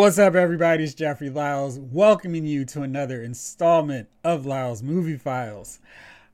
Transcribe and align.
What's 0.00 0.18
up, 0.18 0.34
everybody? 0.34 0.84
It's 0.84 0.94
Jeffrey 0.94 1.28
Lyles, 1.28 1.78
welcoming 1.78 2.46
you 2.46 2.64
to 2.64 2.80
another 2.80 3.22
installment 3.22 4.08
of 4.24 4.46
Lyles 4.46 4.82
Movie 4.82 5.18
Files. 5.18 5.78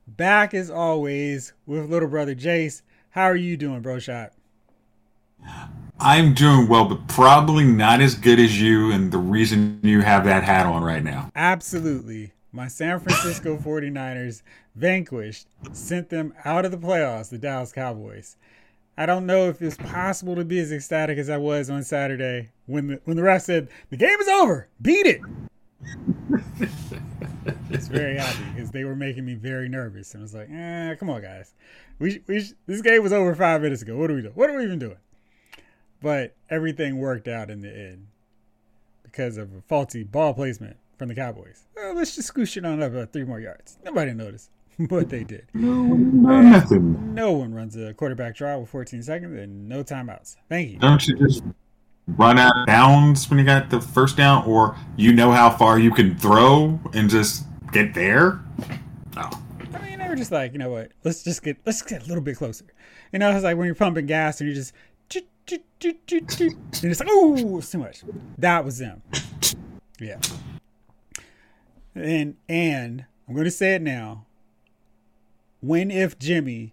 Back 0.07 0.55
as 0.55 0.71
always 0.71 1.53
with 1.67 1.91
little 1.91 2.09
brother 2.09 2.37
Jace. 2.37 2.83
How 3.11 3.25
are 3.25 3.35
you 3.35 3.57
doing, 3.57 3.81
bro? 3.81 3.99
Shot. 3.99 4.35
I'm 5.99 6.33
doing 6.33 6.69
well, 6.69 6.85
but 6.85 7.09
probably 7.09 7.65
not 7.65 8.01
as 8.01 8.15
good 8.15 8.39
as 8.39 8.63
you, 8.63 8.93
and 8.93 9.11
the 9.11 9.19
reason 9.19 9.81
you 9.83 10.01
have 10.01 10.23
that 10.27 10.45
hat 10.45 10.67
on 10.67 10.85
right 10.85 11.03
now. 11.03 11.33
Absolutely. 11.35 12.35
My 12.53 12.69
San 12.69 13.01
Francisco 13.01 13.57
49ers 13.65 14.43
vanquished, 14.77 15.49
sent 15.73 16.11
them 16.11 16.35
out 16.45 16.65
of 16.65 16.71
the 16.71 16.79
playoffs, 16.79 17.31
the 17.31 17.39
Dallas 17.39 17.73
Cowboys. 17.73 18.37
I 18.99 19.05
don't 19.07 19.27
know 19.27 19.49
if 19.49 19.61
it's 19.61 19.77
possible 19.77 20.37
to 20.37 20.45
be 20.45 20.59
as 20.59 20.73
ecstatic 20.73 21.19
as 21.19 21.29
I 21.29 21.37
was 21.37 21.69
on 21.69 21.83
Saturday 21.83 22.51
when 22.67 22.87
the 22.87 23.01
when 23.05 23.17
the 23.17 23.23
ref 23.23 23.43
said 23.43 23.69
the 23.91 23.97
game 23.97 24.19
is 24.21 24.29
over, 24.29 24.69
beat 24.81 25.07
it. 25.07 25.21
it's 27.71 27.89
very 27.89 28.17
happy 28.19 28.45
because 28.55 28.71
they 28.71 28.85
were 28.85 28.97
making 28.97 29.25
me 29.25 29.35
very 29.35 29.69
nervous, 29.69 30.15
and 30.15 30.23
I 30.23 30.25
was 30.25 30.35
like, 30.35 30.49
"Eh, 30.51 30.95
come 30.97 31.11
on, 31.11 31.21
guys, 31.21 31.55
we 31.99 32.23
we 32.27 32.43
this 32.67 32.81
game 32.81 33.03
was 33.03 33.13
over 33.13 33.35
five 33.35 33.61
minutes 33.63 33.83
ago. 33.83 33.97
What 33.97 34.11
are 34.11 34.15
we 34.15 34.23
doing? 34.23 34.35
What 34.35 34.49
are 34.49 34.57
we 34.57 34.65
even 34.65 34.79
doing?" 34.79 34.99
But 36.03 36.35
everything 36.51 36.99
worked 36.99 37.29
out 37.29 37.51
in 37.51 37.61
the 37.61 37.71
end 37.71 38.07
because 39.03 39.37
of 39.37 39.55
a 39.55 39.61
faulty 39.63 40.05
ball 40.05 40.35
placement 40.35 40.77
from 40.99 41.09
the 41.09 41.15
Cowboys. 41.15 41.65
Well, 41.75 41.95
let's 41.95 42.15
just 42.17 42.33
scoosh 42.33 42.57
it 42.57 42.65
on 42.65 42.83
up 42.83 42.93
about 42.93 43.13
three 43.13 43.25
more 43.25 43.41
yards. 43.41 43.79
Nobody 43.85 44.13
noticed. 44.13 44.51
what 44.89 45.09
they 45.09 45.25
did. 45.25 45.47
No, 45.55 45.85
no 45.85 46.43
nothing. 46.43 47.15
No 47.15 47.33
one 47.33 47.55
runs 47.55 47.77
a 47.77 47.95
quarterback 47.95 48.37
draw 48.37 48.59
with 48.59 48.69
14 48.69 49.03
seconds 49.03 49.39
and 49.39 49.69
no 49.69 49.83
timeouts. 49.83 50.37
Thank 50.49 50.73
you. 50.73 50.79
Don't 50.79 51.07
you 51.07 51.17
just 51.17 51.43
run 52.09 52.39
out 52.39 52.57
of 52.57 52.67
downs 52.67 53.29
when 53.29 53.39
you 53.39 53.45
got 53.45 53.71
the 53.71 53.81
first 53.81 54.17
down, 54.17 54.45
or 54.45 54.77
you 54.97 55.13
know 55.13 55.33
how 55.33 55.51
far 55.51 55.79
you 55.79 55.91
can 55.91 56.17
throw 56.17 56.79
and 56.93 57.09
just 57.09 57.45
get 57.73 57.95
there? 57.95 58.41
No. 59.15 59.31
I 59.75 59.79
mean, 59.83 59.99
they 59.99 60.09
were 60.09 60.17
just 60.17 60.33
like, 60.33 60.53
you 60.53 60.59
know 60.59 60.71
what? 60.71 60.93
Let's 61.05 61.23
just 61.23 61.43
get 61.43 61.59
let's 61.65 61.83
get 61.83 62.05
a 62.05 62.07
little 62.07 62.23
bit 62.23 62.37
closer. 62.37 62.67
You 63.13 63.19
know, 63.19 63.31
it's 63.31 63.45
like 63.45 63.57
when 63.57 63.67
you're 63.67 63.75
pumping 63.75 64.07
gas 64.07 64.41
and 64.41 64.49
you 64.49 64.55
just 64.55 64.73
and 65.49 65.63
it's 66.83 67.01
like, 67.01 67.09
oh, 67.11 67.59
it's 67.59 67.71
too 67.71 67.79
much. 67.79 68.03
That 68.39 68.65
was 68.65 68.79
them. 68.79 69.03
Yeah. 70.01 70.19
And 71.95 72.37
and 72.49 73.05
I'm 73.29 73.35
going 73.35 73.45
to 73.45 73.51
say 73.51 73.77
it 73.77 73.83
now 73.83 74.26
when 75.67 75.91
if 75.91 76.19
Jimmy 76.19 76.73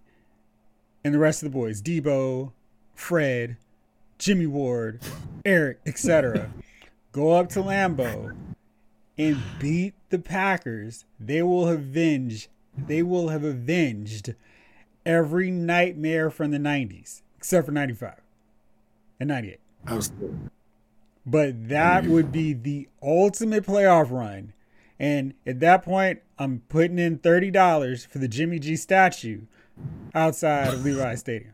and 1.03 1.13
the 1.13 1.19
rest 1.19 1.43
of 1.43 1.51
the 1.51 1.57
boys, 1.57 1.81
Deebo, 1.81 2.51
Fred, 2.95 3.57
Jimmy 4.17 4.45
Ward, 4.45 5.01
Eric, 5.45 5.79
etc., 5.85 6.51
go 7.11 7.33
up 7.33 7.49
to 7.49 7.59
Lambeau 7.59 8.35
and 9.17 9.41
beat 9.59 9.93
the 10.09 10.19
Packers, 10.19 11.05
they 11.19 11.41
will 11.41 11.67
avenge 11.67 12.49
they 12.75 13.03
will 13.03 13.29
have 13.29 13.43
avenged 13.43 14.33
every 15.05 15.51
nightmare 15.51 16.31
from 16.31 16.49
the 16.49 16.57
90s 16.57 17.21
except 17.37 17.67
for 17.67 17.71
95 17.71 18.19
and 19.19 19.27
98. 19.29 19.59
But 21.25 21.69
that 21.69 22.05
would 22.05 22.31
be 22.31 22.53
the 22.53 22.87
ultimate 23.01 23.65
playoff 23.65 24.09
run 24.09 24.53
and 24.99 25.33
at 25.45 25.59
that 25.59 25.83
point, 25.83 26.21
I'm 26.37 26.61
putting 26.69 26.99
in 26.99 27.17
thirty 27.19 27.51
dollars 27.51 28.05
for 28.05 28.19
the 28.19 28.27
Jimmy 28.27 28.59
G 28.59 28.75
statue 28.75 29.41
outside 30.13 30.73
of 30.73 30.85
Levi 30.85 31.15
Stadium. 31.15 31.53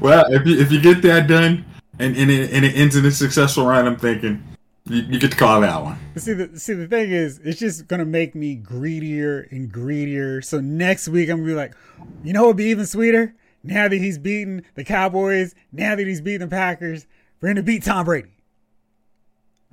well, 0.00 0.24
if 0.32 0.46
you 0.46 0.58
if 0.58 0.70
you 0.72 0.80
get 0.80 1.02
that 1.02 1.26
done 1.26 1.64
and 1.98 2.16
and 2.16 2.30
it, 2.30 2.52
and 2.52 2.64
it 2.64 2.76
ends 2.76 2.96
in 2.96 3.04
a 3.04 3.10
successful 3.10 3.66
run, 3.66 3.86
I'm 3.86 3.96
thinking 3.96 4.42
you, 4.86 5.02
you 5.02 5.18
get 5.18 5.30
to 5.30 5.36
call 5.36 5.60
that 5.62 5.82
one. 5.82 5.98
See 6.16 6.32
the 6.32 6.58
see 6.58 6.74
the 6.74 6.86
thing 6.86 7.10
is, 7.10 7.40
it's 7.42 7.58
just 7.58 7.86
gonna 7.88 8.04
make 8.04 8.34
me 8.34 8.54
greedier 8.54 9.48
and 9.50 9.70
greedier. 9.70 10.42
So 10.42 10.60
next 10.60 11.08
week 11.08 11.28
I'm 11.30 11.38
gonna 11.38 11.48
be 11.48 11.54
like, 11.54 11.74
you 12.22 12.32
know, 12.32 12.42
what 12.42 12.48
would 12.48 12.56
be 12.58 12.64
even 12.66 12.86
sweeter 12.86 13.34
now 13.62 13.88
that 13.88 13.96
he's 13.96 14.18
beaten 14.18 14.62
the 14.74 14.84
Cowboys, 14.84 15.54
now 15.72 15.96
that 15.96 16.06
he's 16.06 16.20
beaten 16.20 16.48
the 16.48 16.54
Packers, 16.54 17.06
for 17.40 17.48
him 17.48 17.56
to 17.56 17.62
beat 17.62 17.82
Tom 17.82 18.04
Brady. 18.04 18.33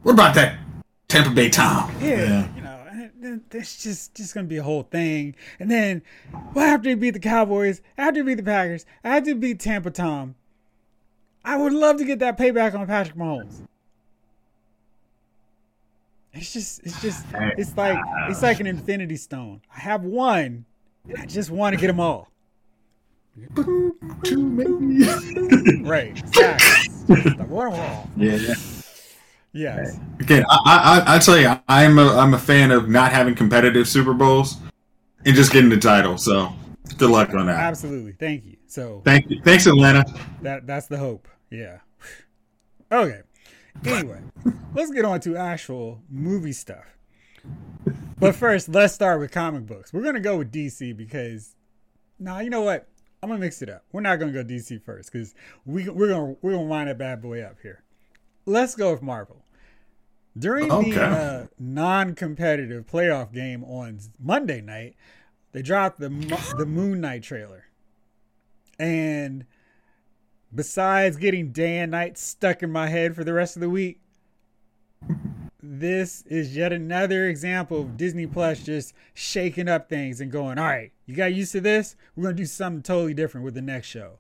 What 0.04 0.14
about 0.14 0.36
that 0.36 0.58
Tampa 1.08 1.30
Bay 1.30 1.50
Tom? 1.50 1.94
Yeah, 2.02 2.10
yeah. 2.10 2.56
you 2.56 2.62
know, 2.62 3.40
it's 3.52 3.84
just 3.84 4.16
just 4.16 4.34
gonna 4.34 4.48
be 4.48 4.58
a 4.58 4.64
whole 4.64 4.84
thing. 4.84 5.36
And 5.60 5.70
then, 5.70 6.02
well, 6.54 6.66
after 6.66 6.90
he 6.90 6.96
beat 6.96 7.12
the 7.12 7.20
Cowboys, 7.20 7.82
after 7.98 8.22
he 8.22 8.26
beat 8.26 8.36
the 8.36 8.44
Packers, 8.44 8.86
after 9.04 9.30
he 9.30 9.34
beat 9.36 9.60
Tampa 9.60 9.92
Tom, 9.92 10.36
I 11.46 11.58
would 11.58 11.74
love 11.74 11.98
to 11.98 12.06
get 12.06 12.20
that 12.20 12.38
payback 12.38 12.74
on 12.74 12.86
Patrick 12.88 13.18
Mahomes. 13.18 13.62
It's 16.34 16.54
just, 16.54 16.82
it's 16.84 17.02
just, 17.02 17.26
it's 17.34 17.76
like, 17.76 18.00
it's 18.30 18.42
uh, 18.42 18.48
like 18.48 18.60
an 18.62 18.68
Infinity 18.68 19.18
Stone. 19.18 19.62
I 19.76 19.80
have 19.80 20.04
one, 20.04 20.66
and 21.08 21.18
I 21.18 21.26
just 21.26 21.50
want 21.50 21.74
to 21.74 21.80
get 21.80 21.88
them 21.88 22.00
all. 22.00 22.30
Too 24.24 24.42
many. 24.42 25.84
right. 25.84 26.18
Exactly. 26.18 27.36
I 27.38 27.44
want 27.44 27.76
them. 27.76 28.10
Yeah. 28.16 28.81
Yes. 29.54 30.00
Again, 30.20 30.46
I, 30.50 31.04
I 31.06 31.16
I 31.16 31.20
tell 31.20 31.38
you, 31.38 31.54
I'm 31.68 32.00
a 32.00 32.16
I'm 32.18 32.34
a 32.34 32.40
fan 32.40 32.72
of 32.72 32.88
not 32.90 33.12
having 33.12 33.36
competitive 33.36 33.88
Super 33.88 34.14
Bowls 34.14 34.58
and 35.26 35.36
just 35.36 35.52
getting 35.52 35.70
the 35.70 35.78
title. 35.78 36.18
So 36.18 36.54
good 36.98 37.10
luck 37.10 37.34
on 37.34 37.48
that. 37.48 37.60
Absolutely. 37.60 38.14
Thank 38.14 38.46
you. 38.46 38.58
So 38.68 39.02
thank 39.04 39.30
you. 39.30 39.42
Thanks, 39.44 39.66
Atlanta. 39.66 40.06
That 40.42 40.68
that's 40.68 40.88
the 40.88 40.98
hope. 40.98 41.28
Yeah. 41.50 41.80
Okay. 42.92 43.22
Anyway, 43.86 44.20
let's 44.74 44.92
get 44.92 45.06
on 45.06 45.20
to 45.22 45.36
actual 45.38 46.02
movie 46.10 46.54
stuff. 46.54 46.86
But 48.20 48.36
first, 48.36 48.70
let's 48.70 48.94
start 48.94 49.20
with 49.20 49.32
comic 49.32 49.66
books. 49.66 49.92
We're 49.92 50.04
gonna 50.04 50.20
go 50.20 50.38
with 50.38 50.52
DC 50.52 50.96
because, 50.96 51.56
nah, 52.20 52.40
you 52.40 52.50
know 52.50 52.62
what? 52.62 52.88
I'm 53.24 53.30
gonna 53.30 53.40
mix 53.40 53.62
it 53.62 53.70
up. 53.70 53.84
We're 53.92 54.02
not 54.02 54.18
gonna 54.20 54.32
go 54.32 54.44
DC 54.44 54.82
first 54.84 55.12
because 55.12 55.36
we 55.66 55.90
we're 55.90 56.10
gonna 56.10 56.36
we're 56.42 56.52
gonna 56.54 56.66
wind 56.66 56.90
that 56.90 56.98
bad 56.98 57.22
boy 57.22 57.42
up 57.42 57.58
here 57.62 57.84
let's 58.46 58.76
go 58.76 58.92
with 58.92 59.02
Marvel. 59.02 59.44
During 60.38 60.72
okay. 60.72 60.92
the 60.92 61.04
uh, 61.04 61.48
non-competitive 61.60 62.88
playoff 62.88 63.34
game 63.34 63.64
on 63.66 64.00
Monday 64.18 64.62
night, 64.62 64.96
they 65.52 65.62
dropped 65.62 66.00
the 66.00 66.10
the 66.58 66.66
Moon 66.66 67.02
Knight 67.02 67.24
trailer, 67.24 67.66
and 68.80 69.46
besides 70.54 71.18
getting 71.18 71.52
day 71.52 71.80
and 71.80 71.92
night 71.92 72.18
stuck 72.18 72.64
in 72.64 72.72
my 72.72 72.88
head 72.88 73.16
for 73.16 73.26
the 73.26 73.34
rest 73.34 73.58
of 73.58 73.62
the 73.62 73.70
week, 73.70 74.00
this 75.62 76.24
is 76.24 76.56
yet 76.56 76.72
another 76.72 77.28
example 77.28 77.82
of 77.82 77.98
Disney 77.98 78.26
Plus 78.26 78.64
just 78.64 78.94
shaking 79.14 79.68
up 79.68 79.90
things 79.90 80.22
and 80.22 80.32
going, 80.32 80.58
all 80.58 80.66
right, 80.66 80.92
you 81.06 81.16
got 81.16 81.34
used 81.34 81.52
to 81.52 81.62
this? 81.62 81.98
We're 82.16 82.24
going 82.24 82.36
to 82.38 82.42
do 82.42 82.48
something 82.48 82.82
totally 82.82 83.14
different 83.14 83.44
with 83.44 83.54
the 83.54 83.62
next 83.62 83.88
show. 83.88 84.20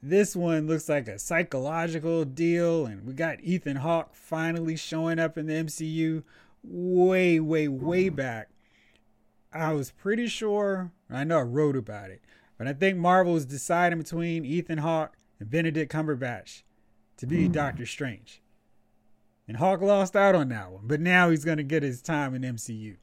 This 0.00 0.34
one 0.34 0.66
looks 0.66 0.88
like 0.88 1.08
a 1.08 1.18
psychological 1.18 2.24
deal, 2.24 2.86
and 2.86 3.04
we 3.04 3.12
got 3.12 3.42
Ethan 3.42 3.76
Hawke 3.76 4.14
finally 4.14 4.76
showing 4.76 5.18
up 5.18 5.36
in 5.36 5.46
the 5.46 5.54
MCU 5.54 6.22
way, 6.64 7.40
way, 7.40 7.68
way 7.68 8.08
back. 8.08 8.48
I 9.52 9.72
was 9.72 9.90
pretty 9.90 10.28
sure, 10.28 10.92
I 11.10 11.24
know 11.24 11.38
I 11.38 11.42
wrote 11.42 11.76
about 11.76 12.10
it, 12.10 12.22
but 12.56 12.66
I 12.66 12.72
think 12.72 12.96
Marvel 12.96 13.36
is 13.36 13.44
deciding 13.44 13.98
between 13.98 14.44
Ethan 14.44 14.78
Hawke 14.78 15.16
and 15.38 15.50
Benedict 15.50 15.92
Cumberbatch 15.92 16.62
to 17.18 17.26
be 17.26 17.48
mm. 17.48 17.52
Doctor 17.52 17.84
Strange. 17.84 18.40
And 19.46 19.58
Hawke 19.58 19.82
lost 19.82 20.16
out 20.16 20.34
on 20.34 20.48
that 20.48 20.70
one, 20.70 20.82
but 20.86 21.00
now 21.00 21.30
he's 21.30 21.44
going 21.44 21.58
to 21.58 21.64
get 21.64 21.82
his 21.82 22.00
time 22.00 22.34
in 22.34 22.42
MCU. 22.42 22.96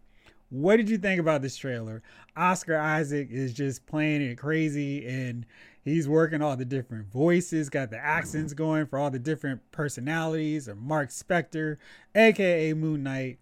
What 0.49 0.77
did 0.77 0.89
you 0.89 0.97
think 0.97 1.19
about 1.19 1.41
this 1.41 1.55
trailer? 1.55 2.01
Oscar 2.35 2.77
Isaac 2.77 3.29
is 3.31 3.53
just 3.53 3.85
playing 3.85 4.21
it 4.21 4.37
crazy 4.37 5.05
and 5.07 5.45
He's 5.89 6.07
working 6.07 6.41
all 6.41 6.55
the 6.57 6.65
different 6.65 7.11
voices, 7.11 7.69
got 7.69 7.89
the 7.89 7.97
accents 7.97 8.53
going 8.53 8.85
for 8.85 8.99
all 8.99 9.09
the 9.09 9.19
different 9.19 9.61
personalities 9.71 10.67
of 10.67 10.77
Mark 10.77 11.09
Spector, 11.09 11.77
aka 12.13 12.73
Moon 12.73 13.03
Knight. 13.03 13.39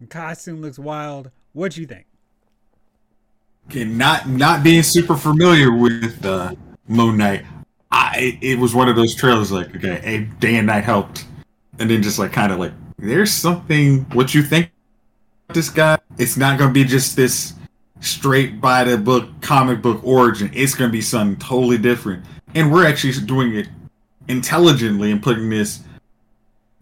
The 0.00 0.06
costume 0.06 0.60
looks 0.60 0.78
wild. 0.78 1.30
What 1.52 1.76
you 1.76 1.86
think? 1.86 2.06
Okay, 3.68 3.84
not 3.84 4.28
not 4.28 4.62
being 4.62 4.82
super 4.82 5.16
familiar 5.16 5.72
with 5.72 6.24
uh, 6.24 6.54
Moon 6.86 7.16
Knight, 7.16 7.44
I 7.90 8.38
it 8.40 8.58
was 8.58 8.74
one 8.74 8.88
of 8.88 8.96
those 8.96 9.14
trailers 9.14 9.50
like 9.50 9.74
okay, 9.76 10.00
a 10.04 10.20
day 10.40 10.56
and 10.56 10.66
night 10.68 10.84
helped, 10.84 11.26
and 11.78 11.90
then 11.90 12.02
just 12.02 12.18
like 12.18 12.32
kind 12.32 12.52
of 12.52 12.58
like 12.58 12.72
there's 12.98 13.32
something. 13.32 14.06
What 14.12 14.32
you 14.32 14.42
think? 14.42 14.70
This 15.48 15.70
guy, 15.70 15.93
it's 16.18 16.36
not 16.36 16.58
gonna 16.58 16.72
be 16.72 16.84
just 16.84 17.16
this 17.16 17.54
straight 18.04 18.60
by 18.60 18.84
the 18.84 18.98
book 18.98 19.28
comic 19.40 19.80
book 19.82 20.00
origin. 20.04 20.50
It's 20.52 20.74
going 20.74 20.90
to 20.90 20.92
be 20.92 21.00
something 21.00 21.38
totally 21.38 21.78
different. 21.78 22.24
And 22.54 22.72
we're 22.72 22.86
actually 22.86 23.12
doing 23.26 23.54
it 23.54 23.68
intelligently 24.28 25.10
and 25.10 25.22
putting 25.22 25.50
this 25.50 25.80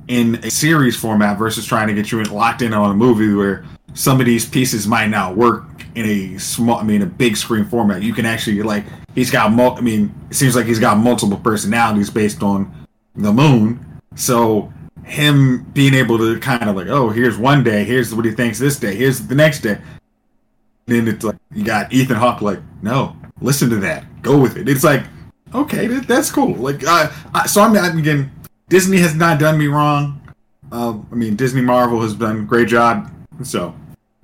in 0.08 0.36
a 0.36 0.50
series 0.50 0.96
format 0.96 1.38
versus 1.38 1.64
trying 1.64 1.86
to 1.88 1.94
get 1.94 2.10
you 2.10 2.22
locked 2.24 2.60
in 2.60 2.74
on 2.74 2.90
a 2.90 2.94
movie 2.94 3.32
where 3.32 3.64
some 3.94 4.20
of 4.20 4.26
these 4.26 4.44
pieces 4.44 4.86
might 4.86 5.08
not 5.08 5.36
work 5.36 5.64
in 5.94 6.04
a 6.06 6.38
small, 6.38 6.78
I 6.78 6.82
mean, 6.82 7.02
a 7.02 7.06
big 7.06 7.36
screen 7.36 7.64
format. 7.64 8.02
You 8.02 8.12
can 8.12 8.26
actually 8.26 8.62
like 8.62 8.84
he's 9.14 9.30
got, 9.30 9.52
mul- 9.52 9.76
I 9.76 9.80
mean, 9.80 10.12
it 10.30 10.34
seems 10.34 10.56
like 10.56 10.66
he's 10.66 10.80
got 10.80 10.98
multiple 10.98 11.36
personalities 11.36 12.10
based 12.10 12.42
on 12.42 12.86
the 13.14 13.32
moon. 13.32 14.00
So 14.16 14.72
him 15.04 15.64
being 15.72 15.94
able 15.94 16.18
to 16.18 16.38
kind 16.40 16.68
of 16.68 16.76
like, 16.76 16.88
oh, 16.88 17.10
here's 17.10 17.36
one 17.36 17.62
day, 17.64 17.84
here's 17.84 18.14
what 18.14 18.24
he 18.24 18.32
thinks 18.32 18.58
this 18.58 18.78
day, 18.78 18.94
here's 18.94 19.26
the 19.26 19.34
next 19.34 19.60
day. 19.60 19.78
And 20.86 21.06
Then 21.06 21.08
it's 21.08 21.24
like 21.24 21.36
you 21.52 21.64
got 21.64 21.92
Ethan 21.92 22.16
Hawke 22.16 22.42
like, 22.42 22.60
no, 22.82 23.16
listen 23.40 23.70
to 23.70 23.76
that, 23.76 24.22
go 24.22 24.38
with 24.38 24.56
it. 24.56 24.68
It's 24.68 24.84
like, 24.84 25.04
okay, 25.54 25.86
that, 25.86 26.06
that's 26.06 26.30
cool. 26.30 26.54
Like, 26.54 26.84
uh, 26.86 27.10
I, 27.34 27.46
so 27.46 27.62
I'm, 27.62 27.76
I'm 27.76 27.98
again, 27.98 28.30
Disney 28.68 28.98
has 28.98 29.14
not 29.14 29.38
done 29.38 29.58
me 29.58 29.66
wrong. 29.66 30.20
Uh, 30.70 30.98
I 31.10 31.14
mean, 31.14 31.36
Disney 31.36 31.60
Marvel 31.60 32.00
has 32.00 32.14
done 32.14 32.46
great 32.46 32.68
job. 32.68 33.12
So 33.42 33.74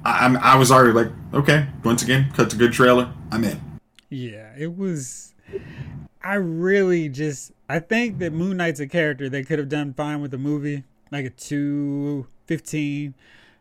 I, 0.05 0.25
I'm, 0.25 0.37
I 0.39 0.57
was 0.57 0.71
already 0.71 0.93
like, 0.93 1.13
okay, 1.35 1.67
once 1.85 2.03
again, 2.03 2.31
cut 2.35 2.53
a 2.53 2.57
good 2.57 2.73
trailer, 2.73 3.13
I'm 3.31 3.45
in. 3.45 3.61
Yeah, 4.09 4.53
it 4.57 4.77
was. 4.77 5.28
I 6.23 6.35
really 6.35 7.09
just 7.09 7.53
I 7.69 7.79
think 7.79 8.19
that 8.19 8.33
Moon 8.33 8.57
Knight's 8.57 8.81
a 8.81 8.87
character 8.87 9.29
they 9.29 9.45
could 9.45 9.59
have 9.59 9.69
done 9.69 9.95
fine 9.95 10.21
with 10.21 10.35
a 10.35 10.39
movie, 10.39 10.85
like 11.11 11.25
a 11.25 11.31
two 11.31 12.27
fifteen 12.47 13.15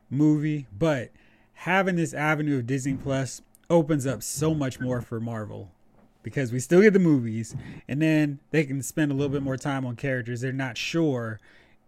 movie, 0.09 0.67
but 0.77 1.09
having 1.53 1.95
this 1.95 2.13
avenue 2.13 2.59
of 2.59 2.67
Disney 2.67 2.95
Plus 2.95 3.41
opens 3.69 4.07
up 4.07 4.23
so 4.23 4.53
much 4.53 4.79
more 4.79 5.01
for 5.01 5.19
Marvel 5.19 5.71
because 6.23 6.51
we 6.51 6.59
still 6.59 6.81
get 6.81 6.93
the 6.93 6.99
movies 6.99 7.55
and 7.87 8.01
then 8.01 8.39
they 8.51 8.63
can 8.63 8.81
spend 8.81 9.11
a 9.11 9.15
little 9.15 9.31
bit 9.31 9.41
more 9.41 9.57
time 9.57 9.85
on 9.85 9.95
characters 9.95 10.41
they're 10.41 10.51
not 10.51 10.77
sure 10.77 11.39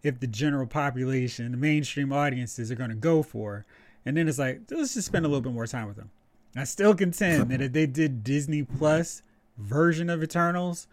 if 0.04 0.20
the 0.20 0.28
general 0.28 0.68
population, 0.68 1.52
the 1.52 1.58
mainstream 1.58 2.14
audiences 2.14 2.72
are 2.72 2.76
going 2.76 2.90
to 2.90 2.96
go 2.96 3.24
for. 3.24 3.66
And 4.06 4.16
then 4.16 4.28
it's 4.28 4.40
like, 4.40 4.62
let's 4.72 4.94
just 4.94 5.08
spend 5.08 5.26
a 5.26 5.28
little 5.28 5.42
bit 5.42 5.54
more 5.54 5.68
time 5.68 5.88
with 5.88 5.98
them. 5.98 6.10
I 6.56 6.64
still 6.64 6.96
contend 6.96 7.52
that 7.52 7.62
if 7.62 7.74
they 7.74 7.86
did 7.86 8.24
Disney 8.24 8.64
Plus 8.64 9.22
version 9.60 10.10
of 10.10 10.24
Eternals, 10.24 10.88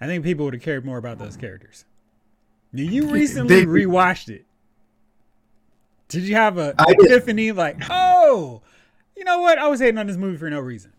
I 0.00 0.06
think 0.06 0.24
people 0.24 0.44
would 0.44 0.54
have 0.54 0.62
cared 0.62 0.84
more 0.84 0.98
about 0.98 1.18
those 1.18 1.36
characters. 1.36 1.84
Now, 2.72 2.82
you 2.82 3.10
recently 3.10 3.60
they, 3.60 3.66
rewatched 3.66 4.28
it. 4.28 4.46
Did 6.08 6.22
you 6.22 6.34
have 6.34 6.58
a 6.58 6.74
I 6.78 6.86
epiphany 6.88 7.46
did. 7.46 7.56
like, 7.56 7.76
oh, 7.88 8.62
you 9.16 9.24
know 9.24 9.40
what? 9.40 9.58
I 9.58 9.68
was 9.68 9.80
hating 9.80 9.98
on 9.98 10.06
this 10.06 10.16
movie 10.16 10.36
for 10.36 10.50
no 10.50 10.60
reason. 10.60 10.92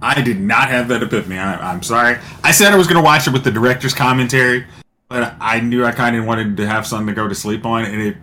I 0.00 0.20
did 0.20 0.40
not 0.40 0.68
have 0.68 0.88
that 0.88 1.02
epiphany. 1.02 1.38
I, 1.38 1.72
am 1.72 1.82
sorry. 1.82 2.18
I 2.44 2.52
said 2.52 2.72
I 2.72 2.76
was 2.76 2.86
going 2.86 2.98
to 2.98 3.04
watch 3.04 3.26
it 3.26 3.32
with 3.32 3.44
the 3.44 3.50
director's 3.50 3.94
commentary, 3.94 4.66
but 5.08 5.34
I 5.40 5.60
knew 5.60 5.84
I 5.84 5.92
kind 5.92 6.16
of 6.16 6.26
wanted 6.26 6.56
to 6.58 6.66
have 6.66 6.86
something 6.86 7.06
to 7.06 7.14
go 7.14 7.28
to 7.28 7.34
sleep 7.34 7.64
on, 7.64 7.84
and 7.84 8.02
it 8.02 8.16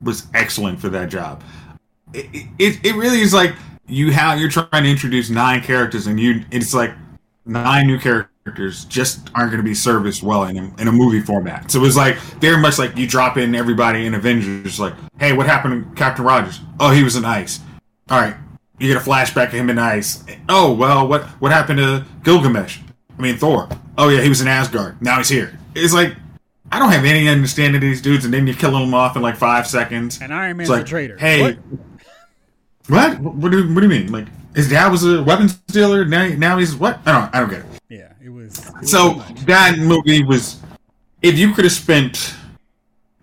was 0.00 0.26
excellent 0.34 0.80
for 0.80 0.88
that 0.88 1.08
job. 1.08 1.42
It, 2.12 2.46
it, 2.58 2.84
it 2.84 2.94
really 2.96 3.20
is 3.20 3.32
like 3.32 3.54
you 3.90 4.12
have 4.12 4.38
you're 4.38 4.50
trying 4.50 4.84
to 4.84 4.90
introduce 4.90 5.30
nine 5.30 5.60
characters 5.62 6.06
and 6.06 6.18
you 6.18 6.44
it's 6.50 6.72
like 6.72 6.92
nine 7.44 7.86
new 7.86 7.98
characters 7.98 8.84
just 8.86 9.30
aren't 9.34 9.50
going 9.50 9.62
to 9.62 9.68
be 9.68 9.74
serviced 9.74 10.22
well 10.22 10.44
in 10.44 10.56
a, 10.56 10.80
in 10.80 10.88
a 10.88 10.92
movie 10.92 11.20
format. 11.20 11.70
So 11.70 11.78
it 11.78 11.82
was 11.82 11.96
like 11.96 12.16
very 12.40 12.60
much 12.60 12.78
like 12.78 12.96
you 12.96 13.06
drop 13.06 13.36
in 13.36 13.54
everybody 13.54 14.06
in 14.06 14.14
Avengers, 14.14 14.80
like, 14.80 14.94
hey, 15.18 15.32
what 15.32 15.46
happened 15.46 15.84
to 15.84 15.96
Captain 15.96 16.24
Rogers? 16.24 16.60
Oh, 16.78 16.90
he 16.90 17.04
was 17.04 17.16
in 17.16 17.24
ice. 17.24 17.60
All 18.08 18.20
right, 18.20 18.34
you 18.78 18.92
get 18.92 18.96
a 18.96 19.04
flashback 19.04 19.48
of 19.48 19.52
him 19.52 19.70
in 19.70 19.78
ice. 19.78 20.24
Oh 20.48 20.72
well, 20.72 21.06
what 21.06 21.24
what 21.40 21.52
happened 21.52 21.78
to 21.78 22.04
Gilgamesh? 22.24 22.78
I 23.18 23.22
mean 23.22 23.36
Thor. 23.36 23.68
Oh 23.98 24.08
yeah, 24.08 24.22
he 24.22 24.28
was 24.28 24.40
in 24.40 24.48
Asgard. 24.48 25.00
Now 25.02 25.18
he's 25.18 25.28
here. 25.28 25.58
It's 25.74 25.94
like 25.94 26.14
I 26.72 26.78
don't 26.78 26.92
have 26.92 27.04
any 27.04 27.28
understanding 27.28 27.76
of 27.76 27.82
these 27.82 28.00
dudes, 28.00 28.24
and 28.24 28.32
then 28.32 28.46
you're 28.46 28.56
killing 28.56 28.84
them 28.84 28.94
off 28.94 29.16
in 29.16 29.22
like 29.22 29.36
five 29.36 29.66
seconds. 29.66 30.20
And 30.20 30.32
Iron 30.32 30.56
Man's 30.56 30.70
like, 30.70 30.82
a 30.82 30.86
traitor. 30.86 31.18
Hey, 31.18 31.42
what? 31.42 31.58
What? 32.88 33.18
What 33.20 33.52
do, 33.52 33.72
what 33.72 33.80
do 33.80 33.82
you 33.82 33.88
mean? 33.88 34.12
Like 34.12 34.26
his 34.54 34.68
dad 34.68 34.90
was 34.90 35.04
a 35.04 35.22
weapons 35.22 35.54
dealer. 35.68 36.04
Now, 36.04 36.26
now 36.28 36.58
he's 36.58 36.74
what? 36.74 37.00
I 37.06 37.12
don't. 37.12 37.34
I 37.34 37.40
don't 37.40 37.50
get 37.50 37.60
it. 37.60 37.66
Yeah, 37.88 38.12
it 38.22 38.30
was. 38.30 38.58
It 38.58 38.74
was 38.80 38.90
so 38.90 39.14
that 39.46 39.78
movie 39.78 40.24
was. 40.24 40.60
If 41.22 41.38
you 41.38 41.52
could 41.52 41.64
have 41.64 41.72
spent, 41.72 42.34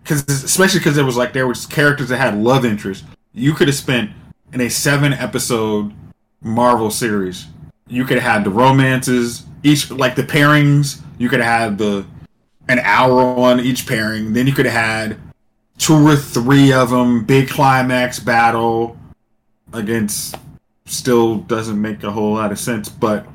because 0.02 0.22
especially 0.28 0.80
because 0.80 0.96
it 0.96 1.02
was 1.02 1.16
like 1.16 1.32
there 1.32 1.46
was 1.46 1.66
characters 1.66 2.08
that 2.08 2.18
had 2.18 2.36
love 2.36 2.64
interest, 2.64 3.04
you 3.34 3.54
could 3.54 3.68
have 3.68 3.76
spent 3.76 4.10
in 4.52 4.60
a 4.60 4.70
seven 4.70 5.12
episode 5.12 5.92
Marvel 6.40 6.90
series. 6.90 7.46
You 7.88 8.04
could 8.04 8.18
have 8.18 8.32
had 8.36 8.44
the 8.44 8.50
romances, 8.50 9.44
each 9.62 9.90
like 9.90 10.14
the 10.14 10.22
pairings. 10.22 11.02
You 11.18 11.28
could 11.28 11.40
have 11.40 11.60
had 11.60 11.78
the 11.78 12.06
an 12.68 12.78
hour 12.80 13.20
on 13.20 13.60
each 13.60 13.86
pairing. 13.86 14.32
Then 14.32 14.46
you 14.46 14.52
could 14.52 14.66
have 14.66 14.74
had 14.74 15.20
two 15.78 16.06
or 16.06 16.16
three 16.16 16.72
of 16.72 16.90
them, 16.90 17.24
big 17.24 17.48
climax 17.48 18.18
battle 18.18 18.96
against 19.72 20.36
still 20.86 21.38
doesn't 21.38 21.80
make 21.80 22.02
a 22.02 22.10
whole 22.10 22.34
lot 22.34 22.52
of 22.52 22.58
sense, 22.58 22.88
but 22.88 23.26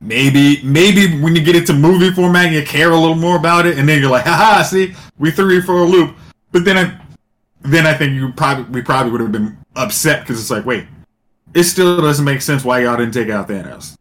maybe 0.00 0.62
maybe 0.62 1.20
when 1.20 1.34
you 1.34 1.42
get 1.42 1.56
into 1.56 1.72
movie 1.72 2.10
format 2.10 2.52
you 2.52 2.62
care 2.62 2.90
a 2.90 2.96
little 2.96 3.14
more 3.14 3.36
about 3.36 3.66
it 3.66 3.78
and 3.78 3.88
then 3.88 4.00
you're 4.00 4.10
like, 4.10 4.24
haha, 4.24 4.62
see, 4.62 4.94
we 5.18 5.30
threw 5.30 5.54
you 5.54 5.62
for 5.62 5.78
a 5.78 5.84
loop. 5.84 6.16
But 6.52 6.64
then 6.64 6.76
I 6.78 7.00
then 7.62 7.86
I 7.86 7.94
think 7.94 8.12
you 8.14 8.32
probably 8.32 8.64
we 8.64 8.82
probably 8.82 9.12
would 9.12 9.20
have 9.20 9.32
been 9.32 9.56
upset 9.76 10.20
because 10.20 10.40
it's 10.40 10.50
like, 10.50 10.64
wait, 10.64 10.86
it 11.54 11.64
still 11.64 12.00
doesn't 12.00 12.24
make 12.24 12.42
sense 12.42 12.64
why 12.64 12.82
y'all 12.82 12.96
didn't 12.96 13.14
take 13.14 13.28
out 13.28 13.48
Thanos. 13.48 13.96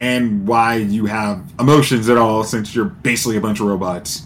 And 0.00 0.46
why 0.46 0.76
you 0.76 1.06
have 1.06 1.52
emotions 1.58 2.08
at 2.08 2.16
all 2.16 2.44
since 2.44 2.72
you're 2.72 2.84
basically 2.84 3.36
a 3.36 3.40
bunch 3.40 3.58
of 3.58 3.66
robots. 3.66 4.22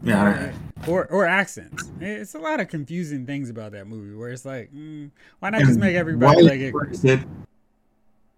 Yeah, 0.00 0.24
right 0.24 0.54
or 0.88 1.06
or 1.06 1.26
accents. 1.26 1.90
It's 2.00 2.34
a 2.34 2.38
lot 2.38 2.60
of 2.60 2.68
confusing 2.68 3.26
things 3.26 3.50
about 3.50 3.72
that 3.72 3.86
movie 3.86 4.14
where 4.14 4.30
it's 4.30 4.44
like, 4.44 4.72
mm, 4.72 5.10
why 5.38 5.50
not 5.50 5.62
just 5.62 5.78
make 5.78 5.96
everybody 5.96 6.42
like 6.42 6.60
it? 6.60 7.24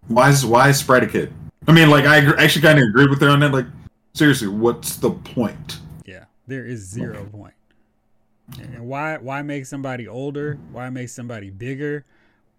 Why 0.09 0.31
is 0.31 0.45
why 0.45 0.69
is 0.69 0.79
Sprite 0.79 1.05
a 1.05 1.07
kid? 1.07 1.33
I 1.67 1.73
mean, 1.73 1.91
like 1.91 2.05
I 2.05 2.19
actually 2.43 2.63
kind 2.63 2.79
of 2.79 2.89
agree 2.89 3.07
with 3.07 3.21
her 3.21 3.29
on 3.29 3.41
that. 3.41 3.53
Like, 3.53 3.67
seriously, 4.13 4.49
what's 4.49 4.97
the 4.97 5.11
point? 5.11 5.81
Yeah, 6.05 6.25
there 6.47 6.65
is 6.65 6.81
zero 6.81 7.25
point. 7.25 7.55
And 8.61 8.87
why 8.87 9.17
why 9.17 9.43
make 9.43 9.67
somebody 9.67 10.07
older? 10.07 10.59
Why 10.73 10.91
make 10.91 11.09
somebody 11.09 11.51
bigger? 11.51 12.05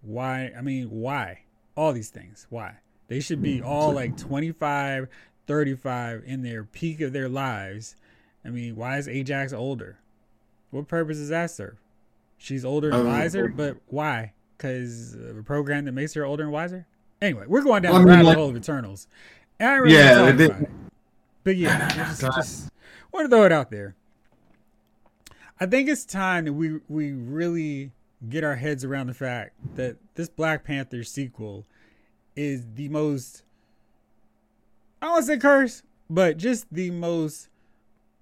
Why? 0.01 0.51
I 0.57 0.61
mean, 0.61 0.89
why? 0.89 1.41
All 1.77 1.93
these 1.93 2.09
things. 2.09 2.47
Why? 2.49 2.75
They 3.07 3.19
should 3.19 3.41
be 3.41 3.61
all 3.61 3.91
like 3.91 4.17
25, 4.17 5.07
35 5.45 6.23
in 6.25 6.41
their 6.41 6.63
peak 6.63 7.01
of 7.01 7.13
their 7.13 7.29
lives 7.29 7.95
I 8.45 8.49
mean, 8.49 8.75
why 8.75 8.97
is 8.97 9.07
Ajak 9.07 9.53
older? 9.53 9.97
What 10.71 10.87
purpose 10.87 11.17
does 11.17 11.29
that 11.29 11.51
serve? 11.51 11.77
She's 12.37 12.65
older 12.65 12.89
and 12.89 12.97
um, 12.97 13.07
wiser, 13.07 13.47
but 13.47 13.77
why? 13.87 14.33
Because 14.57 15.15
a 15.15 15.41
program 15.43 15.85
that 15.85 15.93
makes 15.93 16.13
her 16.13 16.25
older 16.25 16.43
and 16.43 16.51
wiser. 16.51 16.85
Anyway, 17.21 17.45
we're 17.47 17.63
going 17.63 17.81
down 17.81 17.93
well, 17.93 18.01
the 18.01 18.07
rabbit 18.07 18.25
like, 18.25 18.37
hole 18.37 18.49
of 18.49 18.57
Eternals. 18.57 19.07
And 19.59 19.69
I 19.69 19.75
really 19.75 19.95
yeah, 19.95 20.29
it, 20.29 20.69
but 21.43 21.55
yeah, 21.55 21.89
I 21.91 21.95
just, 21.95 22.21
just 22.21 22.69
want 23.11 23.25
to 23.25 23.35
throw 23.35 23.45
it 23.45 23.51
out 23.51 23.71
there. 23.71 23.95
I 25.59 25.65
think 25.65 25.87
it's 25.87 26.03
time 26.03 26.45
that 26.45 26.53
we 26.53 26.79
we 26.89 27.13
really 27.13 27.91
get 28.27 28.43
our 28.43 28.55
heads 28.55 28.83
around 28.83 29.07
the 29.07 29.13
fact 29.13 29.53
that 29.75 29.95
this 30.15 30.27
Black 30.27 30.65
Panther 30.65 31.03
sequel 31.03 31.65
is 32.35 32.65
the 32.75 32.89
most 32.89 33.43
I 35.01 35.05
don't 35.05 35.13
want 35.13 35.25
to 35.25 35.31
say 35.33 35.37
curse, 35.37 35.83
but 36.09 36.37
just 36.37 36.65
the 36.71 36.91
most 36.91 37.49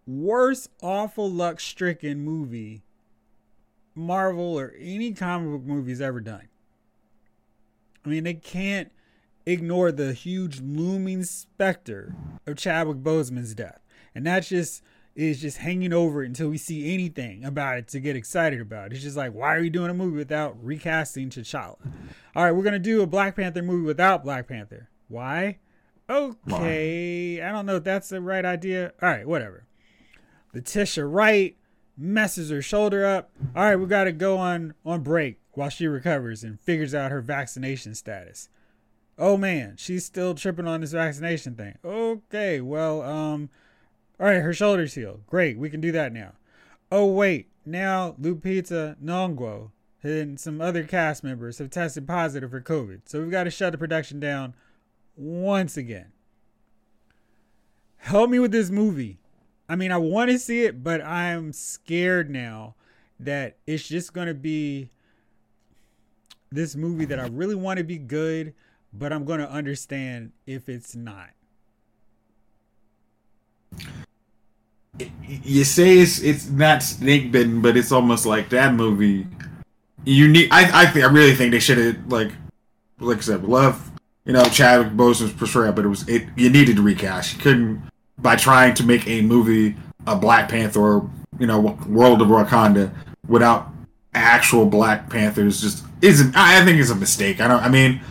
worst 0.05 0.69
awful 0.81 1.29
luck 1.29 1.59
stricken 1.59 2.21
movie 2.23 2.83
Marvel 3.95 4.59
or 4.59 4.73
any 4.79 5.13
comic 5.13 5.51
book 5.51 5.63
movie's 5.63 6.01
ever 6.01 6.19
done. 6.19 6.47
I 8.05 8.09
mean, 8.09 8.23
they 8.23 8.33
can't 8.33 8.91
ignore 9.45 9.91
the 9.91 10.13
huge 10.13 10.59
looming 10.61 11.23
specter 11.23 12.15
of 12.45 12.57
Chadwick 12.57 12.97
Boseman's 12.97 13.53
death. 13.53 13.79
And 14.15 14.25
that 14.25 14.43
just 14.43 14.83
is 15.15 15.41
just 15.41 15.57
hanging 15.57 15.93
over 15.93 16.23
it 16.23 16.27
until 16.27 16.49
we 16.49 16.57
see 16.57 16.93
anything 16.93 17.45
about 17.45 17.77
it 17.77 17.87
to 17.89 17.99
get 17.99 18.15
excited 18.15 18.59
about. 18.59 18.91
It's 18.91 19.03
just 19.03 19.17
like, 19.17 19.33
why 19.33 19.55
are 19.55 19.61
you 19.61 19.69
doing 19.69 19.91
a 19.91 19.93
movie 19.93 20.17
without 20.17 20.57
recasting 20.63 21.29
T'Challa? 21.29 21.77
All 22.35 22.43
right, 22.43 22.51
we're 22.51 22.63
gonna 22.63 22.79
do 22.79 23.01
a 23.01 23.07
Black 23.07 23.35
Panther 23.35 23.61
movie 23.61 23.85
without 23.85 24.23
Black 24.23 24.47
Panther. 24.47 24.89
Why? 25.07 25.59
Okay, 26.09 27.41
I 27.41 27.51
don't 27.51 27.65
know 27.65 27.77
if 27.77 27.83
that's 27.83 28.09
the 28.09 28.21
right 28.21 28.43
idea. 28.43 28.93
All 29.01 29.09
right, 29.09 29.27
whatever. 29.27 29.65
Letitia 30.53 31.05
Wright 31.05 31.57
messes 31.97 32.49
her 32.49 32.61
shoulder 32.61 33.05
up. 33.05 33.31
All 33.55 33.63
right, 33.63 33.75
we 33.75 33.85
got 33.87 34.05
to 34.05 34.11
go 34.11 34.37
on 34.37 34.73
on 34.85 35.01
break 35.01 35.39
while 35.53 35.69
she 35.69 35.87
recovers 35.87 36.43
and 36.43 36.59
figures 36.59 36.93
out 36.95 37.11
her 37.11 37.21
vaccination 37.21 37.95
status. 37.95 38.49
Oh 39.17 39.37
man, 39.37 39.75
she's 39.77 40.05
still 40.05 40.33
tripping 40.33 40.67
on 40.67 40.81
this 40.81 40.91
vaccination 40.91 41.55
thing. 41.55 41.77
Okay, 41.85 42.61
well, 42.61 43.01
um, 43.03 43.49
all 44.19 44.27
right, 44.27 44.41
her 44.41 44.53
shoulder's 44.53 44.95
healed. 44.95 45.25
Great, 45.27 45.57
we 45.57 45.69
can 45.69 45.81
do 45.81 45.91
that 45.91 46.13
now. 46.13 46.33
Oh 46.91 47.05
wait, 47.05 47.49
now 47.65 48.15
Lupita 48.19 48.95
Nyong'o 49.03 49.71
and 50.01 50.39
some 50.39 50.59
other 50.59 50.83
cast 50.83 51.23
members 51.23 51.59
have 51.59 51.69
tested 51.69 52.07
positive 52.07 52.49
for 52.49 52.61
COVID, 52.61 53.01
so 53.05 53.21
we've 53.21 53.31
got 53.31 53.43
to 53.45 53.51
shut 53.51 53.71
the 53.71 53.77
production 53.77 54.19
down 54.19 54.55
once 55.15 55.77
again. 55.77 56.11
Help 57.97 58.29
me 58.29 58.39
with 58.39 58.51
this 58.51 58.69
movie. 58.69 59.19
I 59.73 59.75
mean, 59.75 59.91
I 59.91 59.97
want 59.97 60.29
to 60.29 60.37
see 60.37 60.65
it, 60.65 60.83
but 60.83 61.01
I'm 61.01 61.51
scared 61.51 62.29
now 62.29 62.75
that 63.19 63.57
it's 63.65 63.87
just 63.87 64.13
going 64.13 64.27
to 64.27 64.35
be 64.35 64.91
this 66.51 66.75
movie 66.75 67.05
that 67.05 67.19
I 67.19 67.25
really 67.25 67.55
want 67.55 67.79
to 67.79 67.83
be 67.83 67.97
good, 67.97 68.53
but 68.93 69.11
I'm 69.11 69.25
going 69.25 69.39
to 69.39 69.49
understand 69.49 70.31
if 70.45 70.69
it's 70.69 70.95
not. 70.95 71.31
you 75.25 75.63
say 75.63 75.97
it's 75.97 76.21
it's 76.21 76.47
not 76.51 76.83
snake 76.83 77.31
bitten, 77.31 77.59
but 77.59 77.75
it's 77.75 77.91
almost 77.91 78.27
like 78.27 78.49
that 78.49 78.75
movie. 78.75 79.25
You 80.05 80.27
need. 80.27 80.49
I 80.51 80.83
I, 80.83 81.01
I 81.01 81.05
really 81.05 81.33
think 81.33 81.49
they 81.49 81.59
should 81.59 81.79
have 81.79 82.11
like, 82.11 82.31
like 82.99 83.17
I 83.17 83.21
said, 83.21 83.43
love 83.43 83.91
you 84.23 84.33
know 84.33 84.43
Chadwick 84.43 84.93
Boseman's 84.93 85.33
portrayal, 85.33 85.73
but 85.73 85.83
it 85.83 85.87
was 85.87 86.07
it. 86.07 86.27
You 86.35 86.51
needed 86.51 86.75
to 86.75 86.83
recast. 86.83 87.33
You 87.33 87.39
couldn't 87.39 87.81
by 88.17 88.35
trying 88.35 88.73
to 88.75 88.83
make 88.83 89.07
a 89.07 89.21
movie 89.21 89.75
a 90.05 90.15
Black 90.15 90.49
Panther 90.49 90.79
or 90.79 91.09
you 91.39 91.47
know 91.47 91.59
World 91.87 92.21
of 92.21 92.27
Wakanda 92.27 92.93
without 93.27 93.69
actual 94.13 94.65
Black 94.65 95.09
Panthers. 95.09 95.61
Just 95.61 95.83
isn't. 96.01 96.35
I 96.35 96.63
think 96.63 96.79
it's 96.79 96.89
a 96.89 96.95
mistake. 96.95 97.41
I 97.41 97.47
don't. 97.47 97.61
I 97.61 97.69
mean, 97.69 98.01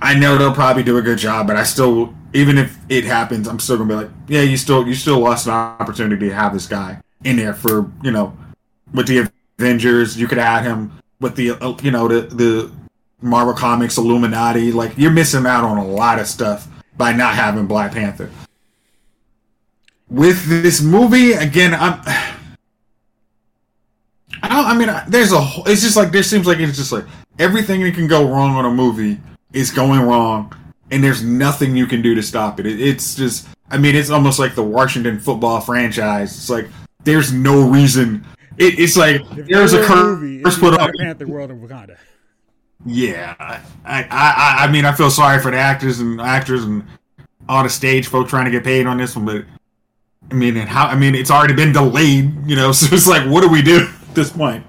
I 0.00 0.14
know 0.14 0.38
they'll 0.38 0.54
probably 0.54 0.82
do 0.82 0.96
a 0.96 1.02
good 1.02 1.18
job, 1.18 1.46
but 1.46 1.56
I 1.56 1.64
still 1.64 2.14
even 2.32 2.58
if 2.58 2.78
it 2.88 3.04
happens, 3.04 3.48
I'm 3.48 3.58
still 3.58 3.78
gonna 3.78 3.88
be 3.88 3.94
like, 3.94 4.10
yeah, 4.28 4.42
you 4.42 4.56
still 4.56 4.86
you 4.86 4.94
still 4.94 5.18
lost 5.18 5.46
an 5.46 5.52
opportunity 5.52 6.28
to 6.28 6.34
have 6.34 6.52
this 6.52 6.66
guy 6.66 7.00
in 7.24 7.36
there 7.36 7.54
for 7.54 7.90
you 8.02 8.10
know 8.10 8.36
with 8.92 9.08
the 9.08 9.30
Avengers. 9.58 10.18
You 10.18 10.26
could 10.26 10.38
add 10.38 10.64
him 10.64 10.92
with 11.20 11.36
the 11.36 11.50
uh, 11.50 11.76
you 11.82 11.90
know 11.90 12.08
the 12.08 12.34
the 12.34 12.72
Marvel 13.20 13.54
Comics 13.54 13.98
Illuminati. 13.98 14.72
Like 14.72 14.96
you're 14.96 15.10
missing 15.10 15.46
out 15.46 15.64
on 15.64 15.78
a 15.78 15.86
lot 15.86 16.18
of 16.18 16.26
stuff 16.26 16.68
by 16.96 17.12
not 17.12 17.34
having 17.34 17.66
Black 17.66 17.92
Panther. 17.92 18.30
With 20.10 20.44
this 20.46 20.82
movie, 20.82 21.32
again, 21.32 21.74
I'm. 21.74 22.00
I 24.42 24.48
don't. 24.48 24.66
I 24.66 24.76
mean, 24.76 24.90
there's 25.08 25.32
a. 25.32 25.40
It's 25.66 25.82
just 25.82 25.96
like 25.96 26.12
there 26.12 26.22
seems 26.22 26.46
like 26.46 26.58
it's 26.58 26.76
just 26.76 26.92
like 26.92 27.04
everything 27.38 27.82
that 27.82 27.94
can 27.94 28.06
go 28.06 28.28
wrong 28.28 28.54
on 28.56 28.64
a 28.64 28.70
movie 28.70 29.18
is 29.52 29.70
going 29.70 30.00
wrong 30.00 30.54
and 30.90 31.02
there's 31.02 31.22
nothing 31.22 31.76
you 31.76 31.86
can 31.86 32.02
do 32.02 32.14
to 32.14 32.22
stop 32.22 32.60
it. 32.60 32.66
it. 32.66 32.80
It's 32.80 33.14
just, 33.14 33.48
I 33.70 33.78
mean, 33.78 33.94
it's 33.94 34.10
almost 34.10 34.38
like 34.38 34.54
the 34.54 34.62
Washington 34.62 35.18
football 35.18 35.60
franchise. 35.60 36.36
It's 36.36 36.50
like 36.50 36.68
there's 37.04 37.32
no 37.32 37.68
reason. 37.68 38.26
It, 38.58 38.78
it's 38.78 38.96
like 38.96 39.20
if 39.36 39.46
there's 39.46 39.72
a 39.72 39.84
curse 39.84 40.58
put 40.58 40.74
up. 40.74 40.90
Panther 40.98 41.26
World 41.26 41.50
of 41.50 41.58
Wakanda. 41.58 41.96
Yeah, 42.86 43.34
I, 43.38 43.60
I, 43.84 44.64
I 44.64 44.72
mean, 44.72 44.86
I 44.86 44.92
feel 44.92 45.10
sorry 45.10 45.40
for 45.40 45.50
the 45.50 45.58
actors 45.58 46.00
and 46.00 46.18
actors 46.20 46.64
and 46.64 46.82
all 47.46 47.62
the 47.62 47.68
stage 47.68 48.06
folk 48.06 48.28
trying 48.28 48.46
to 48.46 48.50
get 48.50 48.64
paid 48.64 48.86
on 48.86 48.96
this 48.96 49.14
one, 49.14 49.26
but 49.26 49.44
I 50.30 50.34
mean, 50.34 50.56
and 50.56 50.68
how? 50.68 50.86
I 50.86 50.96
mean, 50.96 51.14
it's 51.14 51.30
already 51.30 51.54
been 51.54 51.72
delayed, 51.72 52.46
you 52.46 52.56
know. 52.56 52.72
So 52.80 52.94
it's 52.94 53.06
like, 53.06 53.28
what 53.28 53.42
do 53.42 53.48
we 53.48 53.62
do 53.62 53.86
at 53.86 54.14
this 54.14 54.30
point? 54.30 54.64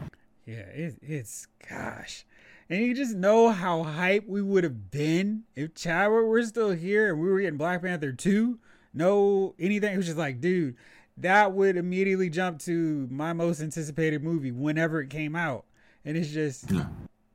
Yeah, 0.45 0.55
it, 0.55 0.95
it's 1.01 1.47
gosh. 1.69 2.25
And 2.69 2.81
you 2.85 2.95
just 2.95 3.15
know 3.15 3.49
how 3.49 3.83
hype 3.83 4.25
we 4.27 4.41
would 4.41 4.63
have 4.63 4.91
been 4.91 5.43
if 5.55 5.75
Chadwick 5.75 6.25
were 6.25 6.41
still 6.43 6.71
here 6.71 7.09
and 7.11 7.21
we 7.21 7.29
were 7.29 7.41
getting 7.41 7.57
Black 7.57 7.81
Panther 7.81 8.13
2. 8.13 8.57
No 8.93 9.55
anything. 9.59 9.93
It 9.93 9.97
was 9.97 10.05
just 10.05 10.17
like, 10.17 10.39
dude, 10.39 10.77
that 11.17 11.51
would 11.51 11.75
immediately 11.75 12.29
jump 12.29 12.59
to 12.59 13.07
my 13.11 13.33
most 13.33 13.61
anticipated 13.61 14.23
movie 14.23 14.51
whenever 14.51 15.01
it 15.01 15.09
came 15.09 15.35
out. 15.35 15.65
And 16.05 16.15
it's 16.15 16.29
just 16.29 16.71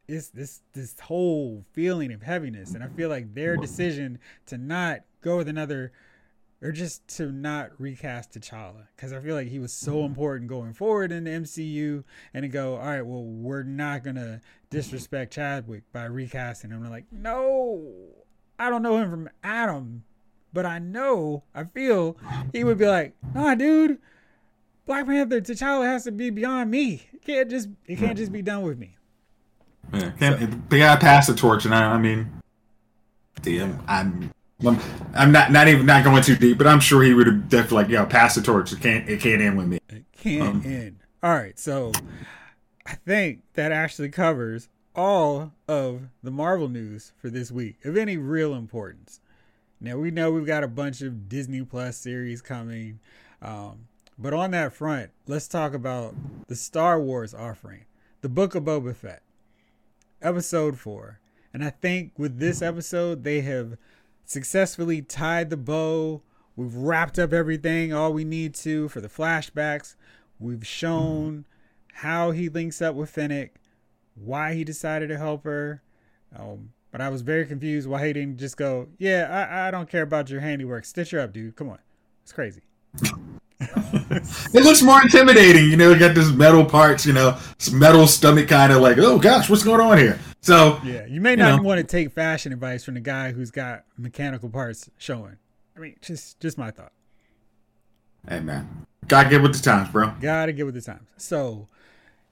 it's 0.08 0.28
this 0.28 0.62
this 0.72 0.98
whole 1.00 1.64
feeling 1.72 2.12
of 2.12 2.22
heaviness. 2.22 2.74
And 2.74 2.82
I 2.82 2.88
feel 2.88 3.10
like 3.10 3.34
their 3.34 3.58
decision 3.58 4.18
to 4.46 4.56
not 4.56 5.00
go 5.20 5.36
with 5.36 5.48
another 5.48 5.92
or 6.62 6.72
just 6.72 7.06
to 7.16 7.30
not 7.30 7.70
recast 7.78 8.32
T'Challa 8.32 8.86
because 8.94 9.12
I 9.12 9.20
feel 9.20 9.34
like 9.34 9.48
he 9.48 9.58
was 9.58 9.72
so 9.72 9.96
mm-hmm. 9.96 10.06
important 10.06 10.48
going 10.48 10.72
forward 10.72 11.12
in 11.12 11.24
the 11.24 11.30
MCU, 11.30 12.04
and 12.32 12.42
to 12.42 12.48
go, 12.48 12.76
all 12.76 12.86
right, 12.86 13.02
well, 13.02 13.24
we're 13.24 13.62
not 13.62 14.04
gonna 14.04 14.40
disrespect 14.70 15.32
Chadwick 15.32 15.82
by 15.92 16.04
recasting 16.04 16.70
him. 16.70 16.84
I'm 16.84 16.90
like, 16.90 17.06
no, 17.12 17.82
I 18.58 18.70
don't 18.70 18.82
know 18.82 18.96
him 18.96 19.10
from 19.10 19.28
Adam, 19.42 20.04
but 20.52 20.66
I 20.66 20.78
know, 20.78 21.44
I 21.54 21.64
feel 21.64 22.16
he 22.52 22.64
would 22.64 22.78
be 22.78 22.86
like, 22.86 23.14
nah, 23.34 23.54
dude, 23.54 23.98
Black 24.86 25.06
Panther 25.06 25.40
T'Challa 25.40 25.84
has 25.84 26.04
to 26.04 26.12
be 26.12 26.30
beyond 26.30 26.70
me. 26.70 27.08
It 27.12 27.22
can't 27.22 27.50
just, 27.50 27.68
it 27.86 27.98
can't 27.98 28.14
mm. 28.14 28.18
just 28.18 28.32
be 28.32 28.42
done 28.42 28.62
with 28.62 28.78
me. 28.78 28.96
Yeah, 29.92 30.10
can't, 30.18 30.40
so, 30.40 30.58
they 30.68 30.78
gotta 30.78 31.00
pass 31.00 31.26
the 31.26 31.34
torch, 31.34 31.64
and 31.64 31.74
I, 31.74 31.92
I 31.92 31.98
mean, 31.98 32.40
damn, 33.42 33.82
I'm 33.86 34.30
I'm 34.64 35.32
not 35.32 35.52
not 35.52 35.68
even 35.68 35.84
not 35.84 36.04
going 36.04 36.22
too 36.22 36.36
deep, 36.36 36.56
but 36.56 36.66
I'm 36.66 36.80
sure 36.80 37.02
he 37.02 37.12
would 37.12 37.26
have 37.26 37.48
definitely 37.48 37.76
like, 37.76 37.88
yo, 37.88 38.06
pass 38.06 38.34
the 38.34 38.42
torch. 38.42 38.72
It 38.72 38.80
can't 38.80 39.08
it 39.08 39.20
can't 39.20 39.42
end 39.42 39.58
with 39.58 39.66
me. 39.66 39.78
It 39.88 40.04
can't 40.12 40.42
um, 40.42 40.62
end. 40.64 40.98
All 41.22 41.34
right, 41.34 41.58
so 41.58 41.92
I 42.86 42.94
think 42.94 43.42
that 43.54 43.72
actually 43.72 44.08
covers 44.08 44.68
all 44.94 45.52
of 45.68 46.08
the 46.22 46.30
Marvel 46.30 46.68
news 46.68 47.12
for 47.18 47.28
this 47.28 47.50
week, 47.50 47.84
of 47.84 47.96
any 47.96 48.16
real 48.16 48.54
importance. 48.54 49.20
Now 49.78 49.98
we 49.98 50.10
know 50.10 50.30
we've 50.30 50.46
got 50.46 50.64
a 50.64 50.68
bunch 50.68 51.02
of 51.02 51.28
Disney 51.28 51.62
Plus 51.62 51.98
series 51.98 52.40
coming, 52.40 53.00
um, 53.42 53.88
but 54.18 54.32
on 54.32 54.52
that 54.52 54.72
front, 54.72 55.10
let's 55.26 55.48
talk 55.48 55.74
about 55.74 56.14
the 56.46 56.56
Star 56.56 56.98
Wars 56.98 57.34
offering, 57.34 57.84
the 58.22 58.30
Book 58.30 58.54
of 58.54 58.64
Boba 58.64 58.96
Fett, 58.96 59.22
Episode 60.22 60.78
Four, 60.78 61.20
and 61.52 61.62
I 61.62 61.70
think 61.70 62.12
with 62.16 62.38
this 62.38 62.62
episode 62.62 63.22
they 63.22 63.42
have 63.42 63.76
successfully 64.26 65.02
tied 65.02 65.50
the 65.50 65.56
bow. 65.56 66.22
We've 66.54 66.74
wrapped 66.74 67.18
up 67.18 67.32
everything, 67.32 67.92
all 67.92 68.12
we 68.12 68.24
need 68.24 68.54
to 68.56 68.88
for 68.88 69.00
the 69.00 69.08
flashbacks. 69.08 69.94
We've 70.38 70.66
shown 70.66 71.46
how 71.94 72.30
he 72.30 72.48
links 72.48 72.82
up 72.82 72.94
with 72.94 73.10
Fennec, 73.10 73.56
why 74.14 74.54
he 74.54 74.64
decided 74.64 75.08
to 75.08 75.18
help 75.18 75.44
her. 75.44 75.82
Um, 76.36 76.72
but 76.90 77.00
I 77.00 77.08
was 77.08 77.22
very 77.22 77.46
confused 77.46 77.88
why 77.88 78.06
he 78.06 78.12
didn't 78.12 78.38
just 78.38 78.56
go, 78.56 78.88
Yeah, 78.98 79.48
I, 79.50 79.68
I 79.68 79.70
don't 79.70 79.88
care 79.88 80.02
about 80.02 80.30
your 80.30 80.40
handiwork. 80.40 80.84
Stitch 80.84 81.10
her 81.10 81.20
up, 81.20 81.32
dude. 81.32 81.56
Come 81.56 81.68
on. 81.68 81.78
It's 82.22 82.32
crazy. 82.32 82.62
it 83.60 84.64
looks 84.64 84.82
more 84.82 85.02
intimidating, 85.02 85.70
you 85.70 85.76
know. 85.76 85.92
You 85.92 85.98
got 85.98 86.14
this 86.14 86.30
metal 86.30 86.64
parts, 86.64 87.06
you 87.06 87.12
know, 87.12 87.38
metal 87.72 88.06
stomach, 88.06 88.48
kind 88.48 88.72
of 88.72 88.80
like, 88.82 88.98
oh 88.98 89.18
gosh, 89.18 89.48
what's 89.48 89.62
going 89.62 89.80
on 89.80 89.98
here? 89.98 90.18
So 90.46 90.80
yeah, 90.84 91.04
you 91.06 91.20
may 91.20 91.32
you 91.32 91.38
not 91.38 91.56
know. 91.56 91.62
want 91.64 91.78
to 91.78 91.84
take 91.84 92.12
fashion 92.12 92.52
advice 92.52 92.84
from 92.84 92.94
the 92.94 93.00
guy 93.00 93.32
who's 93.32 93.50
got 93.50 93.82
mechanical 93.98 94.48
parts 94.48 94.88
showing. 94.96 95.38
I 95.76 95.80
mean, 95.80 95.96
just 96.00 96.38
just 96.38 96.56
my 96.56 96.70
thought. 96.70 96.92
Hey 98.28 98.38
man, 98.38 98.86
gotta 99.08 99.28
get 99.28 99.42
with 99.42 99.56
the 99.56 99.60
times, 99.60 99.88
bro. 99.88 100.12
Gotta 100.20 100.52
get 100.52 100.64
with 100.64 100.76
the 100.76 100.80
times. 100.80 101.08
So, 101.16 101.66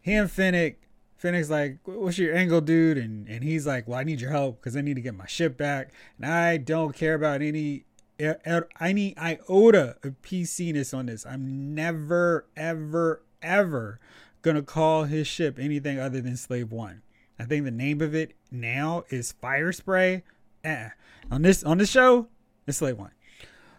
him 0.01 0.29
Fennec, 0.29 0.79
Fennec's 1.17 1.51
like, 1.51 1.79
"What's 1.87 2.17
your 2.17 2.37
angle, 2.37 2.61
dude?" 2.61 2.99
And 2.99 3.29
and 3.29 3.43
he's 3.43 3.67
like, 3.67 3.89
"Well, 3.89 3.99
I 3.99 4.05
need 4.05 4.21
your 4.21 4.31
help 4.31 4.61
because 4.61 4.77
I 4.77 4.81
need 4.81 4.95
to 4.95 5.03
get 5.03 5.17
my 5.17 5.27
ship 5.27 5.57
back, 5.57 5.91
and 6.17 6.25
I 6.25 6.57
don't 6.57 6.95
care 6.95 7.15
about 7.15 7.43
any 7.43 7.85
any 8.21 9.19
iota 9.19 9.97
of 10.05 10.23
PC-ness 10.23 10.95
on 10.95 11.07
this. 11.07 11.27
I'm 11.27 11.75
never, 11.75 12.47
ever, 12.57 13.23
ever 13.43 13.99
gonna 14.43 14.63
call 14.63 15.03
his 15.03 15.27
ship 15.27 15.59
anything 15.59 15.99
other 15.99 16.21
than 16.21 16.37
Slave 16.37 16.71
One. 16.71 17.03
I 17.39 17.45
think 17.45 17.65
the 17.65 17.71
name 17.71 18.01
of 18.01 18.15
it 18.15 18.35
now 18.51 19.05
is 19.11 19.33
Fire 19.33 19.73
Spray. 19.73 20.23
Eh. 20.63 20.89
On 21.31 21.43
this 21.43 21.65
on 21.65 21.79
this 21.79 21.91
show, 21.91 22.29
it's 22.67 22.79
Slave 22.79 22.99
One. 22.99 23.11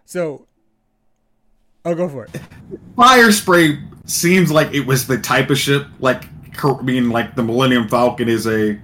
So 0.05 0.47
I'll 1.83 1.95
go 1.95 2.09
for 2.09 2.25
it. 2.25 2.39
Fire 2.95 3.31
Spray 3.31 3.79
seems 4.05 4.51
like 4.51 4.73
it 4.73 4.85
was 4.85 5.07
the 5.07 5.17
type 5.17 5.49
of 5.49 5.57
ship 5.57 5.87
like 5.99 6.25
being 6.85 7.09
like 7.09 7.35
the 7.35 7.43
Millennium 7.43 7.87
Falcon 7.87 8.29
is 8.29 8.47
a 8.47 8.79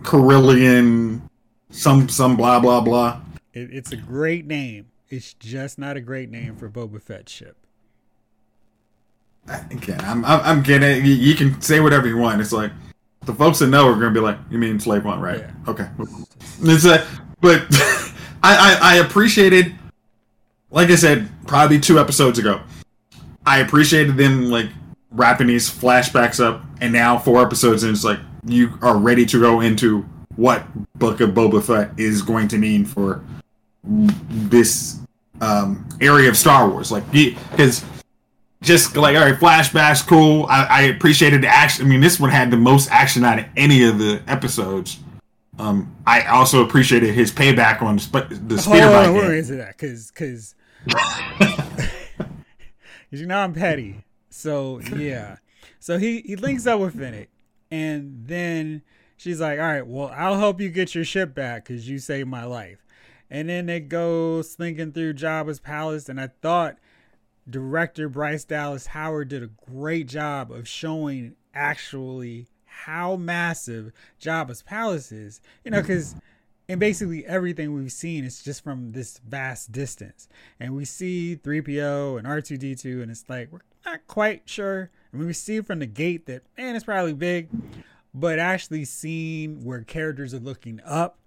Corellian 0.00 1.22
some 1.70 2.08
some 2.08 2.36
blah 2.36 2.60
blah 2.60 2.80
blah. 2.80 3.20
It, 3.52 3.72
it's 3.72 3.92
a 3.92 3.96
great 3.96 4.46
name. 4.46 4.86
It's 5.08 5.34
just 5.34 5.78
not 5.78 5.96
a 5.96 6.00
great 6.00 6.30
name 6.30 6.56
for 6.56 6.68
Boba 6.68 7.00
Fett 7.00 7.28
ship. 7.28 7.56
Again, 9.46 10.00
I'm, 10.02 10.24
I'm, 10.24 10.40
I'm 10.40 10.62
getting. 10.62 11.04
You, 11.04 11.12
you 11.12 11.34
can 11.34 11.60
say 11.60 11.80
whatever 11.80 12.08
you 12.08 12.16
want. 12.16 12.40
It's 12.40 12.52
like 12.52 12.72
the 13.26 13.34
folks 13.34 13.58
that 13.60 13.68
know 13.68 13.86
are 13.88 13.94
going 13.94 14.12
to 14.12 14.20
be 14.20 14.20
like, 14.20 14.38
"You 14.50 14.58
mean 14.58 14.78
Slave 14.80 15.04
One, 15.04 15.20
right?" 15.20 15.40
Yeah. 15.40 15.52
Okay. 15.68 15.88
It's 16.62 16.84
a, 16.84 17.06
but 17.40 17.62
I, 18.42 18.56
I 18.56 18.78
I 18.80 18.94
appreciated, 18.96 19.74
like 20.70 20.90
I 20.90 20.96
said, 20.96 21.28
probably 21.46 21.80
two 21.80 21.98
episodes 21.98 22.38
ago. 22.38 22.60
I 23.46 23.58
appreciated 23.58 24.16
them 24.16 24.50
like 24.50 24.68
wrapping 25.10 25.46
these 25.46 25.70
flashbacks 25.70 26.42
up, 26.42 26.62
and 26.80 26.92
now 26.92 27.18
four 27.18 27.42
episodes 27.42 27.82
and 27.82 27.92
it's 27.92 28.04
like 28.04 28.20
you 28.46 28.72
are 28.82 28.96
ready 28.96 29.24
to 29.26 29.40
go 29.40 29.60
into 29.60 30.06
what 30.36 30.66
Book 30.98 31.20
of 31.20 31.30
Boba 31.30 31.62
Fett 31.62 31.98
is 31.98 32.22
going 32.22 32.48
to 32.48 32.58
mean 32.58 32.84
for 32.84 33.24
this 33.84 35.00
um, 35.40 35.88
area 36.00 36.28
of 36.28 36.36
Star 36.36 36.68
Wars. 36.68 36.90
Like, 36.90 37.10
because 37.10 37.84
just 38.64 38.96
like, 38.96 39.16
all 39.16 39.22
right, 39.22 39.34
flashbacks, 39.34 40.06
cool. 40.06 40.46
I, 40.48 40.64
I, 40.64 40.82
appreciated 40.82 41.42
the 41.42 41.48
action. 41.48 41.84
I 41.84 41.88
mean, 41.88 42.00
this 42.00 42.18
one 42.18 42.30
had 42.30 42.50
the 42.50 42.56
most 42.56 42.90
action 42.90 43.24
out 43.24 43.38
of 43.38 43.46
any 43.56 43.84
of 43.84 43.98
the 43.98 44.22
episodes. 44.26 44.98
Um, 45.58 45.94
I 46.06 46.22
also 46.22 46.64
appreciated 46.64 47.14
his 47.14 47.30
payback 47.30 47.80
on 47.82 47.96
the, 47.96 48.36
the 48.46 48.58
speeder 48.58 48.86
bike. 48.86 49.06
Hold 49.06 49.06
on, 49.06 49.14
where 49.14 49.34
is 49.34 49.50
it 49.50 49.60
at? 49.60 49.76
Because, 49.76 50.10
because, 50.10 50.54
you 53.10 53.26
know 53.26 53.38
I'm 53.38 53.52
petty. 53.52 54.04
So 54.30 54.80
yeah, 54.96 55.36
so 55.78 55.98
he 55.98 56.22
he 56.22 56.34
links 56.34 56.66
up 56.66 56.80
with 56.80 56.98
Fennec, 56.98 57.28
and 57.70 58.26
then 58.26 58.82
she's 59.16 59.40
like, 59.40 59.60
"All 59.60 59.64
right, 59.64 59.86
well, 59.86 60.12
I'll 60.12 60.38
help 60.38 60.60
you 60.60 60.70
get 60.70 60.94
your 60.94 61.04
ship 61.04 61.34
back 61.34 61.64
because 61.64 61.88
you 61.88 61.98
saved 61.98 62.28
my 62.28 62.44
life." 62.44 62.84
And 63.30 63.48
then 63.48 63.66
they 63.66 63.80
go 63.80 64.42
slinking 64.42 64.92
through 64.92 65.14
Jabba's 65.14 65.60
palace, 65.60 66.08
and 66.08 66.20
I 66.20 66.30
thought 66.42 66.78
director 67.48 68.08
Bryce 68.08 68.44
Dallas 68.44 68.86
Howard 68.88 69.28
did 69.28 69.42
a 69.42 69.50
great 69.70 70.08
job 70.08 70.50
of 70.50 70.66
showing 70.66 71.34
actually 71.54 72.46
how 72.64 73.16
massive 73.16 73.92
Jabba's 74.20 74.62
palace 74.62 75.12
is. 75.12 75.40
You 75.64 75.70
know, 75.70 75.80
because 75.80 76.16
and 76.68 76.80
basically 76.80 77.26
everything 77.26 77.74
we've 77.74 77.92
seen 77.92 78.24
is 78.24 78.42
just 78.42 78.64
from 78.64 78.92
this 78.92 79.18
vast 79.18 79.72
distance. 79.72 80.28
And 80.58 80.74
we 80.74 80.84
see 80.84 81.38
3PO 81.42 82.18
and 82.18 82.26
R2D2, 82.26 83.02
and 83.02 83.10
it's 83.10 83.24
like, 83.28 83.52
we're 83.52 83.60
not 83.84 84.06
quite 84.06 84.42
sure. 84.46 84.90
Mean, 85.12 85.26
we 85.26 85.32
see 85.32 85.60
from 85.60 85.78
the 85.78 85.86
gate 85.86 86.26
that, 86.26 86.42
man, 86.58 86.74
it's 86.74 86.84
probably 86.84 87.12
big, 87.12 87.48
but 88.12 88.38
actually 88.38 88.84
seeing 88.84 89.64
where 89.64 89.82
characters 89.82 90.34
are 90.34 90.40
looking 90.40 90.80
up, 90.84 91.18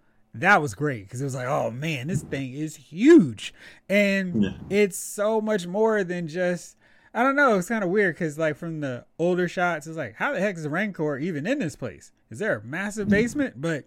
that 0.42 0.62
was 0.62 0.76
great 0.76 1.06
because 1.06 1.22
it 1.22 1.26
was 1.26 1.36
like, 1.36 1.48
oh 1.48 1.72
man, 1.72 2.08
this 2.08 2.24
thing 2.24 2.54
is 2.54 2.76
huge. 2.76 3.54
And 3.90 4.44
yeah. 4.44 4.50
it's 4.70 4.98
so 4.98 5.42
much 5.42 5.68
more 5.68 6.04
than 6.04 6.28
just, 6.28 6.78
I 7.14 7.24
don't 7.24 7.36
know, 7.36 7.58
it's 7.58 7.70
kind 7.70 7.84
of 7.84 7.90
weird 7.90 8.16
because, 8.16 8.38
like, 8.38 8.58
from 8.58 8.82
the 8.82 9.06
older 9.18 9.48
shots, 9.48 9.88
it's 9.88 9.98
like, 9.98 10.16
how 10.16 10.34
the 10.34 10.40
heck 10.40 10.56
is 10.56 10.64
the 10.64 10.70
Rancor 10.70 11.18
even 11.18 11.48
in 11.48 11.60
this 11.60 11.76
place? 11.76 12.12
Is 12.30 12.40
there 12.40 12.58
a 12.58 12.64
massive 12.64 13.10
basement? 13.10 13.60
But 13.60 13.86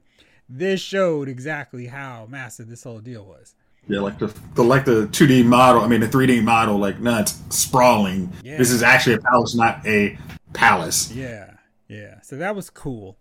this 0.49 0.81
showed 0.81 1.29
exactly 1.29 1.87
how 1.87 2.27
massive 2.29 2.69
this 2.69 2.83
whole 2.83 2.99
deal 2.99 3.25
was. 3.25 3.55
Yeah, 3.87 4.01
like 4.01 4.19
the, 4.19 4.35
the 4.55 4.63
like 4.63 4.85
the 4.85 5.07
two 5.09 5.27
D 5.27 5.43
model. 5.43 5.83
I 5.83 5.87
mean, 5.87 6.01
the 6.01 6.09
three 6.09 6.27
D 6.27 6.41
model, 6.41 6.77
like 6.77 7.01
nuts, 7.01 7.41
sprawling. 7.51 8.33
Yeah. 8.43 8.57
This 8.57 8.71
is 8.71 8.83
actually 8.83 9.15
a 9.15 9.21
palace, 9.21 9.55
not 9.55 9.87
a 9.87 10.19
palace. 10.53 11.13
Yeah, 11.13 11.55
yeah. 11.89 12.21
So 12.23 12.37
that 12.37 12.57
was 12.57 12.69
cool. 12.69 13.19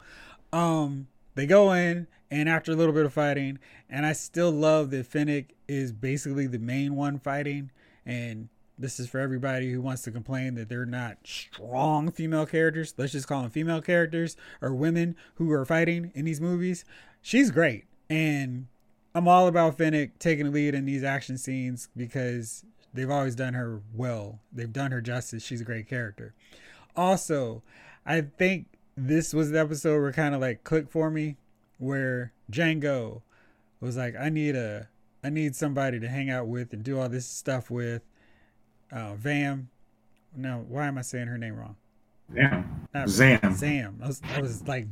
Um, 0.51 1.07
they 1.35 1.45
go 1.45 1.71
in, 1.73 2.07
and 2.31 2.47
after 2.47 2.71
a 2.71 2.75
little 2.75 2.93
bit 2.93 3.05
of 3.05 3.13
fighting, 3.13 3.59
and 3.89 4.05
I 4.05 4.13
still 4.13 4.51
love 4.51 4.91
that 4.91 5.05
Fennec 5.05 5.53
is 5.67 5.91
basically 5.91 6.47
the 6.47 6.59
main 6.59 6.95
one 6.95 7.19
fighting, 7.19 7.71
and 8.05 8.49
this 8.77 8.99
is 8.99 9.09
for 9.09 9.19
everybody 9.19 9.71
who 9.71 9.81
wants 9.81 10.03
to 10.03 10.11
complain 10.11 10.55
that 10.55 10.69
they're 10.69 10.85
not 10.85 11.17
strong 11.25 12.11
female 12.11 12.45
characters. 12.45 12.93
Let's 12.97 13.11
just 13.11 13.27
call 13.27 13.41
them 13.41 13.51
female 13.51 13.81
characters 13.81 14.37
or 14.61 14.73
women 14.73 15.17
who 15.35 15.51
are 15.51 15.65
fighting 15.65 16.11
in 16.15 16.23
these 16.25 16.39
movies 16.39 16.85
she's 17.21 17.51
great. 17.51 17.85
And 18.09 18.67
I'm 19.13 19.27
all 19.27 19.47
about 19.47 19.77
Fennec 19.77 20.19
taking 20.19 20.45
the 20.45 20.51
lead 20.51 20.75
in 20.75 20.85
these 20.85 21.03
action 21.03 21.37
scenes 21.37 21.89
because 21.95 22.63
they've 22.93 23.09
always 23.09 23.35
done 23.35 23.53
her 23.53 23.81
well. 23.93 24.39
They've 24.51 24.71
done 24.71 24.91
her 24.91 25.01
justice. 25.01 25.43
She's 25.43 25.61
a 25.61 25.65
great 25.65 25.87
character. 25.87 26.33
Also, 26.95 27.61
I 28.05 28.21
think 28.21 28.65
this 28.97 29.33
was 29.33 29.51
the 29.51 29.59
episode 29.59 30.01
where 30.01 30.11
kind 30.11 30.35
of 30.35 30.41
like 30.41 30.63
clicked 30.63 30.91
for 30.91 31.09
me 31.09 31.37
where 31.79 32.33
Jango 32.51 33.23
was 33.81 33.97
like, 33.97 34.15
I 34.15 34.29
need 34.29 34.55
a 34.55 34.87
I 35.23 35.29
need 35.29 35.55
somebody 35.55 35.99
to 35.99 36.07
hang 36.07 36.29
out 36.29 36.47
with 36.47 36.71
and 36.71 36.83
do 36.83 36.99
all 36.99 37.09
this 37.09 37.25
stuff 37.25 37.69
with. 37.69 38.03
Uh, 38.91 39.15
Vam. 39.15 39.65
No, 40.35 40.65
why 40.67 40.87
am 40.87 40.97
I 40.97 41.01
saying 41.01 41.27
her 41.27 41.37
name 41.37 41.55
wrong? 41.55 41.75
Zam. 42.33 42.87
Zam. 43.07 43.55
Zam. 43.55 43.99
I 44.03 44.07
was, 44.07 44.21
I 44.35 44.41
was 44.41 44.67
like, 44.67 44.87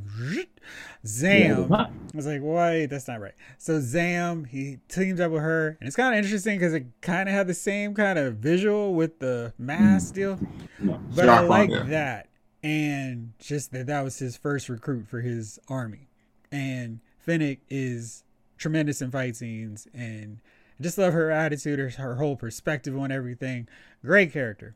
Zam. 1.06 1.72
I 1.74 1.90
was 2.14 2.26
like, 2.26 2.42
wait, 2.44 2.88
that's 2.88 3.08
not 3.08 3.22
right. 3.22 3.34
So 3.58 3.80
Zam, 3.80 4.46
he 4.46 4.80
teams 4.88 5.20
up 5.20 5.32
with 5.32 5.42
her, 5.42 5.78
and 5.80 5.88
it's 5.88 5.96
kind 5.96 6.18
of 6.18 6.24
interesting 6.24 6.58
because 6.58 6.74
it 6.74 6.86
kind 7.02 7.30
of 7.30 7.36
had 7.36 7.48
the 7.48 7.54
same 7.54 7.94
kind 7.94 8.18
of 8.18 8.36
visual 8.36 8.94
with 8.94 9.20
the 9.20 9.54
mask 9.58 10.14
mm. 10.14 10.16
deal. 10.16 10.40
No, 10.80 11.00
but 11.16 11.30
I 11.30 11.42
like 11.42 11.70
that, 11.88 12.30
and 12.64 13.34
just 13.40 13.72
that 13.72 13.88
that 13.88 14.04
was 14.04 14.18
his 14.20 14.36
first 14.36 14.70
recruit 14.70 15.08
for 15.08 15.22
his 15.22 15.60
army, 15.68 16.07
and 16.52 17.00
Fennec 17.20 17.60
is 17.70 18.24
tremendous 18.58 19.02
in 19.02 19.12
fight 19.12 19.36
scenes, 19.36 19.88
and 19.94 20.40
I 20.80 20.84
just 20.84 20.98
love 20.98 21.14
her 21.14 21.32
attitude, 21.32 21.80
her, 21.80 21.90
her 21.90 22.16
whole 22.16 22.36
perspective 22.36 22.98
on 22.98 23.12
everything. 23.12 23.68
Great 24.04 24.32
character, 24.32 24.76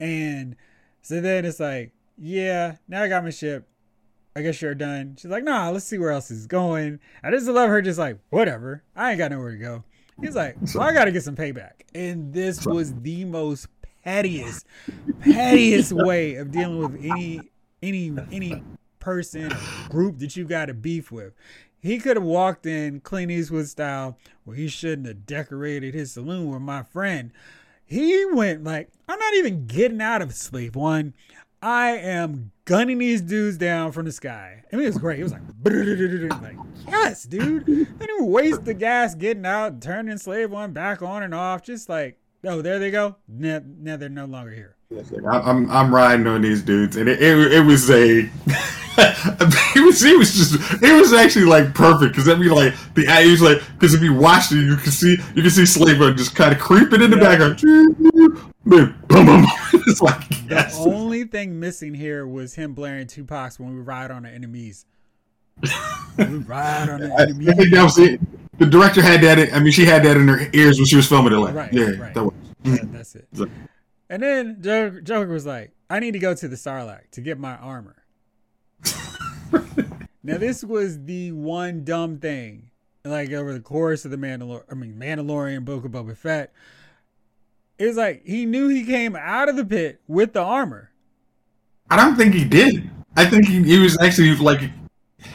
and 0.00 0.56
so 1.02 1.20
then 1.20 1.44
it's 1.44 1.60
like, 1.60 1.92
yeah, 2.16 2.76
now 2.88 3.02
I 3.02 3.08
got 3.08 3.24
my 3.24 3.30
ship. 3.30 3.68
I 4.34 4.42
guess 4.42 4.62
you're 4.62 4.74
done. 4.74 5.16
She's 5.18 5.30
like, 5.30 5.44
nah, 5.44 5.68
let's 5.68 5.84
see 5.84 5.98
where 5.98 6.10
else 6.10 6.30
is 6.30 6.46
going. 6.46 7.00
I 7.22 7.30
just 7.30 7.46
love 7.46 7.68
her 7.68 7.82
just 7.82 7.98
like, 7.98 8.18
whatever. 8.30 8.82
I 8.96 9.10
ain't 9.10 9.18
got 9.18 9.30
nowhere 9.30 9.52
to 9.52 9.58
go. 9.58 9.84
He's 10.20 10.34
like, 10.34 10.56
well, 10.74 10.84
I 10.84 10.92
gotta 10.92 11.12
get 11.12 11.22
some 11.22 11.36
payback. 11.36 11.82
And 11.94 12.32
this 12.32 12.64
was 12.64 12.94
the 12.94 13.24
most 13.24 13.66
pettiest, 14.04 14.66
pettiest 15.20 15.92
way 15.92 16.36
of 16.36 16.50
dealing 16.50 16.78
with 16.78 17.04
any 17.04 17.40
any 17.82 18.12
any 18.30 18.62
person 19.02 19.52
group 19.88 20.18
that 20.20 20.36
you 20.36 20.44
got 20.44 20.70
a 20.70 20.74
beef 20.74 21.12
with. 21.12 21.34
He 21.80 21.98
could 21.98 22.16
have 22.16 22.24
walked 22.24 22.64
in 22.64 23.00
Clint 23.00 23.30
Eastwood 23.30 23.66
style 23.66 24.16
where 24.44 24.56
he 24.56 24.68
shouldn't 24.68 25.08
have 25.08 25.26
decorated 25.26 25.94
his 25.94 26.12
saloon 26.12 26.50
with 26.50 26.62
my 26.62 26.82
friend 26.82 27.32
he 27.92 28.24
went 28.32 28.64
like, 28.64 28.90
I'm 29.08 29.18
not 29.18 29.34
even 29.34 29.66
getting 29.66 30.00
out 30.00 30.22
of 30.22 30.34
sleep. 30.34 30.74
One, 30.74 31.12
I 31.60 31.90
am 31.90 32.50
gunning 32.64 32.98
these 32.98 33.20
dudes 33.20 33.58
down 33.58 33.92
from 33.92 34.06
the 34.06 34.12
sky. 34.12 34.64
I 34.72 34.76
mean, 34.76 34.86
it 34.86 34.88
was 34.88 34.98
great. 34.98 35.20
It 35.20 35.24
was 35.24 35.32
like, 35.32 35.42
like 36.42 36.56
yes, 36.88 37.24
dude. 37.24 37.66
Didn't 37.66 38.26
waste 38.26 38.64
the 38.64 38.74
gas 38.74 39.14
getting 39.14 39.44
out, 39.44 39.82
turning 39.82 40.16
slave 40.16 40.50
one 40.50 40.72
back 40.72 41.02
on 41.02 41.22
and 41.22 41.34
off. 41.34 41.62
Just 41.62 41.88
like, 41.88 42.18
oh, 42.44 42.62
there 42.62 42.78
they 42.78 42.90
go. 42.90 43.16
Now, 43.28 43.60
now 43.64 43.96
they're 43.98 44.08
no 44.08 44.24
longer 44.24 44.52
here. 44.52 44.76
I'm 45.28 45.70
I'm 45.70 45.94
riding 45.94 46.26
on 46.26 46.42
these 46.42 46.62
dudes, 46.62 46.96
and 46.96 47.08
it 47.08 47.22
it, 47.22 47.52
it 47.52 47.60
was 47.60 47.90
a. 47.90 48.30
it 48.98 49.84
was 49.84 50.02
it 50.02 50.18
was 50.18 50.34
just 50.34 50.82
it 50.82 50.92
was 50.92 51.14
actually 51.14 51.46
like 51.46 51.74
perfect 51.74 52.12
because 52.12 52.28
I 52.28 52.34
mean 52.34 52.50
like 52.50 52.74
the 52.94 53.06
he 53.22 53.30
was 53.30 53.40
like 53.40 53.62
because 53.72 53.94
if 53.94 54.02
you 54.02 54.12
watched 54.12 54.52
it 54.52 54.56
you 54.56 54.76
can 54.76 54.92
see 54.92 55.16
you 55.34 55.40
can 55.40 55.50
see 55.50 55.64
Slave 55.64 55.98
just 56.16 56.34
kind 56.34 56.52
of 56.52 56.60
creeping 56.60 57.00
in 57.00 57.10
the 57.10 57.16
yeah. 57.16 57.22
background. 57.22 57.60
boom, 58.64 58.94
boom. 59.08 59.46
it's 59.86 60.02
like 60.02 60.22
yes. 60.50 60.76
the 60.76 60.90
only 60.90 61.24
thing 61.24 61.58
missing 61.58 61.94
here 61.94 62.26
was 62.26 62.54
him 62.54 62.74
blaring 62.74 63.06
Tupac's 63.06 63.58
when 63.58 63.74
we 63.74 63.80
ride 63.80 64.10
on 64.10 64.24
the 64.24 64.28
enemies. 64.28 64.84
we 66.18 66.24
ride 66.24 66.90
on 66.90 67.00
the 67.00 67.14
enemies. 67.18 67.48
I, 67.48 67.52
I 67.52 67.54
think 67.54 67.70
that 67.74 67.82
was 67.82 67.98
it. 67.98 68.20
The 68.58 68.66
director 68.66 69.00
had 69.00 69.22
that. 69.22 69.54
I 69.54 69.60
mean, 69.60 69.72
she 69.72 69.86
had 69.86 70.04
that 70.04 70.18
in 70.18 70.28
her 70.28 70.50
ears 70.52 70.78
when 70.78 70.84
she 70.84 70.96
was 70.96 71.08
filming 71.08 71.32
it. 71.32 71.36
Like, 71.36 71.54
right, 71.54 71.72
yeah, 71.72 71.90
right. 71.98 72.14
that 72.14 72.24
was. 72.24 72.34
that's 72.64 73.14
it. 73.14 73.26
And 74.12 74.22
then 74.22 74.58
Joker, 74.60 75.00
Joker 75.00 75.32
was 75.32 75.46
like, 75.46 75.72
"I 75.88 75.98
need 75.98 76.10
to 76.10 76.18
go 76.18 76.34
to 76.34 76.46
the 76.46 76.54
Sarlacc 76.54 77.10
to 77.12 77.22
get 77.22 77.38
my 77.38 77.56
armor." 77.56 78.04
now 80.22 80.36
this 80.36 80.62
was 80.62 81.02
the 81.06 81.32
one 81.32 81.82
dumb 81.82 82.18
thing, 82.18 82.68
like 83.06 83.32
over 83.32 83.54
the 83.54 83.60
course 83.60 84.04
of 84.04 84.10
the 84.10 84.18
Mandalorian, 84.18 84.64
I 84.70 84.74
mean 84.74 84.96
Mandalorian, 85.00 85.64
Book 85.64 85.86
of 85.86 85.92
Boba 85.92 86.14
Fett. 86.14 86.52
It 87.78 87.86
was 87.86 87.96
like 87.96 88.20
he 88.26 88.44
knew 88.44 88.68
he 88.68 88.84
came 88.84 89.16
out 89.16 89.48
of 89.48 89.56
the 89.56 89.64
pit 89.64 90.02
with 90.06 90.34
the 90.34 90.42
armor. 90.42 90.90
I 91.88 91.96
don't 91.96 92.14
think 92.14 92.34
he 92.34 92.44
did. 92.44 92.90
I 93.16 93.24
think 93.24 93.46
he, 93.46 93.62
he 93.62 93.78
was 93.78 93.98
actually 93.98 94.36
like 94.36 94.60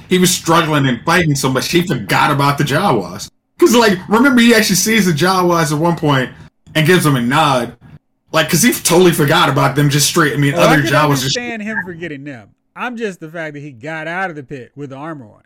he 0.07 0.19
was 0.19 0.29
struggling 0.29 0.85
and 0.85 1.03
fighting 1.03 1.33
so 1.33 1.51
much 1.51 1.71
he 1.71 1.81
forgot 1.81 2.29
about 2.29 2.59
the 2.59 2.63
Jawas. 2.63 3.31
Because 3.57 3.75
like 3.75 3.97
remember 4.07 4.39
he 4.39 4.53
actually 4.53 4.75
sees 4.75 5.07
the 5.07 5.13
Jawas 5.13 5.73
at 5.73 5.79
one 5.79 5.97
point 5.97 6.31
and 6.75 6.85
gives 6.85 7.05
them 7.05 7.15
a 7.15 7.21
nod. 7.21 7.75
Like, 8.31 8.49
cause 8.49 8.61
he 8.61 8.73
totally 8.73 9.13
forgot 9.13 9.49
about 9.49 9.75
them 9.75 9.89
just 9.89 10.07
straight. 10.07 10.33
I 10.33 10.37
mean, 10.37 10.53
oh, 10.53 10.59
other 10.59 10.81
I 10.81 10.85
Jawas 10.85 11.09
understand 11.09 11.61
just 11.61 11.69
him 11.69 11.83
forgetting 11.85 12.23
them. 12.23 12.55
I'm 12.75 12.97
just 12.97 13.19
the 13.19 13.29
fact 13.29 13.53
that 13.53 13.61
he 13.61 13.71
got 13.71 14.07
out 14.07 14.29
of 14.29 14.35
the 14.35 14.43
pit 14.43 14.71
with 14.75 14.89
the 14.91 14.97
armor 14.97 15.25
on. 15.25 15.43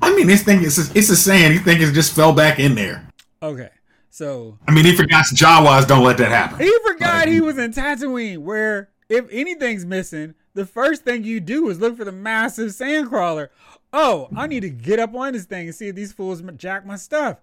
I 0.00 0.14
mean, 0.14 0.26
this 0.26 0.42
thing 0.42 0.62
is 0.62 0.78
it's 0.94 1.10
a 1.10 1.16
saying. 1.16 1.52
He 1.52 1.58
think 1.58 1.80
it 1.80 1.92
just 1.92 2.14
fell 2.14 2.32
back 2.32 2.58
in 2.58 2.74
there. 2.74 3.08
Okay, 3.42 3.70
so 4.10 4.58
I 4.68 4.72
mean, 4.72 4.84
he 4.84 4.94
forgot 4.94 5.24
Jawas 5.26 5.86
don't 5.86 6.04
let 6.04 6.18
that 6.18 6.30
happen. 6.30 6.60
He 6.60 6.72
forgot 6.86 7.26
like, 7.26 7.28
he 7.28 7.40
was 7.40 7.58
in 7.58 7.72
Tatooine, 7.72 8.38
where 8.38 8.90
if 9.08 9.26
anything's 9.30 9.84
missing, 9.84 10.34
the 10.54 10.66
first 10.66 11.04
thing 11.04 11.24
you 11.24 11.40
do 11.40 11.68
is 11.68 11.80
look 11.80 11.96
for 11.96 12.04
the 12.04 12.12
massive 12.12 12.70
sandcrawler. 12.70 13.48
Oh, 13.92 14.28
I 14.36 14.46
need 14.46 14.60
to 14.60 14.70
get 14.70 14.98
up 14.98 15.14
on 15.14 15.32
this 15.32 15.44
thing 15.44 15.66
and 15.66 15.74
see 15.74 15.88
if 15.88 15.94
these 15.94 16.12
fools 16.12 16.42
jack 16.56 16.86
my 16.86 16.96
stuff 16.96 17.38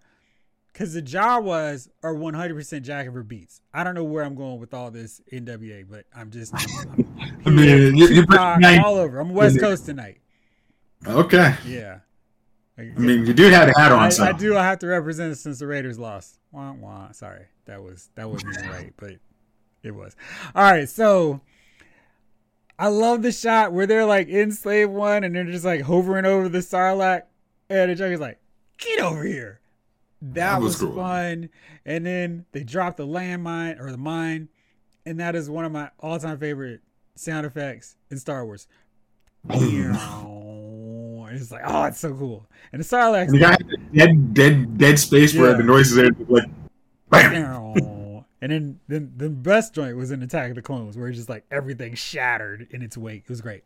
because 0.71 0.93
the 0.93 1.01
Jawas 1.01 1.89
are 2.03 2.13
100% 2.13 2.55
Jackover 2.82 3.27
beats. 3.27 3.62
I 3.73 3.84
don't 3.84 3.95
know 3.95 4.03
where 4.03 4.23
I'm 4.23 4.36
going 4.36 4.60
with 4.60 4.73
all 4.73 4.91
this 4.91 5.21
NWA, 5.32 5.86
but 5.89 6.05
I'm 6.15 6.32
just 6.32 6.53
I'm, 6.53 6.89
I'm 6.89 7.41
I 7.45 7.49
mean, 7.49 7.95
you're, 7.95 8.25
all 8.86 8.95
over. 8.95 9.19
I'm 9.19 9.34
West 9.34 9.60
Coast 9.60 9.86
tonight. 9.86 10.19
Okay. 11.05 11.55
Yeah. 11.65 11.99
I 12.77 12.84
mean, 12.97 13.25
you 13.25 13.34
do 13.34 13.49
have 13.49 13.67
a 13.67 13.77
hat 13.77 13.91
on. 13.91 13.99
I, 13.99 14.10
so. 14.10 14.23
I 14.23 14.32
do. 14.32 14.55
I 14.55 14.63
have 14.63 14.79
to 14.79 14.88
represent 14.88 15.38
since 15.38 15.60
the 15.60 15.67
Raiders 15.67 15.99
lost. 15.99 16.39
Wah, 16.51 16.71
wah. 16.71 17.12
Sorry, 17.12 17.45
that 17.65 17.84
was 17.84 18.10
that 18.15 18.29
wasn't 18.29 18.55
right, 18.67 18.93
but 18.95 19.15
it 19.84 19.91
was. 19.91 20.15
All 20.55 20.63
right, 20.63 20.88
so 20.88 21.41
I 22.77 22.88
love 22.88 23.21
the 23.21 23.34
shot 23.34 23.73
where 23.73 23.86
they're 23.86 24.05
like 24.05 24.29
in 24.29 24.53
Slave 24.53 24.89
One 24.89 25.25
and 25.25 25.36
they're 25.36 25.43
just 25.43 25.65
like 25.65 25.82
hovering 25.82 26.25
over 26.25 26.47
the 26.47 26.60
Sarlacc, 26.60 27.23
and 27.69 27.91
the 27.91 27.95
Joker's 27.95 28.21
like, 28.21 28.39
"Get 28.77 29.01
over 29.01 29.25
here!" 29.25 29.59
That, 30.21 30.62
was, 30.62 30.82
was 30.82 30.89
cool. 30.89 30.95
fun. 30.95 31.49
And 31.86 32.05
then 32.05 32.45
they 32.51 32.63
dropped 32.63 32.97
the 32.97 33.08
landmine 33.08 33.79
or 33.79 33.91
the 33.91 33.97
mine, 33.97 34.49
and 35.05 35.19
that 35.19 35.36
is 35.36 35.49
one 35.49 35.65
of 35.65 35.71
my 35.71 35.89
all-time 35.99 36.39
favorite 36.39 36.82
sound 37.15 37.45
effects 37.45 37.95
in 38.10 38.17
Star 38.17 38.45
Wars. 38.45 38.67
it's 41.32 41.51
like, 41.51 41.62
oh, 41.65 41.84
it's 41.86 41.99
so 41.99 42.13
cool. 42.13 42.47
And 42.71 42.82
the 42.82 42.86
Sarlacc, 42.86 43.32
dead, 43.93 44.34
dead, 44.34 44.77
dead 44.77 44.99
space 44.99 45.34
yeah. 45.34 45.41
where 45.41 45.58
the 45.58 45.63
noises 45.63 45.97
are 45.97 46.10
like, 46.27 46.49
bam. 47.10 47.69
And 48.41 48.51
then, 48.53 48.79
then 48.88 49.12
the 49.17 49.29
best 49.29 49.73
joint 49.73 49.97
was 49.97 50.12
in 50.12 50.23
Attack 50.23 50.51
of 50.51 50.55
the 50.55 50.62
Clones, 50.62 50.97
where 50.97 51.10
it's 51.10 51.17
just 51.17 51.29
like 51.29 51.43
everything 51.51 51.93
shattered 51.95 52.67
in 52.71 52.82
its 52.82 52.97
wake. 52.97 53.23
It 53.23 53.29
was 53.29 53.41
great. 53.41 53.63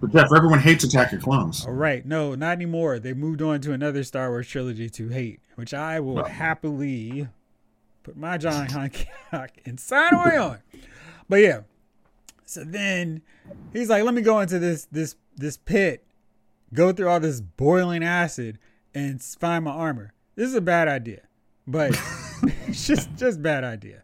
But 0.00 0.12
Jeff, 0.12 0.28
everyone 0.36 0.58
hates 0.58 0.84
Attack 0.84 1.12
of 1.12 1.22
Clones. 1.22 1.64
All 1.66 1.72
right, 1.72 2.04
no, 2.04 2.34
not 2.34 2.52
anymore. 2.52 2.98
They 2.98 3.14
moved 3.14 3.40
on 3.40 3.60
to 3.62 3.72
another 3.72 4.02
Star 4.04 4.28
Wars 4.30 4.48
trilogy 4.48 4.90
to 4.90 5.08
hate, 5.08 5.40
which 5.54 5.72
I 5.72 6.00
will 6.00 6.16
Well. 6.16 6.24
happily 6.24 7.28
put 8.02 8.16
my 8.16 8.36
John 8.36 8.66
Hancock 8.68 9.50
inside 9.64 10.12
away 10.12 10.36
on. 10.38 10.58
But 11.28 11.36
yeah, 11.36 11.60
so 12.44 12.64
then 12.64 13.22
he's 13.72 13.88
like, 13.88 14.04
"Let 14.04 14.14
me 14.14 14.20
go 14.22 14.40
into 14.40 14.58
this 14.58 14.86
this 14.92 15.16
this 15.36 15.56
pit, 15.56 16.04
go 16.74 16.92
through 16.92 17.08
all 17.08 17.20
this 17.20 17.40
boiling 17.40 18.04
acid, 18.04 18.58
and 18.94 19.22
find 19.22 19.64
my 19.64 19.70
armor." 19.70 20.12
This 20.34 20.48
is 20.48 20.54
a 20.56 20.60
bad 20.60 20.88
idea, 20.88 21.22
but 21.66 21.92
it's 22.66 22.86
just 22.86 23.14
just 23.16 23.40
bad 23.40 23.64
idea. 23.64 24.02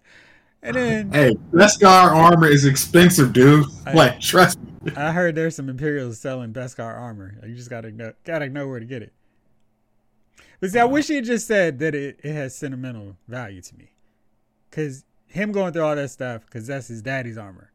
And 0.62 0.76
then 0.76 1.12
Hey, 1.12 1.35
Beskar 1.53 2.12
armor 2.14 2.46
is 2.46 2.64
expensive, 2.64 3.33
dude. 3.33 3.66
I- 3.87 3.92
like, 3.92 4.20
trust 4.20 4.61
me. 4.62 4.69
I 4.96 5.12
heard 5.12 5.34
there's 5.34 5.56
some 5.56 5.68
Imperials 5.68 6.18
selling 6.18 6.52
Beskar 6.52 6.98
armor. 6.98 7.34
You 7.46 7.54
just 7.54 7.70
gotta 7.70 7.90
know, 7.90 8.12
gotta 8.24 8.48
know 8.48 8.66
where 8.66 8.80
to 8.80 8.86
get 8.86 9.02
it. 9.02 9.12
But 10.60 10.70
see, 10.70 10.78
I 10.78 10.82
uh-huh. 10.82 10.92
wish 10.92 11.08
he 11.08 11.16
had 11.16 11.24
just 11.24 11.46
said 11.46 11.78
that 11.78 11.94
it, 11.94 12.20
it 12.22 12.32
has 12.32 12.54
sentimental 12.54 13.16
value 13.28 13.62
to 13.62 13.76
me, 13.76 13.92
because 14.68 15.04
him 15.26 15.52
going 15.52 15.72
through 15.72 15.84
all 15.84 15.96
that 15.96 16.10
stuff, 16.10 16.44
because 16.44 16.66
that's 16.66 16.88
his 16.88 17.02
daddy's 17.02 17.38
armor, 17.38 17.72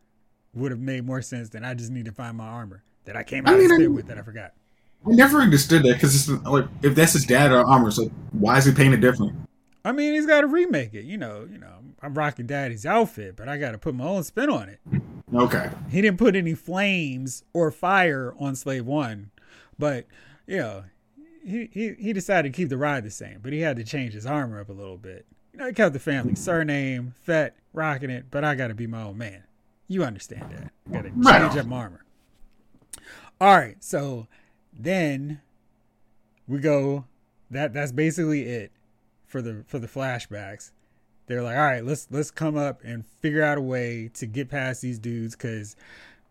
would 0.53 0.71
have 0.71 0.79
made 0.79 1.05
more 1.05 1.21
sense 1.21 1.49
than 1.49 1.63
I 1.63 1.73
just 1.73 1.91
need 1.91 2.05
to 2.05 2.11
find 2.11 2.37
my 2.37 2.47
armor 2.47 2.83
that 3.05 3.15
I 3.15 3.23
came 3.23 3.47
I 3.47 3.51
out 3.51 3.59
of 3.59 3.69
mean, 3.69 3.83
I- 3.83 3.87
with 3.87 4.07
that 4.07 4.17
I 4.17 4.21
forgot. 4.21 4.53
I 5.07 5.11
never 5.11 5.39
understood 5.39 5.83
that 5.83 5.93
because 5.93 6.15
it's 6.15 6.45
like 6.45 6.65
if 6.81 6.95
that's 6.95 7.13
his 7.13 7.25
dad 7.25 7.51
armor, 7.51 7.91
so 7.91 8.05
why 8.31 8.57
is 8.57 8.65
he 8.65 8.71
painted 8.71 9.01
different? 9.01 9.35
I 9.83 9.91
mean, 9.91 10.15
he's 10.15 10.25
got 10.25 10.41
to 10.41 10.47
remake 10.47 10.95
it. 10.95 11.05
You 11.05 11.17
know, 11.17 11.47
you 11.51 11.59
know, 11.59 11.73
I'm 12.01 12.15
rocking 12.15 12.47
daddy's 12.47 12.87
outfit, 12.87 13.35
but 13.35 13.47
I 13.47 13.57
got 13.57 13.73
to 13.73 13.77
put 13.77 13.93
my 13.93 14.05
own 14.05 14.23
spin 14.23 14.49
on 14.49 14.67
it. 14.67 14.79
Okay, 15.36 15.69
He 15.89 16.02
didn't 16.02 16.17
put 16.17 16.36
any 16.36 16.54
flames 16.54 17.43
or 17.54 17.69
fire 17.71 18.34
on 18.39 18.56
Slave 18.56 18.86
One, 18.86 19.32
but 19.78 20.06
you 20.48 20.58
know, 20.58 20.84
he, 21.45 21.69
he 21.71 21.93
he 22.00 22.13
decided 22.13 22.54
to 22.54 22.56
keep 22.56 22.69
the 22.69 22.78
ride 22.78 23.04
the 23.04 23.12
same, 23.12 23.39
but 23.41 23.52
he 23.52 23.60
had 23.60 23.76
to 23.78 23.84
change 23.84 24.13
his 24.13 24.26
armor 24.26 24.62
up 24.62 24.69
a 24.69 24.74
little 24.74 24.98
bit. 24.98 25.26
You 25.52 25.60
know, 25.60 25.67
he 25.67 25.74
kept 25.74 25.93
the 25.93 26.00
family 26.00 26.32
hmm. 26.32 26.36
surname, 26.36 27.13
Fett, 27.21 27.56
rocking 27.74 28.10
it, 28.10 28.26
but 28.32 28.43
I 28.43 28.56
got 28.56 28.67
to 28.67 28.76
be 28.76 28.88
my 28.88 29.04
own 29.04 29.17
man. 29.17 29.43
You 29.88 30.04
understand 30.04 30.52
that? 30.52 30.71
Got 30.91 31.04
to 31.04 31.12
Right 31.15 31.41
change 31.41 31.54
on. 31.54 31.60
up 31.60 31.65
my 31.67 31.78
armor. 31.78 32.06
All 33.39 33.56
right, 33.56 33.84
so 33.84 34.28
then 34.74 35.41
we 36.48 36.60
go. 36.60 37.06
That 37.52 37.74
that's 37.74 37.91
basically 37.91 38.43
it 38.43 38.71
for 39.28 39.41
the 39.41 39.63
for 39.67 39.80
the 39.80 39.88
flashbacks 39.88 40.71
they're 41.27 41.41
like, 41.41 41.57
all 41.57 41.63
right, 41.63 41.83
let's 41.83 42.07
let's 42.11 42.31
come 42.31 42.55
up 42.55 42.81
and 42.83 43.05
figure 43.21 43.43
out 43.43 43.57
a 43.57 43.61
way 43.61 44.09
to 44.13 44.25
get 44.25 44.49
past 44.49 44.81
these 44.81 44.99
dudes 44.99 45.35
because 45.35 45.75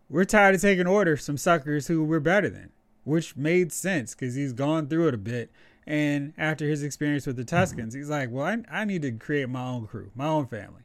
we're 0.09 0.25
tired 0.25 0.55
of 0.55 0.61
taking 0.61 0.87
orders 0.87 1.25
from 1.25 1.37
suckers 1.37 1.87
who 1.87 2.03
we're 2.03 2.19
better 2.19 2.49
than, 2.49 2.69
which 3.03 3.35
made 3.35 3.71
sense 3.71 4.13
because 4.13 4.35
he's 4.35 4.53
gone 4.53 4.87
through 4.87 5.09
it 5.09 5.13
a 5.13 5.17
bit. 5.17 5.51
And 5.87 6.33
after 6.37 6.67
his 6.67 6.83
experience 6.83 7.27
with 7.27 7.35
the 7.35 7.43
mm-hmm. 7.43 7.79
Tuskens, 7.79 7.93
he's 7.95 8.09
like, 8.09 8.29
well, 8.31 8.45
I, 8.45 8.81
I 8.81 8.85
need 8.85 9.01
to 9.03 9.11
create 9.11 9.49
my 9.49 9.63
own 9.63 9.87
crew, 9.87 10.11
my 10.15 10.27
own 10.27 10.47
family. 10.47 10.81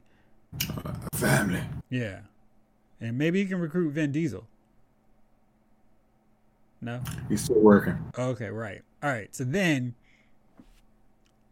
Uh, 0.68 0.92
family. 1.14 1.62
Yeah. 1.88 2.20
And 3.00 3.16
maybe 3.16 3.40
he 3.40 3.48
can 3.48 3.60
recruit 3.60 3.92
Vin 3.92 4.12
Diesel. 4.12 4.46
No? 6.82 7.00
He's 7.28 7.44
still 7.44 7.60
working. 7.60 7.98
Okay, 8.18 8.48
right. 8.48 8.82
All 9.02 9.10
right. 9.10 9.34
So 9.34 9.44
then 9.44 9.94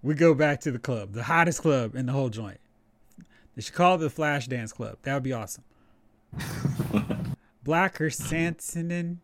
we 0.02 0.14
go 0.14 0.34
back 0.34 0.60
to 0.60 0.70
the 0.70 0.78
club, 0.78 1.12
the 1.12 1.24
hottest 1.24 1.62
club 1.62 1.94
in 1.94 2.06
the 2.06 2.12
whole 2.12 2.28
joint. 2.28 2.58
They 3.56 3.62
should 3.62 3.74
call 3.74 3.96
it 3.96 3.98
the 3.98 4.10
Flash 4.10 4.46
Dance 4.46 4.72
Club. 4.72 4.98
That 5.02 5.14
would 5.14 5.22
be 5.24 5.32
awesome. 5.32 5.64
Black 7.64 7.94
Chrysanthemum. 7.94 9.20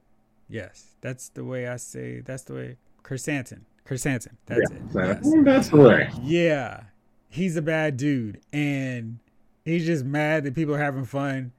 Yes, 0.49 0.87
that's 1.01 1.29
the 1.31 1.45
way 1.45 1.69
I 1.69 1.77
say. 1.77 2.21
That's 2.21 2.43
the 2.43 2.55
way. 2.55 2.77
Chrysanthemum. 3.03 3.65
Chrysanthemum. 3.85 4.37
That's 4.47 4.71
it. 4.71 4.93
That- 4.93 5.21
Yes. 5.25 5.35
That's 5.45 5.69
the 5.69 5.77
way. 5.77 6.11
Yeah, 6.23 6.83
he's 7.29 7.57
a 7.57 7.63
bad 7.63 7.97
dude, 7.97 8.41
and 8.53 9.19
he's 9.65 9.87
just 9.87 10.05
mad 10.05 10.45
that 10.45 10.55
people 10.55 10.75
are 10.75 10.79
having 10.83 11.05
fun, 11.05 11.53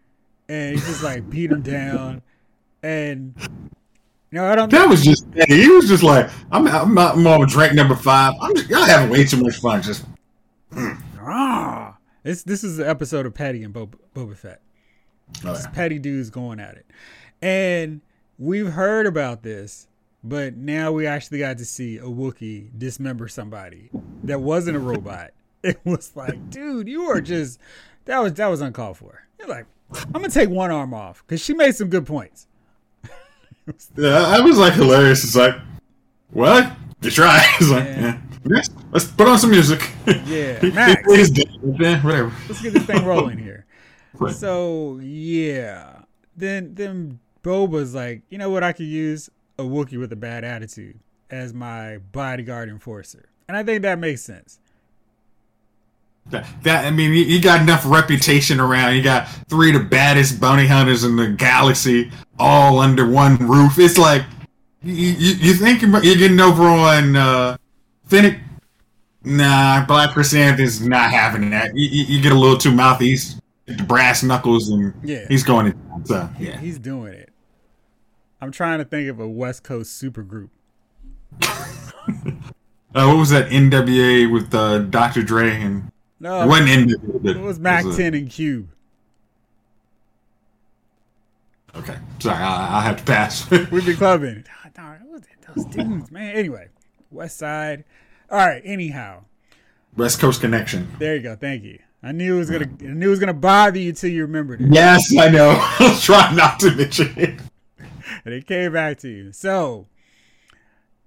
and 0.50 0.76
he's 0.76 0.86
just 0.86 1.04
like 1.04 1.30
beat 1.30 1.52
him 1.52 1.62
down, 1.62 2.22
and 2.84 3.36
know 4.36 4.46
I 4.46 4.56
don't. 4.56 4.70
That 4.72 4.88
was 4.88 5.04
just 5.04 5.26
he 5.48 5.68
was 5.70 5.88
just 5.88 6.04
like 6.04 6.30
I'm 6.52 6.68
I'm 6.68 6.98
I'm 6.98 7.26
on 7.28 7.48
drink 7.48 7.74
number 7.74 7.96
five. 7.96 8.34
I'm 8.40 8.56
just, 8.56 8.70
y'all 8.70 8.84
having 8.84 9.10
way 9.10 9.24
too 9.26 9.42
much 9.42 9.58
fun. 9.60 9.82
Just 9.82 10.06
Ah, 11.20 11.98
this 12.24 12.44
this 12.44 12.64
is 12.64 12.78
the 12.78 12.88
episode 12.88 13.26
of 13.26 13.34
Petty 13.34 13.64
and 13.64 13.74
Boba, 13.74 13.96
Boba 14.14 14.36
Fett. 14.36 14.62
oh, 15.44 15.52
It's 15.54 15.68
petty 15.68 16.00
dudes 16.00 16.30
going 16.30 16.60
at 16.60 16.76
it, 16.76 16.86
and 17.42 18.02
we've 18.38 18.74
heard 18.74 19.08
about 19.08 19.42
this, 19.44 19.88
but 20.24 20.56
now 20.56 20.92
we 20.92 21.08
actually 21.08 21.40
got 21.40 21.58
to 21.60 21.66
see 21.66 21.98
a 21.98 22.04
Wookiee 22.04 22.70
dismember 22.78 23.28
somebody 23.28 23.90
that 24.24 24.42
wasn't 24.42 24.78
a 24.78 24.80
robot. 24.80 25.32
It 25.66 25.80
was 25.84 26.12
like, 26.16 26.52
dude, 26.52 26.88
you 26.88 27.06
are 27.10 27.20
just 27.20 27.60
that 28.06 28.20
was 28.20 28.34
that 28.36 28.46
was 28.46 28.62
uncalled 28.62 28.98
for. 28.98 29.24
You're 29.40 29.48
like, 29.48 29.66
I'm 29.96 30.12
gonna 30.12 30.30
take 30.30 30.48
one 30.50 30.70
arm 30.70 30.94
off 30.94 31.24
because 31.26 31.42
she 31.42 31.56
made 31.56 31.76
some 31.76 31.90
good 31.90 32.06
points. 32.06 32.46
yeah, 33.98 34.18
I 34.28 34.40
was 34.42 34.58
like 34.58 34.74
hilarious. 34.74 35.24
It's 35.24 35.36
like 35.36 35.56
what 36.32 36.72
you 37.02 37.12
try? 37.12 37.42
It's 37.60 37.70
like 37.70 37.84
Yeah. 37.86 38.20
yeah. 38.46 38.62
Let's 38.92 39.06
put 39.08 39.28
on 39.28 39.38
some 39.40 39.52
music. 39.52 39.82
Yeah, 40.26 40.60
Max. 40.70 41.02
played 41.04 41.20
his 41.20 41.32
day. 41.32 41.46
Yeah, 41.64 42.02
whatever. 42.04 42.32
Let's 42.48 42.62
get 42.62 42.74
this 42.74 42.84
thing 42.86 43.04
rolling 43.06 43.38
here. 43.38 43.66
Right. 44.14 44.34
So 44.34 45.00
yeah, 45.02 46.02
then 46.36 46.76
then 46.76 47.20
Boba's 47.44 47.94
like, 47.96 48.22
you 48.30 48.38
know 48.38 48.50
what? 48.50 48.64
I 48.64 48.72
could 48.74 48.86
use 48.86 49.30
a 49.58 49.64
Wookiee 49.64 50.00
with 50.00 50.12
a 50.14 50.16
bad 50.16 50.44
attitude 50.44 51.00
as 51.30 51.54
my 51.54 51.98
bodyguard 52.12 52.70
enforcer, 52.70 53.30
and 53.48 53.58
I 53.58 53.64
think 53.64 53.82
that 53.82 54.00
makes 54.00 54.22
sense. 54.22 54.60
That, 56.32 56.48
that 56.64 56.86
I 56.86 56.92
mean, 56.92 57.12
you, 57.12 57.24
you 57.24 57.40
got 57.42 57.62
enough 57.62 57.84
reputation 57.86 58.60
around. 58.60 58.96
You 58.96 59.04
got 59.04 59.28
three 59.48 59.76
of 59.76 59.82
the 59.82 59.88
baddest 59.88 60.40
bounty 60.42 60.66
hunters 60.66 61.04
in 61.04 61.16
the 61.16 61.28
galaxy, 61.30 62.12
all 62.40 62.80
under 62.80 63.08
one 63.08 63.38
roof. 63.38 63.78
It's 63.78 63.98
like 63.98 64.24
you 64.82 64.94
you, 64.94 65.34
you 65.36 65.54
think 65.54 65.82
you're 65.82 66.02
getting 66.02 66.40
over 66.40 66.64
on 66.64 67.16
uh, 67.16 67.58
Fennec. 68.06 68.40
Nah, 69.24 69.86
Black 69.86 70.12
Chrysanthemum 70.12 70.66
is 70.66 70.82
not 70.86 71.10
having 71.12 71.50
that. 71.52 71.76
You, 71.76 71.88
you, 71.90 72.04
you 72.16 72.22
get 72.22 72.32
a 72.32 72.36
little 72.36 72.58
too 72.58 72.72
mouthy. 72.72 73.10
He's 73.10 73.40
brass 73.88 74.22
knuckles, 74.22 74.70
and 74.70 74.94
Yeah. 75.04 75.26
he's 75.28 75.44
going 75.44 75.72
to. 75.72 75.78
So 76.06 76.30
yeah, 76.40 76.58
He's 76.60 76.78
doing 76.80 77.14
it. 77.14 77.32
I'm 78.42 78.52
trying 78.52 78.78
to 78.80 78.86
think 78.86 79.10
of 79.10 79.20
a 79.20 79.28
West 79.28 79.64
Coast 79.64 80.00
supergroup. 80.02 80.50
uh, 81.42 82.28
what 82.94 83.18
was 83.18 83.30
that 83.32 83.50
NWA 83.50 84.32
with 84.32 84.54
uh, 84.54 84.80
Dr. 84.80 85.24
Dre 85.24 85.50
and 85.60 85.92
No, 86.20 86.44
it 86.44 86.48
wasn't. 86.48 87.24
But 87.24 87.36
it 87.38 87.42
was 87.42 87.60
Mack 87.60 87.84
10 87.84 88.14
and 88.14 88.30
Cube. 88.30 88.70
Okay, 91.76 91.98
sorry, 92.20 92.42
I, 92.42 92.80
I 92.80 92.82
have 92.84 92.98
to 92.98 93.04
pass. 93.04 93.50
We've 93.52 93.86
been 93.86 93.98
clubbing. 93.98 94.46
Darn, 94.74 95.02
what 95.04 95.12
was 95.12 95.22
it? 95.24 95.46
Those 95.56 95.66
dudes, 95.66 96.12
man. 96.12 96.36
Anyway, 96.36 96.70
West 97.12 97.38
Side. 97.38 97.84
All 98.30 98.38
right. 98.38 98.62
Anyhow, 98.66 99.24
West 99.96 100.20
Coast 100.20 100.42
Connection. 100.42 100.90
there 101.00 101.16
you 101.16 101.22
go. 101.22 101.36
Thank 101.36 101.64
you. 101.64 101.80
I 102.02 102.12
knew 102.12 102.36
it 102.36 102.40
was 102.40 102.50
gonna. 102.50 102.70
I 102.82 102.94
knew 102.94 103.08
it 103.08 103.10
was 103.10 103.20
gonna 103.20 103.34
bother 103.34 103.80
you 103.80 103.94
till 103.94 104.10
you 104.10 104.22
remembered 104.22 104.62
it. 104.62 104.72
Yes, 104.72 105.16
I 105.18 105.30
know. 105.30 105.50
I 105.60 105.78
was 105.80 106.04
trying 106.04 106.36
not 106.36 106.60
to 106.62 106.72
mention 106.72 107.14
it. 107.18 107.40
and 108.24 108.34
it 108.34 108.48
came 108.48 108.74
back 108.74 108.98
to 109.00 109.10
you. 109.10 109.32
So 109.32 109.88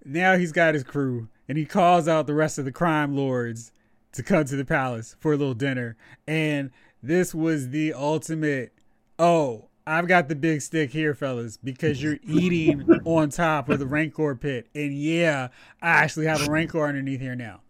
now 0.04 0.36
he's 0.36 0.52
got 0.52 0.74
his 0.74 0.84
crew, 0.84 1.28
and 1.48 1.58
he 1.58 1.64
calls 1.64 2.08
out 2.08 2.26
the 2.26 2.34
rest 2.34 2.58
of 2.58 2.64
the 2.64 2.72
crime 2.72 3.14
lords 3.16 3.72
to 4.12 4.22
come 4.22 4.44
to 4.44 4.56
the 4.56 4.64
palace 4.64 5.16
for 5.20 5.32
a 5.32 5.36
little 5.36 5.54
dinner. 5.54 5.96
And 6.26 6.70
this 7.02 7.34
was 7.34 7.70
the 7.70 7.92
ultimate. 7.92 8.72
Oh, 9.18 9.68
I've 9.86 10.06
got 10.06 10.28
the 10.28 10.36
big 10.36 10.60
stick 10.60 10.90
here, 10.90 11.14
fellas, 11.14 11.56
because 11.56 12.02
you're 12.02 12.18
eating 12.22 12.86
on 13.04 13.30
top 13.30 13.70
of 13.70 13.78
the 13.78 13.86
Rancor 13.86 14.34
pit. 14.34 14.68
And 14.74 14.92
yeah, 14.92 15.48
I 15.80 15.88
actually 15.88 16.26
have 16.26 16.46
a 16.46 16.50
Rancor 16.50 16.84
underneath 16.84 17.20
here 17.20 17.34
now. 17.34 17.62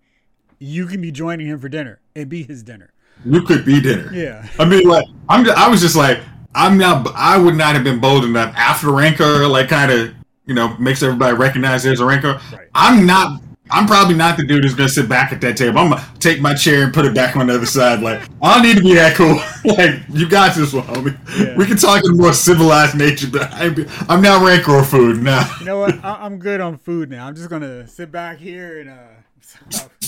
You 0.58 0.86
can 0.86 1.00
be 1.00 1.12
joining 1.12 1.46
him 1.46 1.60
for 1.60 1.68
dinner 1.68 2.00
and 2.16 2.28
be 2.28 2.42
his 2.42 2.64
dinner. 2.64 2.92
You 3.24 3.42
could 3.42 3.64
be 3.64 3.80
dinner. 3.80 4.12
Yeah. 4.12 4.48
I 4.58 4.64
mean, 4.64 4.88
like, 4.88 5.06
I'm. 5.28 5.44
Just, 5.44 5.56
I 5.56 5.68
was 5.68 5.80
just 5.80 5.96
like, 5.96 6.20
I'm 6.54 6.76
not. 6.76 7.06
I 7.14 7.38
would 7.38 7.54
not 7.54 7.74
have 7.74 7.84
been 7.84 8.00
bold 8.00 8.24
enough 8.24 8.52
after 8.56 8.90
Rancor, 8.90 9.46
like, 9.46 9.68
kind 9.68 9.92
of, 9.92 10.14
you 10.46 10.54
know, 10.54 10.76
makes 10.78 11.02
everybody 11.02 11.36
recognize 11.36 11.82
there's 11.82 12.00
a 12.00 12.04
Rancor. 12.04 12.40
Right. 12.52 12.68
I'm 12.74 13.06
not. 13.06 13.42
I'm 13.70 13.86
probably 13.86 14.14
not 14.14 14.36
the 14.36 14.44
dude 14.44 14.64
who's 14.64 14.74
gonna 14.74 14.88
sit 14.88 15.08
back 15.08 15.32
at 15.32 15.40
that 15.42 15.56
table. 15.56 15.78
I'm 15.78 15.90
gonna 15.90 16.08
take 16.18 16.40
my 16.40 16.54
chair 16.54 16.84
and 16.84 16.94
put 16.94 17.04
it 17.04 17.14
back 17.14 17.36
on 17.36 17.48
the 17.48 17.54
other 17.54 17.66
side. 17.66 18.00
Like, 18.00 18.22
I 18.42 18.54
don't 18.54 18.62
need 18.62 18.76
to 18.76 18.82
be 18.82 18.94
that 18.94 19.14
cool. 19.14 19.40
like, 19.76 20.00
you 20.10 20.28
got 20.28 20.54
this 20.54 20.72
one, 20.72 20.84
homie. 20.84 21.18
Yeah. 21.38 21.56
We 21.56 21.66
can 21.66 21.76
talk 21.76 22.04
in 22.04 22.16
more 22.16 22.32
civilized 22.32 22.96
nature, 22.96 23.28
but 23.30 23.48
I, 23.52 23.66
I'm 24.08 24.22
now 24.22 24.44
Rancor 24.44 24.82
food 24.82 25.22
now. 25.22 25.48
You 25.60 25.66
know 25.66 25.78
what? 25.78 26.02
I- 26.04 26.18
I'm 26.24 26.38
good 26.38 26.60
on 26.60 26.78
food 26.78 27.10
now. 27.10 27.26
I'm 27.26 27.34
just 27.34 27.50
gonna 27.50 27.86
sit 27.86 28.10
back 28.10 28.38
here 28.38 28.80
and 28.80 28.90
uh, 28.90 29.18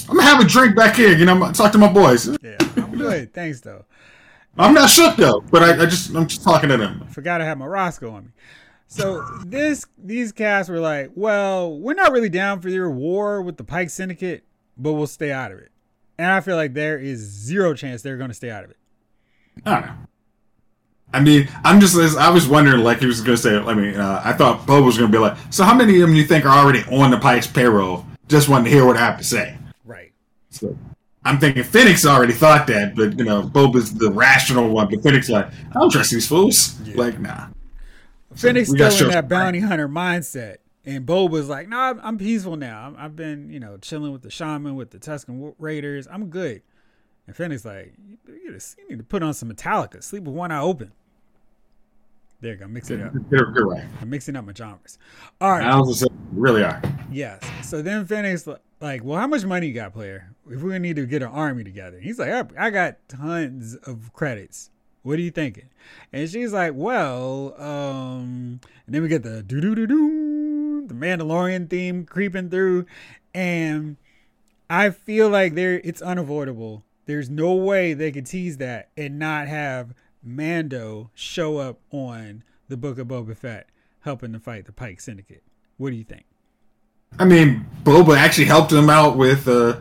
I'm 0.09 0.17
gonna 0.17 0.23
have 0.23 0.41
a 0.41 0.49
drink 0.49 0.77
back 0.77 0.97
here. 0.97 1.17
You 1.17 1.25
know, 1.25 1.53
talk 1.53 1.73
to 1.73 1.79
my 1.79 1.93
boys. 1.93 2.27
yeah, 2.43 2.57
I'm, 2.77 2.97
good. 2.97 3.33
Thanks 3.33 3.61
though. 3.61 3.85
I'm 4.59 4.75
not 4.75 4.91
shook 4.91 5.17
though, 5.17 5.41
but 5.51 5.63
I, 5.63 5.83
I 5.83 5.87
just 5.87 6.15
I'm 6.15 6.27
just 6.27 6.43
talking 6.43 6.69
to 6.69 6.77
them. 6.77 7.05
I 7.07 7.13
Forgot 7.13 7.41
I 7.41 7.45
had 7.45 7.59
my 7.59 7.67
Roscoe 7.67 8.11
on 8.11 8.25
me. 8.27 8.31
So 8.93 9.25
this 9.47 9.87
these 9.97 10.33
cats 10.33 10.69
were 10.69 10.81
like, 10.81 11.13
well, 11.15 11.79
we're 11.79 11.95
not 11.95 12.11
really 12.11 12.29
down 12.29 12.61
for 12.61 12.69
your 12.69 12.91
war 12.91 13.41
with 13.41 13.57
the 13.57 13.63
Pike 13.63 13.89
Syndicate, 13.89 14.43
but 14.77 14.95
we'll 14.95 15.07
stay 15.07 15.31
out 15.31 15.53
of 15.53 15.59
it. 15.59 15.71
And 16.19 16.33
I 16.33 16.41
feel 16.41 16.57
like 16.57 16.75
there 16.75 16.99
is 16.99 17.21
zero 17.21 17.73
chance 17.73 18.03
they're 18.03 18.17
going 18.17 18.31
to 18.31 18.35
stay 18.35 18.51
out 18.51 18.65
of 18.65 18.71
it. 18.71 18.77
I 19.65 19.71
don't 19.75 19.87
know. 19.87 19.95
I 21.15 21.21
mean, 21.21 21.49
I'm 21.65 21.81
just 21.81 21.97
I 22.17 22.31
was 22.31 22.49
wondering, 22.49 22.83
like 22.83 22.99
he 22.99 23.07
was 23.07 23.21
going 23.21 23.37
to 23.37 23.43
say. 23.43 23.57
I 23.57 23.75
mean, 23.75 23.95
uh, 23.95 24.23
I 24.25 24.33
thought 24.33 24.67
Bob 24.67 24.85
was 24.85 24.99
going 24.99 25.11
to 25.11 25.17
be 25.17 25.23
like, 25.23 25.39
so 25.51 25.63
how 25.63 25.75
many 25.75 25.95
of 26.01 26.09
them 26.09 26.17
you 26.17 26.25
think 26.25 26.45
are 26.45 26.49
already 26.49 26.83
on 26.91 27.13
the 27.13 27.19
Pike's 27.19 27.47
payroll? 27.47 28.05
Just 28.27 28.49
wanted 28.49 28.65
to 28.65 28.71
hear 28.71 28.85
what 28.85 28.97
I 28.97 29.01
have 29.01 29.19
to 29.19 29.25
say. 29.25 29.57
Right. 29.85 30.13
So 30.51 30.77
I'm 31.25 31.39
thinking 31.39 31.63
Fennec's 31.63 32.05
already 32.05 32.33
thought 32.33 32.67
that, 32.67 32.97
but 32.97 33.17
you 33.17 33.25
know, 33.25 33.43
Bob 33.43 33.77
is 33.77 33.95
the 33.95 34.11
rational 34.11 34.69
one. 34.69 34.89
But 34.91 35.05
Fennec's 35.05 35.31
like, 35.31 35.47
I 35.47 35.75
don't 35.75 35.91
trust 35.91 36.11
these 36.11 36.27
fools. 36.27 36.81
Yeah. 36.81 36.97
Like, 36.97 37.21
nah. 37.21 37.47
So 38.41 38.65
still 38.65 39.07
in 39.07 39.13
that 39.13 39.29
bounty 39.29 39.61
hunter 39.61 39.89
mindset. 39.89 40.57
And 40.85 41.05
Boba's 41.05 41.49
like, 41.49 41.69
no, 41.69 41.93
nah, 41.93 42.01
I'm 42.03 42.17
peaceful 42.17 42.57
now. 42.57 42.95
i 42.97 43.03
have 43.03 43.15
been, 43.15 43.51
you 43.51 43.61
know, 43.61 43.77
chilling 43.77 44.13
with 44.13 44.23
the 44.23 44.31
shaman, 44.31 44.77
with 44.77 44.91
the 44.91 44.99
Tusken 44.99 45.55
Raiders. 45.59 46.09
I'm 46.11 46.29
good. 46.29 46.63
And 47.27 47.37
Fennec's 47.37 47.67
like, 47.67 47.95
you 48.27 48.59
need 48.89 48.99
to 48.99 49.05
put 49.05 49.23
on 49.23 49.35
some 49.35 49.53
Metallica. 49.53 50.03
Sleep 50.03 50.25
with 50.25 50.35
one 50.35 50.51
eye 50.51 50.61
open. 50.61 50.93
There 52.41 52.53
you 52.53 52.57
go. 52.57 52.67
Mix 52.67 52.89
it 52.91 53.03
up. 53.03 53.13
You're, 53.31 53.55
you're 53.55 53.69
right. 53.69 53.85
I'm 54.01 54.09
mixing 54.09 54.35
up 54.35 54.47
my 54.47 54.55
genres. 54.55 54.99
All 55.43 55.51
right. 55.51 55.63
I 55.63 55.77
was 55.77 56.07
really 56.33 56.65
are. 56.65 56.81
Yes. 57.13 57.43
So 57.63 57.83
then 57.83 58.07
Fennec's 58.07 58.49
like, 58.81 59.05
well, 59.05 59.19
how 59.19 59.27
much 59.27 59.45
money 59.45 59.67
you 59.67 59.75
got, 59.75 59.93
player? 59.93 60.35
If 60.49 60.63
to 60.63 60.79
need 60.79 60.97
to 60.97 61.05
get 61.05 61.21
an 61.21 61.29
army 61.29 61.65
together. 61.65 62.01
He's 62.01 62.19
like, 62.19 62.31
I, 62.31 62.67
I 62.67 62.71
got 62.71 62.97
tons 63.09 63.77
of 63.77 64.15
credits. 64.15 64.71
What 65.03 65.19
are 65.19 65.23
you 65.23 65.31
thinking? 65.31 65.71
And 66.13 66.29
she's 66.29 66.53
like, 66.53 66.73
well, 66.75 67.55
um, 67.61 68.61
and 68.87 68.95
then 68.95 69.03
we 69.03 69.09
get 69.09 69.23
the 69.23 69.43
do 69.43 69.61
do 69.61 69.75
do 69.75 69.87
do, 69.87 70.87
the 70.87 70.95
Mandalorian 70.95 71.71
theme 71.71 72.05
creeping 72.05 72.51
through, 72.51 72.87
and 73.35 73.97
I 74.69 74.91
feel 74.91 75.29
like 75.29 75.55
there 75.55 75.81
it's 75.83 76.03
unavoidable. 76.03 76.85
There's 77.07 77.31
no 77.31 77.55
way 77.55 77.95
they 77.95 78.13
could 78.13 78.27
tease 78.27 78.59
that 78.59 78.91
and 78.97 79.19
not 79.19 79.49
have 79.49 79.95
Mando 80.23 81.11
show 81.15 81.57
up 81.57 81.81
on 81.91 82.45
the 82.69 82.77
Book 82.77 82.99
of 82.99 83.09
Boba 83.09 83.37
Fett 83.37 83.69
helping 84.01 84.33
to 84.33 84.39
fight 84.39 84.67
the 84.67 84.73
Pike 84.73 85.01
Syndicate. 85.01 85.43
What 85.77 85.91
do 85.91 85.97
you 85.97 86.05
think? 86.05 86.25
I 87.19 87.25
mean, 87.25 87.67
Boba 87.83 88.17
actually 88.17 88.45
helped 88.45 88.71
him 88.71 88.89
out 88.89 89.17
with 89.17 89.49
uh, 89.49 89.79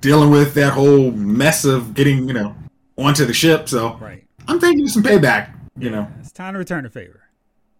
dealing 0.00 0.30
with 0.30 0.54
that 0.54 0.72
whole 0.72 1.10
mess 1.12 1.64
of 1.64 1.94
getting, 1.94 2.28
you 2.28 2.34
know, 2.34 2.54
onto 2.96 3.24
the 3.24 3.32
ship. 3.32 3.68
So 3.68 3.96
right. 3.96 4.25
I'm 4.48 4.60
thinking 4.60 4.88
some 4.88 5.02
payback. 5.02 5.52
You 5.78 5.90
know, 5.90 6.08
it's 6.20 6.32
time 6.32 6.54
to 6.54 6.58
return 6.58 6.84
the 6.84 6.90
favor. 6.90 7.22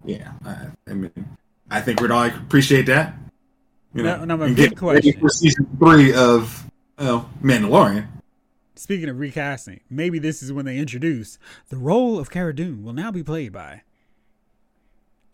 Yeah, 0.05 0.33
I, 0.45 0.67
I 0.89 0.95
mean, 0.95 1.37
I 1.71 1.81
think 1.81 2.01
we'd 2.01 2.11
all 2.11 2.27
appreciate 2.27 2.87
that. 2.87 3.15
You 3.95 4.03
know, 4.03 4.25
now, 4.25 4.37
now 4.37 4.55
big 4.55 4.77
question 4.77 5.19
for 5.19 5.29
season 5.31 5.67
three 5.79 6.13
of 6.13 6.71
oh, 6.99 7.29
Mandalorian. 7.43 8.09
Speaking 8.75 9.09
of 9.09 9.19
recasting, 9.19 9.81
maybe 9.89 10.19
this 10.19 10.43
is 10.43 10.53
when 10.53 10.67
they 10.67 10.77
introduce 10.77 11.39
the 11.71 11.79
role 11.79 12.19
of 12.19 12.31
Cara 12.31 12.55
Dune 12.55 12.83
will 12.83 12.93
now 12.93 13.11
be 13.11 13.23
played 13.23 13.53
by. 13.53 13.83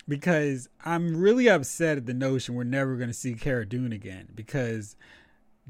Because 0.07 0.69
I'm 0.83 1.17
really 1.17 1.49
upset 1.49 1.97
at 1.97 2.05
the 2.05 2.13
notion 2.13 2.55
we're 2.55 2.63
never 2.63 2.95
going 2.95 3.09
to 3.09 3.13
see 3.13 3.35
Cara 3.35 3.65
Dune 3.65 3.91
again 3.91 4.29
because 4.33 4.95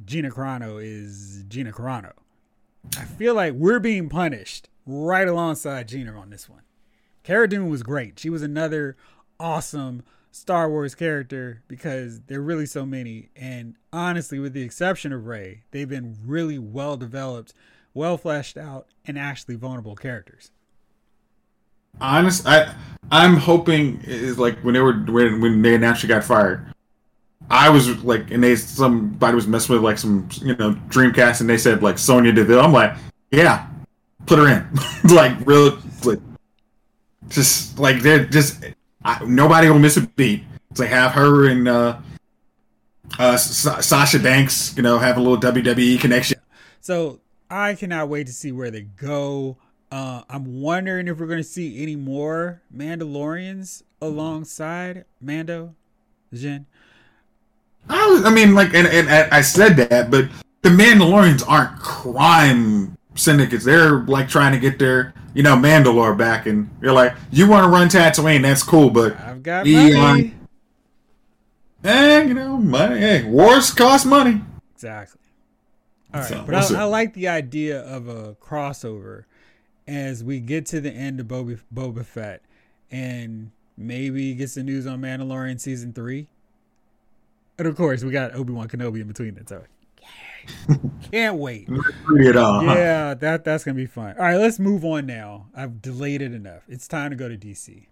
Gina 0.05 0.29
Carano 0.29 0.83
is 0.83 1.45
Gina 1.47 1.71
Carano. 1.71 2.13
I 2.97 3.05
feel 3.05 3.33
like 3.33 3.53
we're 3.53 3.79
being 3.79 4.09
punished 4.09 4.69
right 4.85 5.27
alongside 5.27 5.87
Gina 5.87 6.13
on 6.13 6.29
this 6.29 6.49
one. 6.49 6.61
Cara 7.23 7.47
Dune 7.47 7.69
was 7.69 7.83
great. 7.83 8.19
She 8.19 8.29
was 8.29 8.41
another 8.41 8.97
awesome 9.39 10.03
Star 10.31 10.69
Wars 10.69 10.95
character 10.95 11.61
because 11.67 12.21
there 12.21 12.39
are 12.39 12.43
really 12.43 12.65
so 12.65 12.85
many. 12.85 13.29
And 13.35 13.75
honestly, 13.93 14.39
with 14.39 14.53
the 14.53 14.63
exception 14.63 15.13
of 15.13 15.25
Rey, 15.25 15.63
they've 15.71 15.87
been 15.87 16.17
really 16.25 16.57
well 16.57 16.97
developed, 16.97 17.53
well 17.93 18.17
fleshed 18.17 18.57
out, 18.57 18.87
and 19.05 19.17
actually 19.17 19.55
vulnerable 19.55 19.95
characters. 19.95 20.51
Honest, 22.01 22.47
I 22.47 22.73
I'm 23.11 23.37
hoping 23.37 24.01
is 24.03 24.39
like 24.39 24.59
when 24.61 24.73
they 24.73 24.79
were 24.79 24.93
when 24.93 25.39
when 25.39 25.61
they 25.61 25.93
she 25.93 26.07
got 26.07 26.23
fired. 26.23 26.65
I 27.49 27.69
was 27.69 28.03
like, 28.03 28.31
and 28.31 28.43
they 28.43 28.55
somebody 28.55 29.35
was 29.35 29.47
messing 29.47 29.75
with 29.75 29.83
like 29.83 29.99
some 29.99 30.27
you 30.41 30.55
know 30.55 30.73
Dreamcast, 30.89 31.41
and 31.41 31.49
they 31.49 31.57
said 31.57 31.83
like 31.83 31.99
Sonya 31.99 32.31
Deville. 32.31 32.61
I'm 32.61 32.73
like, 32.73 32.95
yeah, 33.31 33.67
put 34.25 34.39
her 34.39 34.47
in. 34.47 34.67
like 35.15 35.45
real, 35.45 35.77
just 37.29 37.79
like 37.79 38.01
they're 38.01 38.25
just 38.25 38.63
I, 39.03 39.23
nobody 39.25 39.69
will 39.69 39.79
miss 39.79 39.97
a 39.97 40.01
beat. 40.01 40.43
To 40.75 40.87
have 40.87 41.11
her 41.11 41.47
and 41.49 41.67
uh, 41.67 41.99
uh, 43.19 43.37
Sasha 43.37 44.17
Banks, 44.17 44.75
you 44.75 44.81
know, 44.81 44.97
have 44.97 45.17
a 45.17 45.21
little 45.21 45.37
WWE 45.37 45.99
connection. 45.99 46.39
So 46.81 47.19
I 47.47 47.75
cannot 47.75 48.09
wait 48.09 48.25
to 48.25 48.33
see 48.33 48.51
where 48.51 48.71
they 48.71 48.81
go. 48.81 49.57
Uh, 49.91 50.23
I'm 50.27 50.61
wondering 50.61 51.07
if 51.07 51.19
we're 51.19 51.27
going 51.27 51.37
to 51.37 51.43
see 51.43 51.83
any 51.83 51.95
more 51.95 52.63
Mandalorians 52.75 53.83
alongside 54.01 55.05
Mando, 55.21 55.75
Jen. 56.33 56.65
I, 57.87 58.07
was, 58.07 58.25
I 58.25 58.31
mean, 58.31 58.55
like, 58.55 58.73
and, 58.73 58.87
and, 58.87 59.07
and 59.07 59.31
I 59.31 59.41
said 59.41 59.75
that, 59.77 60.09
but 60.09 60.27
the 60.63 60.69
Mandalorians 60.69 61.47
aren't 61.47 61.77
crime 61.79 62.97
syndicates. 63.15 63.65
They're 63.65 63.99
like 63.99 64.27
trying 64.27 64.53
to 64.53 64.59
get 64.59 64.79
their, 64.79 65.13
you 65.33 65.43
know, 65.43 65.55
Mandalore 65.55 66.17
back, 66.17 66.45
and 66.45 66.69
you're 66.81 66.93
like, 66.93 67.15
you 67.31 67.47
want 67.47 67.65
to 67.65 67.69
run 67.69 67.87
Tatooine? 67.89 68.41
That's 68.41 68.63
cool, 68.63 68.89
but 68.89 69.19
I've 69.19 69.43
got 69.43 69.65
money. 69.65 70.33
Eh, 71.83 72.23
you 72.23 72.33
know, 72.33 72.57
money. 72.57 72.99
Hey, 72.99 73.23
wars 73.23 73.71
cost 73.71 74.05
money. 74.05 74.41
Exactly. 74.73 75.19
All 76.13 76.21
right, 76.21 76.29
so, 76.29 76.43
but 76.45 76.55
I, 76.55 76.81
I, 76.81 76.83
like 76.83 77.13
the 77.13 77.27
idea 77.27 77.81
of 77.81 78.07
a 78.07 78.35
crossover 78.35 79.23
as 79.87 80.23
we 80.23 80.39
get 80.39 80.65
to 80.67 80.79
the 80.79 80.91
end 80.91 81.19
of 81.19 81.27
Boba, 81.27 81.59
Boba 81.73 82.05
Fett, 82.05 82.41
and 82.91 83.51
maybe 83.77 84.33
gets 84.35 84.55
the 84.55 84.63
news 84.63 84.85
on 84.85 85.01
Mandalorian 85.01 85.59
season 85.59 85.91
three. 85.91 86.27
And 87.57 87.67
of 87.67 87.75
course, 87.75 88.03
we 88.03 88.11
got 88.11 88.33
Obi 88.33 88.53
Wan 88.53 88.67
Kenobi 88.67 89.01
in 89.01 89.07
between 89.07 89.37
it. 89.37 89.49
So 89.49 89.63
can't 91.11 91.37
wait. 91.37 91.67
Yeah, 92.15 93.13
that 93.13 93.43
that's 93.43 93.63
gonna 93.63 93.75
be 93.75 93.85
fun. 93.85 94.15
All 94.17 94.25
right, 94.25 94.37
let's 94.37 94.59
move 94.59 94.83
on 94.83 95.05
now. 95.05 95.47
I've 95.55 95.81
delayed 95.81 96.21
it 96.21 96.33
enough. 96.33 96.63
It's 96.67 96.87
time 96.87 97.11
to 97.11 97.15
go 97.15 97.29
to 97.29 97.37
DC. 97.37 97.87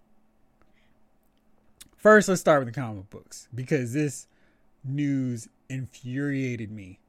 First, 1.97 2.29
let's 2.29 2.41
start 2.41 2.65
with 2.65 2.73
the 2.73 2.79
comic 2.79 3.09
books 3.09 3.47
because 3.53 3.93
this 3.93 4.27
news 4.83 5.47
infuriated 5.69 6.71
me. 6.71 6.99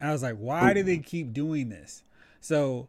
I 0.00 0.12
was 0.12 0.22
like, 0.22 0.36
why 0.36 0.72
do 0.72 0.82
they 0.82 0.98
keep 0.98 1.32
doing 1.32 1.68
this? 1.68 2.04
So 2.40 2.88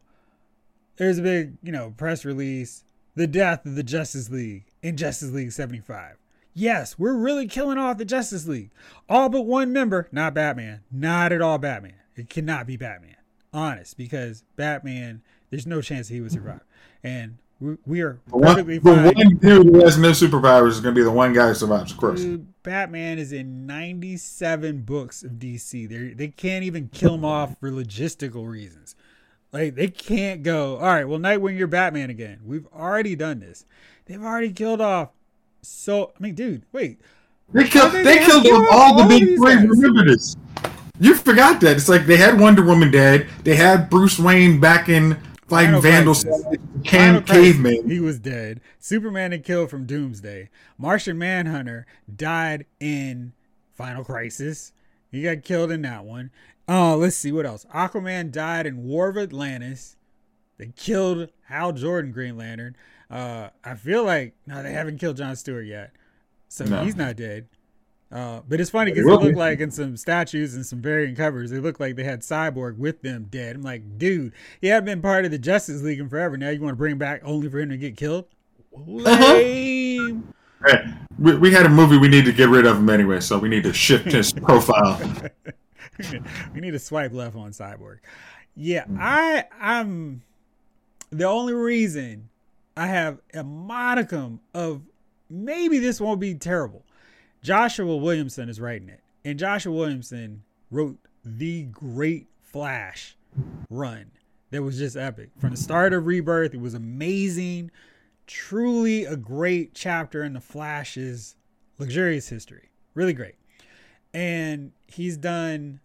there's 0.96 1.18
a 1.18 1.22
big, 1.22 1.56
you 1.62 1.72
know, 1.72 1.94
press 1.96 2.24
release, 2.24 2.84
the 3.16 3.26
death 3.26 3.66
of 3.66 3.74
the 3.74 3.82
Justice 3.82 4.30
League 4.30 4.66
in 4.82 4.96
Justice 4.96 5.30
League 5.30 5.50
75. 5.52 6.16
Yes, 6.58 6.98
we're 6.98 7.14
really 7.14 7.46
killing 7.46 7.78
off 7.78 7.98
the 7.98 8.04
Justice 8.04 8.48
League. 8.48 8.70
All 9.08 9.28
but 9.28 9.42
one 9.42 9.72
member, 9.72 10.08
not 10.10 10.34
Batman. 10.34 10.80
Not 10.90 11.30
at 11.30 11.40
all 11.40 11.56
Batman. 11.56 11.94
It 12.16 12.28
cannot 12.28 12.66
be 12.66 12.76
Batman. 12.76 13.14
Honest, 13.52 13.96
because 13.96 14.42
Batman, 14.56 15.22
there's 15.50 15.68
no 15.68 15.80
chance 15.80 16.08
he 16.08 16.20
would 16.20 16.32
survive. 16.32 16.62
And 17.04 17.38
we, 17.60 17.76
we 17.86 18.00
are 18.00 18.18
the 18.26 18.38
one, 18.38 18.56
perfectly 18.56 18.80
fine. 18.80 19.04
The 19.04 19.12
one 19.12 19.36
dude 19.36 19.66
who 19.66 19.84
has 19.84 19.98
no 19.98 20.10
superpowers 20.10 20.70
is 20.70 20.80
going 20.80 20.96
to 20.96 20.98
be 20.98 21.04
the 21.04 21.12
one 21.12 21.32
guy 21.32 21.46
who 21.46 21.54
survives, 21.54 21.92
of 21.92 21.98
course. 21.98 22.22
Dude, 22.22 22.52
Batman 22.64 23.20
is 23.20 23.32
in 23.32 23.64
97 23.64 24.82
books 24.82 25.22
of 25.22 25.34
DC. 25.34 25.88
They 25.88 26.12
they 26.12 26.28
can't 26.28 26.64
even 26.64 26.88
kill 26.88 27.14
him 27.14 27.24
off 27.24 27.56
for 27.60 27.70
logistical 27.70 28.48
reasons. 28.48 28.96
Like 29.52 29.76
they 29.76 29.86
can't 29.86 30.42
go. 30.42 30.78
All 30.78 30.86
right, 30.86 31.06
well, 31.06 31.20
Nightwing, 31.20 31.56
you're 31.56 31.68
Batman 31.68 32.10
again. 32.10 32.40
We've 32.44 32.66
already 32.74 33.14
done 33.14 33.38
this. 33.38 33.64
They've 34.06 34.22
already 34.22 34.52
killed 34.52 34.80
off 34.80 35.10
so 35.68 36.12
I 36.18 36.22
mean, 36.22 36.34
dude, 36.34 36.64
wait. 36.72 37.00
They 37.52 37.64
killed. 37.64 37.92
They, 37.92 38.02
they 38.02 38.18
killed 38.18 38.46
all, 38.46 38.68
all 38.70 39.02
the 39.02 39.08
big 39.08 39.36
three. 39.36 39.54
Remember 39.54 40.04
this? 40.04 40.36
You 41.00 41.14
forgot 41.14 41.60
that. 41.60 41.76
It's 41.76 41.88
like 41.88 42.06
they 42.06 42.16
had 42.16 42.40
Wonder 42.40 42.62
Woman 42.62 42.90
dead. 42.90 43.28
They 43.44 43.54
had 43.54 43.88
Bruce 43.88 44.18
Wayne 44.18 44.60
back 44.60 44.88
in 44.88 45.16
fighting 45.48 45.80
Vandals, 45.80 46.26
can 46.84 47.22
caveman. 47.22 47.88
He 47.88 48.00
was 48.00 48.18
dead. 48.18 48.60
Superman 48.78 49.32
had 49.32 49.44
killed 49.44 49.70
from 49.70 49.86
Doomsday. 49.86 50.50
Martian 50.76 51.16
Manhunter 51.16 51.86
died 52.14 52.66
in 52.80 53.32
Final 53.74 54.04
Crisis. 54.04 54.72
He 55.10 55.22
got 55.22 55.42
killed 55.42 55.70
in 55.70 55.82
that 55.82 56.04
one. 56.04 56.30
Oh, 56.68 56.96
let's 56.96 57.16
see 57.16 57.32
what 57.32 57.46
else. 57.46 57.64
Aquaman 57.74 58.30
died 58.30 58.66
in 58.66 58.84
War 58.84 59.08
of 59.08 59.16
Atlantis. 59.16 59.96
They 60.58 60.72
killed 60.76 61.30
Hal 61.44 61.72
Jordan, 61.72 62.12
Green 62.12 62.36
Lantern. 62.36 62.76
Uh, 63.10 63.48
I 63.64 63.74
feel 63.74 64.04
like 64.04 64.34
no, 64.46 64.62
they 64.62 64.72
haven't 64.72 64.98
killed 64.98 65.16
John 65.16 65.34
Stewart 65.36 65.66
yet, 65.66 65.92
so 66.48 66.64
no. 66.64 66.84
he's 66.84 66.96
not 66.96 67.16
dead. 67.16 67.48
Uh, 68.10 68.40
but 68.48 68.58
it's 68.58 68.70
funny 68.70 68.90
because 68.90 69.04
it 69.04 69.22
looked 69.22 69.36
like 69.36 69.60
in 69.60 69.70
some 69.70 69.94
statues 69.96 70.54
and 70.54 70.64
some 70.64 70.80
variant 70.80 71.16
covers, 71.16 71.52
it 71.52 71.62
looked 71.62 71.78
like 71.78 71.94
they 71.96 72.04
had 72.04 72.20
Cyborg 72.20 72.78
with 72.78 73.02
them 73.02 73.26
dead. 73.30 73.56
I'm 73.56 73.62
like, 73.62 73.98
dude, 73.98 74.32
he 74.62 74.68
hadn't 74.68 74.86
been 74.86 75.02
part 75.02 75.26
of 75.26 75.30
the 75.30 75.38
Justice 75.38 75.82
League 75.82 76.00
in 76.00 76.08
forever. 76.08 76.38
Now 76.38 76.48
you 76.48 76.60
want 76.60 76.72
to 76.72 76.76
bring 76.76 76.92
him 76.92 76.98
back 76.98 77.20
only 77.22 77.50
for 77.50 77.58
him 77.58 77.68
to 77.68 77.76
get 77.76 77.98
killed? 77.98 78.24
Lame. 78.72 80.32
Uh-huh. 80.64 80.92
We, 81.18 81.36
we 81.36 81.52
had 81.52 81.66
a 81.66 81.68
movie 81.68 81.98
we 81.98 82.08
need 82.08 82.24
to 82.24 82.32
get 82.32 82.48
rid 82.48 82.66
of 82.66 82.78
him 82.78 82.88
anyway, 82.88 83.20
so 83.20 83.38
we 83.38 83.48
need 83.48 83.64
to 83.64 83.72
shift 83.72 84.06
his 84.12 84.32
profile. 84.32 85.00
we 86.54 86.60
need 86.60 86.72
to 86.72 86.78
swipe 86.78 87.12
left 87.12 87.36
on 87.36 87.50
Cyborg. 87.50 87.98
Yeah, 88.56 88.86
I 88.98 89.44
I'm 89.60 90.22
the 91.10 91.24
only 91.24 91.54
reason 91.54 92.28
I 92.78 92.86
have 92.86 93.18
a 93.34 93.42
modicum 93.42 94.38
of 94.54 94.82
maybe 95.28 95.80
this 95.80 96.00
won't 96.00 96.20
be 96.20 96.36
terrible. 96.36 96.84
Joshua 97.42 97.96
Williamson 97.96 98.48
is 98.48 98.60
writing 98.60 98.88
it. 98.88 99.00
And 99.24 99.36
Joshua 99.36 99.72
Williamson 99.72 100.44
wrote 100.70 100.96
the 101.24 101.64
great 101.64 102.28
Flash 102.40 103.16
run 103.68 104.12
that 104.52 104.62
was 104.62 104.78
just 104.78 104.96
epic. 104.96 105.30
From 105.38 105.50
the 105.50 105.56
start 105.56 105.92
of 105.92 106.06
Rebirth, 106.06 106.54
it 106.54 106.60
was 106.60 106.74
amazing. 106.74 107.72
Truly 108.28 109.04
a 109.04 109.16
great 109.16 109.74
chapter 109.74 110.22
in 110.22 110.34
the 110.34 110.40
Flash's 110.40 111.34
luxurious 111.78 112.28
history. 112.28 112.70
Really 112.94 113.12
great. 113.12 113.34
And 114.14 114.70
he's 114.86 115.16
done 115.16 115.80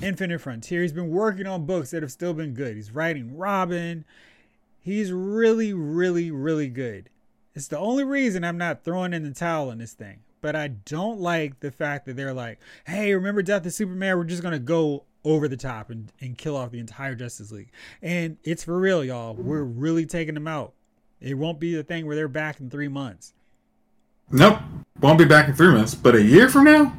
Infinite 0.00 0.40
Frontier. 0.40 0.82
He's 0.82 0.92
been 0.92 1.10
working 1.10 1.48
on 1.48 1.66
books 1.66 1.90
that 1.90 2.02
have 2.02 2.12
still 2.12 2.32
been 2.32 2.54
good. 2.54 2.76
He's 2.76 2.92
writing 2.92 3.36
Robin. 3.36 4.04
He's 4.82 5.12
really, 5.12 5.72
really, 5.72 6.30
really 6.30 6.68
good. 6.68 7.08
It's 7.54 7.68
the 7.68 7.78
only 7.78 8.02
reason 8.02 8.44
I'm 8.44 8.58
not 8.58 8.82
throwing 8.82 9.12
in 9.12 9.22
the 9.22 9.32
towel 9.32 9.70
on 9.70 9.78
this 9.78 9.92
thing. 9.92 10.20
But 10.40 10.56
I 10.56 10.68
don't 10.68 11.20
like 11.20 11.60
the 11.60 11.70
fact 11.70 12.04
that 12.06 12.16
they're 12.16 12.34
like, 12.34 12.58
hey, 12.84 13.14
remember 13.14 13.42
Death 13.42 13.64
of 13.64 13.72
Superman? 13.72 14.18
We're 14.18 14.24
just 14.24 14.42
going 14.42 14.52
to 14.52 14.58
go 14.58 15.04
over 15.24 15.46
the 15.46 15.56
top 15.56 15.90
and, 15.90 16.10
and 16.20 16.36
kill 16.36 16.56
off 16.56 16.72
the 16.72 16.80
entire 16.80 17.14
Justice 17.14 17.52
League. 17.52 17.70
And 18.02 18.38
it's 18.42 18.64
for 18.64 18.76
real, 18.76 19.04
y'all. 19.04 19.34
We're 19.34 19.62
really 19.62 20.04
taking 20.04 20.34
them 20.34 20.48
out. 20.48 20.72
It 21.20 21.34
won't 21.34 21.60
be 21.60 21.76
the 21.76 21.84
thing 21.84 22.06
where 22.06 22.16
they're 22.16 22.26
back 22.26 22.58
in 22.58 22.70
three 22.70 22.88
months. 22.88 23.34
Nope. 24.32 24.58
Won't 25.00 25.18
be 25.18 25.24
back 25.24 25.48
in 25.48 25.54
three 25.54 25.72
months. 25.72 25.94
But 25.94 26.16
a 26.16 26.22
year 26.22 26.48
from 26.48 26.64
now? 26.64 26.92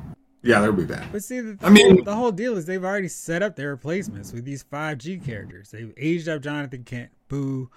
Yeah, 0.43 0.59
they'll 0.59 0.73
be 0.73 0.85
back. 0.85 1.11
But 1.11 1.23
see, 1.23 1.39
the, 1.39 1.57
I 1.65 1.69
mean, 1.69 2.03
the 2.03 2.15
whole 2.15 2.31
deal 2.31 2.57
is 2.57 2.65
they've 2.65 2.83
already 2.83 3.07
set 3.07 3.41
up 3.41 3.55
their 3.55 3.69
replacements 3.69 4.33
with 4.33 4.43
these 4.43 4.63
5G 4.63 5.25
characters. 5.25 5.71
They've 5.71 5.93
aged 5.97 6.27
up 6.27 6.41
Jonathan 6.41 6.83
Kent, 6.83 7.11
Boo, 7.29 7.69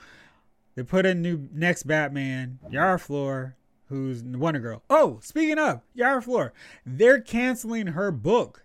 they 0.77 0.83
put 0.83 1.07
in 1.07 1.23
new 1.23 1.49
next 1.53 1.85
Batman, 1.85 2.59
Yara 2.71 2.99
Flor, 2.99 3.57
who's 3.89 4.23
Wonder 4.23 4.61
Girl. 4.61 4.83
Oh, 4.91 5.19
speaking 5.23 5.59
of 5.59 5.81
Yara 5.95 6.21
Flor, 6.21 6.53
they're 6.85 7.21
canceling 7.21 7.89
her 7.89 8.13
book. 8.13 8.63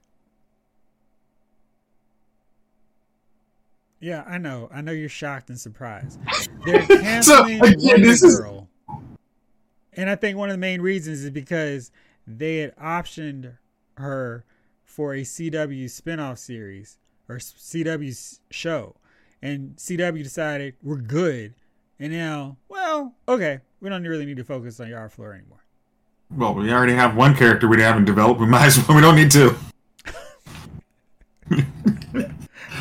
Yeah, 4.01 4.23
I 4.27 4.39
know. 4.39 4.67
I 4.73 4.81
know 4.81 4.91
you're 4.91 5.09
shocked 5.09 5.49
and 5.49 5.59
surprised. 5.59 6.19
They're 6.65 6.85
canceling 6.87 7.63
so, 7.63 7.69
again, 7.69 8.01
Wonder 8.01 8.37
Girl. 8.37 8.67
And 9.93 10.09
I 10.09 10.15
think 10.15 10.37
one 10.37 10.49
of 10.49 10.53
the 10.53 10.59
main 10.59 10.81
reasons 10.81 11.23
is 11.23 11.29
because 11.29 11.91
they 12.27 12.57
had 12.57 12.75
optioned 12.75 13.57
her 14.01 14.45
for 14.83 15.13
a 15.13 15.21
CW 15.21 15.85
spinoff 15.85 16.37
series 16.37 16.97
or 17.27 17.37
CW 17.37 18.39
show. 18.51 18.95
And 19.41 19.75
CW 19.77 20.21
decided 20.21 20.75
we're 20.83 20.97
good 20.97 21.55
and 22.01 22.11
now, 22.11 22.57
well, 22.67 23.13
okay, 23.27 23.59
we 23.79 23.87
don't 23.87 24.03
really 24.03 24.25
need 24.25 24.37
to 24.37 24.43
focus 24.43 24.79
on 24.79 24.89
Yara 24.89 25.07
Flor 25.07 25.35
anymore. 25.35 25.63
Well, 26.35 26.55
we 26.55 26.73
already 26.73 26.93
have 26.93 27.15
one 27.15 27.35
character 27.35 27.67
we 27.67 27.79
haven't 27.79 28.05
developed. 28.05 28.39
We 28.41 28.47
might 28.47 28.65
as 28.65 28.87
well. 28.87 28.95
We 28.95 29.03
don't 29.03 29.15
need 29.15 29.29
to. 29.29 29.55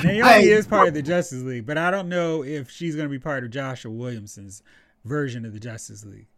Naomi 0.02 0.22
I, 0.22 0.38
is 0.38 0.66
part 0.66 0.88
of 0.88 0.94
the 0.94 1.02
Justice 1.02 1.42
League, 1.42 1.66
but 1.66 1.76
I 1.76 1.90
don't 1.90 2.08
know 2.08 2.42
if 2.42 2.70
she's 2.70 2.96
going 2.96 3.06
to 3.06 3.10
be 3.10 3.18
part 3.18 3.44
of 3.44 3.50
Joshua 3.50 3.92
Williamson's 3.92 4.62
version 5.04 5.44
of 5.44 5.52
the 5.52 5.60
Justice 5.60 6.02
League. 6.06 6.28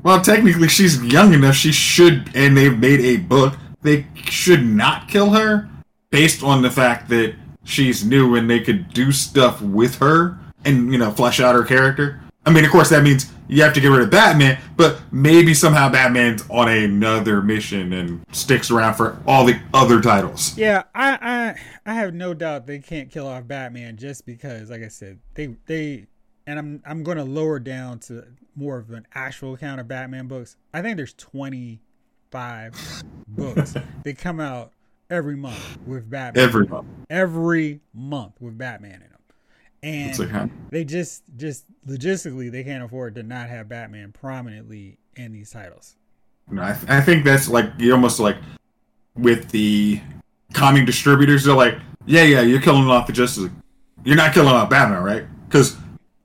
Well, 0.00 0.20
technically, 0.20 0.68
she's 0.68 1.02
young 1.02 1.34
enough. 1.34 1.56
She 1.56 1.72
should, 1.72 2.30
and 2.36 2.56
they've 2.56 2.78
made 2.78 3.00
a 3.00 3.16
book. 3.16 3.54
They 3.82 4.06
should 4.14 4.64
not 4.64 5.08
kill 5.08 5.30
her 5.30 5.68
based 6.10 6.42
on 6.42 6.62
the 6.62 6.70
fact 6.70 7.08
that 7.08 7.34
she's 7.64 8.04
new 8.04 8.34
and 8.36 8.50
they 8.50 8.60
could 8.60 8.92
do 8.92 9.12
stuff 9.12 9.60
with 9.62 9.96
her 9.96 10.38
and 10.64 10.92
you 10.92 10.98
know 10.98 11.10
flesh 11.10 11.40
out 11.40 11.54
her 11.54 11.64
character. 11.64 12.20
I 12.44 12.50
mean, 12.52 12.64
of 12.64 12.70
course, 12.70 12.88
that 12.88 13.02
means 13.02 13.30
you 13.48 13.62
have 13.62 13.74
to 13.74 13.80
get 13.80 13.88
rid 13.88 14.00
of 14.00 14.10
Batman, 14.10 14.58
but 14.76 15.00
maybe 15.12 15.52
somehow 15.52 15.90
Batman's 15.90 16.44
on 16.48 16.68
another 16.68 17.42
mission 17.42 17.92
and 17.92 18.24
sticks 18.32 18.70
around 18.70 18.94
for 18.94 19.20
all 19.26 19.44
the 19.44 19.60
other 19.74 20.00
titles. 20.00 20.56
Yeah, 20.56 20.84
I 20.94 21.18
I, 21.20 21.90
I 21.90 21.94
have 21.94 22.14
no 22.14 22.32
doubt 22.32 22.66
they 22.66 22.78
can't 22.78 23.10
kill 23.10 23.26
off 23.26 23.46
Batman 23.46 23.96
just 23.96 24.24
because, 24.24 24.70
like 24.70 24.82
I 24.82 24.88
said, 24.88 25.18
they 25.34 25.56
they 25.66 26.06
and 26.46 26.58
I'm 26.58 26.82
I'm 26.86 27.02
going 27.02 27.18
to 27.18 27.24
lower 27.24 27.58
down 27.58 27.98
to 28.00 28.24
more 28.54 28.78
of 28.78 28.90
an 28.90 29.06
actual 29.14 29.56
count 29.56 29.80
of 29.80 29.88
Batman 29.88 30.26
books. 30.26 30.56
I 30.72 30.82
think 30.82 30.96
there's 30.96 31.14
25 32.30 33.02
books 33.28 33.74
that 34.04 34.18
come 34.18 34.40
out 34.40 34.72
every 35.08 35.36
month 35.36 35.78
with 35.86 36.08
Batman. 36.08 36.44
Every 36.44 36.66
month. 36.66 36.88
Every 37.08 37.80
month 37.92 38.40
with 38.40 38.56
Batman 38.58 38.94
in 38.94 39.00
them 39.00 39.20
and 39.82 40.18
like, 40.18 40.70
they 40.70 40.84
just 40.84 41.22
just 41.36 41.64
logistically 41.86 42.50
they 42.50 42.64
can't 42.64 42.84
afford 42.84 43.14
to 43.14 43.22
not 43.22 43.48
have 43.48 43.68
Batman 43.68 44.12
prominently 44.12 44.98
in 45.16 45.32
these 45.32 45.50
titles. 45.50 45.96
No, 46.50 46.62
I, 46.62 46.72
th- 46.72 46.90
I 46.90 47.00
think 47.00 47.24
that's 47.24 47.48
like 47.48 47.72
you 47.78 47.92
almost 47.92 48.20
like 48.20 48.36
with 49.14 49.50
the 49.50 50.00
comic 50.52 50.84
distributors. 50.84 51.44
They're 51.44 51.54
like, 51.54 51.78
yeah, 52.06 52.24
yeah, 52.24 52.40
you're 52.42 52.60
killing 52.60 52.86
off 52.88 53.06
the 53.06 53.12
Justice 53.12 53.44
League. 53.44 53.52
You're 54.04 54.16
not 54.16 54.34
killing 54.34 54.52
off 54.52 54.68
Batman, 54.68 55.02
right? 55.02 55.24
Because 55.48 55.76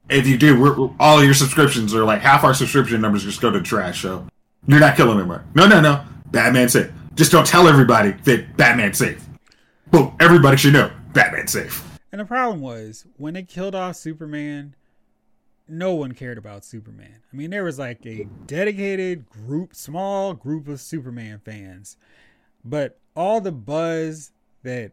if 0.10 0.28
you 0.28 0.38
do, 0.38 0.60
we're, 0.60 0.89
all 1.00 1.24
your 1.24 1.34
subscriptions 1.34 1.94
are 1.94 2.04
like 2.04 2.22
half 2.22 2.44
our 2.44 2.54
subscription 2.54 3.02
numbers 3.02 3.24
just 3.24 3.41
go 3.41 3.52
to 3.52 3.62
trash. 3.62 4.02
So 4.02 4.28
you're 4.67 4.80
not 4.80 4.95
killing 4.95 5.19
him, 5.19 5.32
right? 5.32 5.41
No, 5.56 5.67
no, 5.67 5.82
no. 5.82 6.04
Batman's 6.28 6.73
safe. 6.73 6.91
Just 7.15 7.32
don't 7.32 7.45
tell 7.45 7.67
everybody 7.67 8.12
that 8.12 8.58
Batman's 8.58 8.97
safe. 8.97 9.25
Boom. 9.91 10.15
Everybody 10.19 10.58
should 10.58 10.73
know 10.73 10.91
Batman's 11.13 11.51
safe. 11.51 11.84
And 12.12 12.19
the 12.19 12.25
problem 12.25 12.62
was 12.62 13.06
when 13.17 13.34
they 13.34 13.43
killed 13.43 13.75
off 13.75 13.95
Superman, 13.95 14.75
no 15.67 15.93
one 15.93 16.13
cared 16.13 16.38
about 16.38 16.65
Superman. 16.65 17.21
I 17.32 17.36
mean, 17.36 17.49
there 17.49 17.63
was 17.63 17.80
like 17.80 18.06
a 18.06 18.28
dedicated 18.45 19.30
group, 19.30 19.75
small 19.75 20.34
group 20.34 20.67
of 20.67 20.80
Superman 20.80 21.39
fans, 21.43 21.97
but 22.63 22.99
all 23.15 23.41
the 23.41 23.51
buzz 23.51 24.32
that 24.63 24.91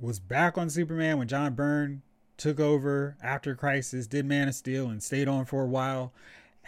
was 0.00 0.18
back 0.18 0.58
on 0.58 0.68
Superman 0.68 1.18
when 1.18 1.28
John 1.28 1.54
Byrne 1.54 2.02
took 2.36 2.58
over 2.58 3.16
after 3.22 3.54
Crisis, 3.54 4.06
did 4.06 4.26
Man 4.26 4.48
of 4.48 4.54
Steel, 4.54 4.88
and 4.88 5.02
stayed 5.02 5.28
on 5.28 5.44
for 5.44 5.62
a 5.62 5.68
while, 5.68 6.12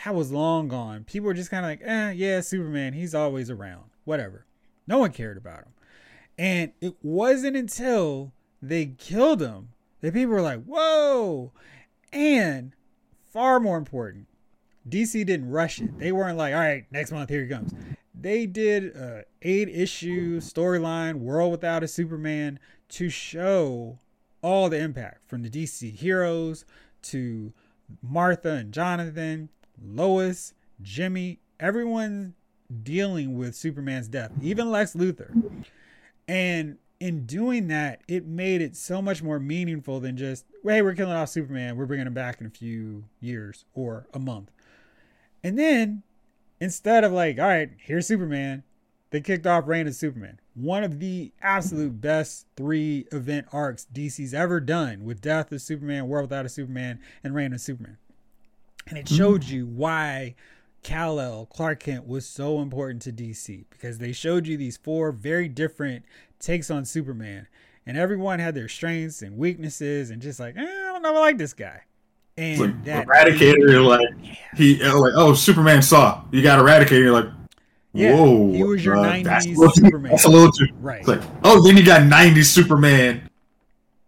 that 0.04 0.14
was 0.14 0.32
long 0.32 0.68
gone. 0.68 1.04
People 1.04 1.26
were 1.26 1.34
just 1.34 1.50
kind 1.50 1.64
of 1.64 1.70
like, 1.70 1.80
eh, 1.82 2.12
yeah, 2.12 2.40
Superman, 2.40 2.92
he's 2.92 3.14
always 3.14 3.50
around, 3.50 3.84
whatever. 4.04 4.46
No 4.86 4.98
one 4.98 5.12
cared 5.12 5.36
about 5.36 5.60
him. 5.60 5.72
And 6.36 6.72
it 6.80 6.96
wasn't 7.02 7.56
until 7.56 8.32
they 8.60 8.86
killed 8.86 9.40
him 9.40 9.68
that 10.00 10.14
people 10.14 10.34
were 10.34 10.42
like, 10.42 10.64
whoa. 10.64 11.52
And 12.12 12.72
far 13.32 13.60
more 13.60 13.78
important, 13.78 14.26
DC 14.88 15.24
didn't 15.24 15.50
rush 15.50 15.80
it. 15.80 15.98
They 15.98 16.12
weren't 16.12 16.38
like, 16.38 16.54
all 16.54 16.60
right, 16.60 16.86
next 16.90 17.12
month, 17.12 17.30
here 17.30 17.42
he 17.42 17.48
comes. 17.48 17.72
They 18.14 18.46
did 18.46 18.96
a 18.96 19.24
eight 19.42 19.68
issue 19.68 20.40
storyline, 20.40 21.16
World 21.16 21.52
Without 21.52 21.82
a 21.82 21.88
Superman, 21.88 22.58
to 22.90 23.08
show 23.10 23.98
all 24.42 24.68
the 24.68 24.78
impact 24.78 25.28
from 25.28 25.42
the 25.42 25.50
DC 25.50 25.94
heroes 25.94 26.64
to 27.02 27.52
Martha 28.02 28.52
and 28.52 28.72
Jonathan, 28.72 29.48
Lois, 29.84 30.54
Jimmy, 30.82 31.40
everyone 31.60 32.34
dealing 32.82 33.36
with 33.36 33.54
Superman's 33.54 34.08
death, 34.08 34.32
even 34.42 34.70
Lex 34.70 34.94
Luthor. 34.94 35.64
And 36.26 36.78
in 37.00 37.26
doing 37.26 37.68
that, 37.68 38.00
it 38.08 38.26
made 38.26 38.62
it 38.62 38.76
so 38.76 39.02
much 39.02 39.22
more 39.22 39.38
meaningful 39.38 40.00
than 40.00 40.16
just, 40.16 40.46
hey, 40.64 40.80
we're 40.80 40.94
killing 40.94 41.14
off 41.14 41.28
Superman. 41.28 41.76
We're 41.76 41.86
bringing 41.86 42.06
him 42.06 42.14
back 42.14 42.40
in 42.40 42.46
a 42.46 42.50
few 42.50 43.04
years 43.20 43.64
or 43.74 44.06
a 44.14 44.18
month. 44.18 44.50
And 45.42 45.58
then 45.58 46.02
instead 46.60 47.04
of 47.04 47.12
like, 47.12 47.38
all 47.38 47.46
right, 47.46 47.70
here's 47.78 48.06
Superman, 48.06 48.62
they 49.10 49.20
kicked 49.20 49.46
off 49.46 49.68
Reign 49.68 49.86
of 49.86 49.94
Superman. 49.94 50.40
One 50.54 50.82
of 50.82 50.98
the 50.98 51.32
absolute 51.42 52.00
best 52.00 52.46
three 52.56 53.06
event 53.12 53.46
arcs 53.52 53.86
DC's 53.92 54.32
ever 54.32 54.60
done 54.60 55.04
with 55.04 55.20
Death 55.20 55.52
of 55.52 55.60
Superman, 55.60 56.08
World 56.08 56.30
Without 56.30 56.46
a 56.46 56.48
Superman, 56.48 57.00
and 57.22 57.34
Reign 57.34 57.52
of 57.52 57.60
Superman. 57.60 57.98
And 58.86 58.98
it 58.98 59.08
showed 59.08 59.44
you 59.44 59.66
why 59.66 60.34
Kal-El, 60.82 61.46
Clark 61.46 61.80
Kent, 61.80 62.06
was 62.06 62.26
so 62.26 62.60
important 62.60 63.02
to 63.02 63.12
DC 63.12 63.64
because 63.70 63.98
they 63.98 64.12
showed 64.12 64.46
you 64.46 64.56
these 64.56 64.76
four 64.76 65.10
very 65.10 65.48
different 65.48 66.04
takes 66.38 66.70
on 66.70 66.84
Superman, 66.84 67.46
and 67.86 67.96
everyone 67.96 68.38
had 68.38 68.54
their 68.54 68.68
strengths 68.68 69.22
and 69.22 69.38
weaknesses, 69.38 70.10
and 70.10 70.20
just 70.20 70.38
like 70.38 70.56
eh, 70.56 70.60
I 70.60 70.92
don't 70.92 71.02
know, 71.02 71.16
I 71.16 71.20
like 71.20 71.38
this 71.38 71.54
guy. 71.54 71.82
And 72.36 72.60
like 72.60 72.84
that 72.84 73.06
Eradicator, 73.06 73.86
like 73.86 74.38
he 74.56 74.82
uh, 74.82 74.98
like 74.98 75.12
oh 75.16 75.34
Superman 75.34 75.82
saw 75.82 76.22
you 76.30 76.42
got 76.42 76.58
Eradicator, 76.58 77.12
like 77.12 77.32
Yeah, 77.92 78.14
whoa, 78.14 78.52
he 78.52 78.62
was 78.64 78.84
your 78.84 78.96
uh, 78.96 79.04
90s 79.04 79.24
that's 79.24 79.46
little 79.46 79.70
Superman. 79.70 80.10
That's 80.10 80.24
a 80.24 80.28
little 80.28 80.52
too. 80.52 80.66
Right. 80.80 80.98
It's 80.98 81.08
like, 81.08 81.22
oh, 81.44 81.62
then 81.62 81.76
you 81.76 81.84
got 81.84 82.02
90s 82.02 82.46
Superman. 82.46 83.30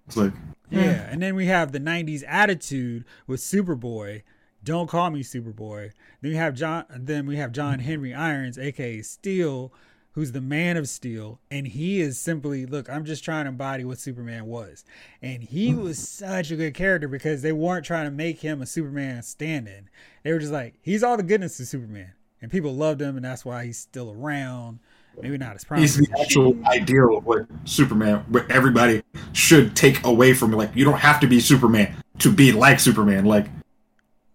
It's 0.06 0.16
like, 0.16 0.32
Yeah, 0.70 1.08
and 1.08 1.22
then 1.22 1.34
we 1.36 1.46
have 1.46 1.72
the 1.72 1.80
'90s 1.80 2.24
attitude 2.26 3.04
with 3.26 3.40
Superboy. 3.40 4.22
Don't 4.66 4.88
call 4.88 5.10
me 5.10 5.22
Superboy. 5.22 5.92
Then 6.20 6.32
we 6.32 6.36
have 6.36 6.54
John. 6.54 6.84
Then 6.90 7.24
we 7.24 7.36
have 7.36 7.52
John 7.52 7.78
mm-hmm. 7.78 7.86
Henry 7.86 8.12
Irons, 8.12 8.58
aka 8.58 9.00
Steel, 9.00 9.72
who's 10.10 10.32
the 10.32 10.40
Man 10.40 10.76
of 10.76 10.88
Steel, 10.88 11.38
and 11.52 11.68
he 11.68 12.00
is 12.00 12.18
simply 12.18 12.66
look. 12.66 12.90
I'm 12.90 13.04
just 13.04 13.22
trying 13.22 13.44
to 13.44 13.50
embody 13.50 13.84
what 13.84 14.00
Superman 14.00 14.46
was, 14.46 14.84
and 15.22 15.44
he 15.44 15.70
mm-hmm. 15.70 15.84
was 15.84 16.08
such 16.08 16.50
a 16.50 16.56
good 16.56 16.74
character 16.74 17.06
because 17.06 17.42
they 17.42 17.52
weren't 17.52 17.86
trying 17.86 18.06
to 18.06 18.10
make 18.10 18.40
him 18.40 18.60
a 18.60 18.66
Superman 18.66 19.22
stand-in. 19.22 19.88
They 20.24 20.32
were 20.32 20.40
just 20.40 20.52
like, 20.52 20.74
he's 20.82 21.04
all 21.04 21.16
the 21.16 21.22
goodness 21.22 21.60
of 21.60 21.68
Superman, 21.68 22.14
and 22.42 22.50
people 22.50 22.74
loved 22.74 23.00
him, 23.00 23.14
and 23.14 23.24
that's 23.24 23.44
why 23.44 23.66
he's 23.66 23.78
still 23.78 24.10
around. 24.10 24.80
Maybe 25.22 25.38
not 25.38 25.54
as 25.54 25.62
he's 25.62 25.96
prominent. 25.96 26.10
the 26.10 26.20
actual 26.20 26.58
ideal 26.66 27.16
of 27.16 27.24
what 27.24 27.46
Superman, 27.64 28.24
what 28.30 28.50
everybody 28.50 29.04
should 29.32 29.76
take 29.76 30.04
away 30.04 30.34
from. 30.34 30.50
Like, 30.50 30.74
you 30.74 30.84
don't 30.84 30.98
have 30.98 31.20
to 31.20 31.28
be 31.28 31.38
Superman 31.38 31.94
to 32.18 32.32
be 32.32 32.50
like 32.50 32.80
Superman. 32.80 33.24
Like, 33.24 33.46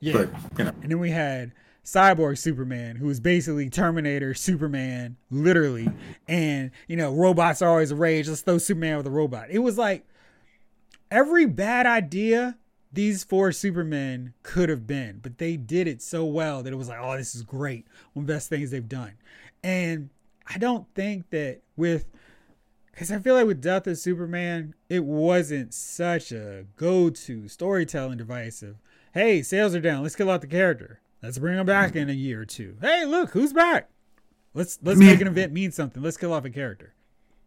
yeah. 0.02 0.14
but 0.14 0.30
you 0.58 0.66
know, 0.66 0.74
And 0.82 0.92
then 0.92 1.00
we 1.00 1.12
had 1.12 1.54
Cyborg 1.86 2.38
Superman, 2.38 2.98
who 2.98 3.08
was 3.08 3.20
basically 3.20 3.70
Terminator 3.70 4.34
Superman, 4.34 5.18
literally. 5.30 5.90
And, 6.28 6.72
you 6.88 6.96
know, 6.96 7.14
robots 7.14 7.62
are 7.62 7.70
always 7.70 7.92
a 7.92 7.96
rage. 7.96 8.28
Let's 8.28 8.42
throw 8.42 8.58
Superman 8.58 8.98
with 8.98 9.08
a 9.08 9.12
robot. 9.12 9.50
It 9.50 9.60
was 9.60 9.78
like 9.78 10.06
every 11.10 11.46
bad 11.46 11.86
idea 11.86 12.58
these 12.94 13.24
four 13.24 13.52
Supermen 13.52 14.34
could 14.44 14.70
have 14.70 14.86
been, 14.86 15.20
but 15.22 15.38
they 15.38 15.56
did 15.56 15.88
it 15.88 16.02
so 16.02 16.26
well 16.26 16.62
that 16.62 16.74
it 16.74 16.76
was 16.76 16.90
like, 16.90 17.00
oh, 17.02 17.18
this 17.18 17.34
is 17.34 17.44
great. 17.44 17.88
One 18.14 18.24
of 18.24 18.28
the 18.28 18.34
best 18.34 18.50
things 18.50 18.70
they've 18.70 18.88
done. 18.88 19.14
And 19.64 20.10
I 20.48 20.58
don't 20.58 20.88
think 20.94 21.30
that 21.30 21.62
with 21.78 22.06
because 22.92 23.12
I 23.12 23.20
feel 23.20 23.36
like 23.36 23.48
with 23.48 23.62
Death 23.62 23.88
of 23.88 23.98
Superman, 23.98 24.76
it 24.90 25.06
wasn't 25.06 25.74
such 25.74 26.32
a 26.34 26.66
go-to 26.76 27.48
storytelling 27.48 28.18
device 28.18 28.62
of, 28.62 28.76
hey, 29.14 29.42
sales 29.42 29.76
are 29.76 29.82
down, 29.82 30.04
let's 30.04 30.16
kill 30.16 30.30
out 30.30 30.42
the 30.42 30.48
character. 30.48 31.00
Let's 31.22 31.38
bring 31.38 31.58
him 31.58 31.66
back 31.66 31.96
in 31.96 32.10
a 32.10 32.14
year 32.14 32.42
or 32.42 32.46
two. 32.46 32.78
Hey, 32.82 33.06
look, 33.06 33.32
who's 33.32 33.54
back? 33.54 33.90
Let's 34.54 34.80
let's 34.82 34.98
I 34.98 35.00
mean- 35.00 35.10
make 35.10 35.22
an 35.22 35.28
event 35.28 35.54
mean 35.54 35.72
something. 35.72 36.02
Let's 36.02 36.18
kill 36.18 36.34
off 36.34 36.46
a 36.46 36.50
character. 36.50 36.94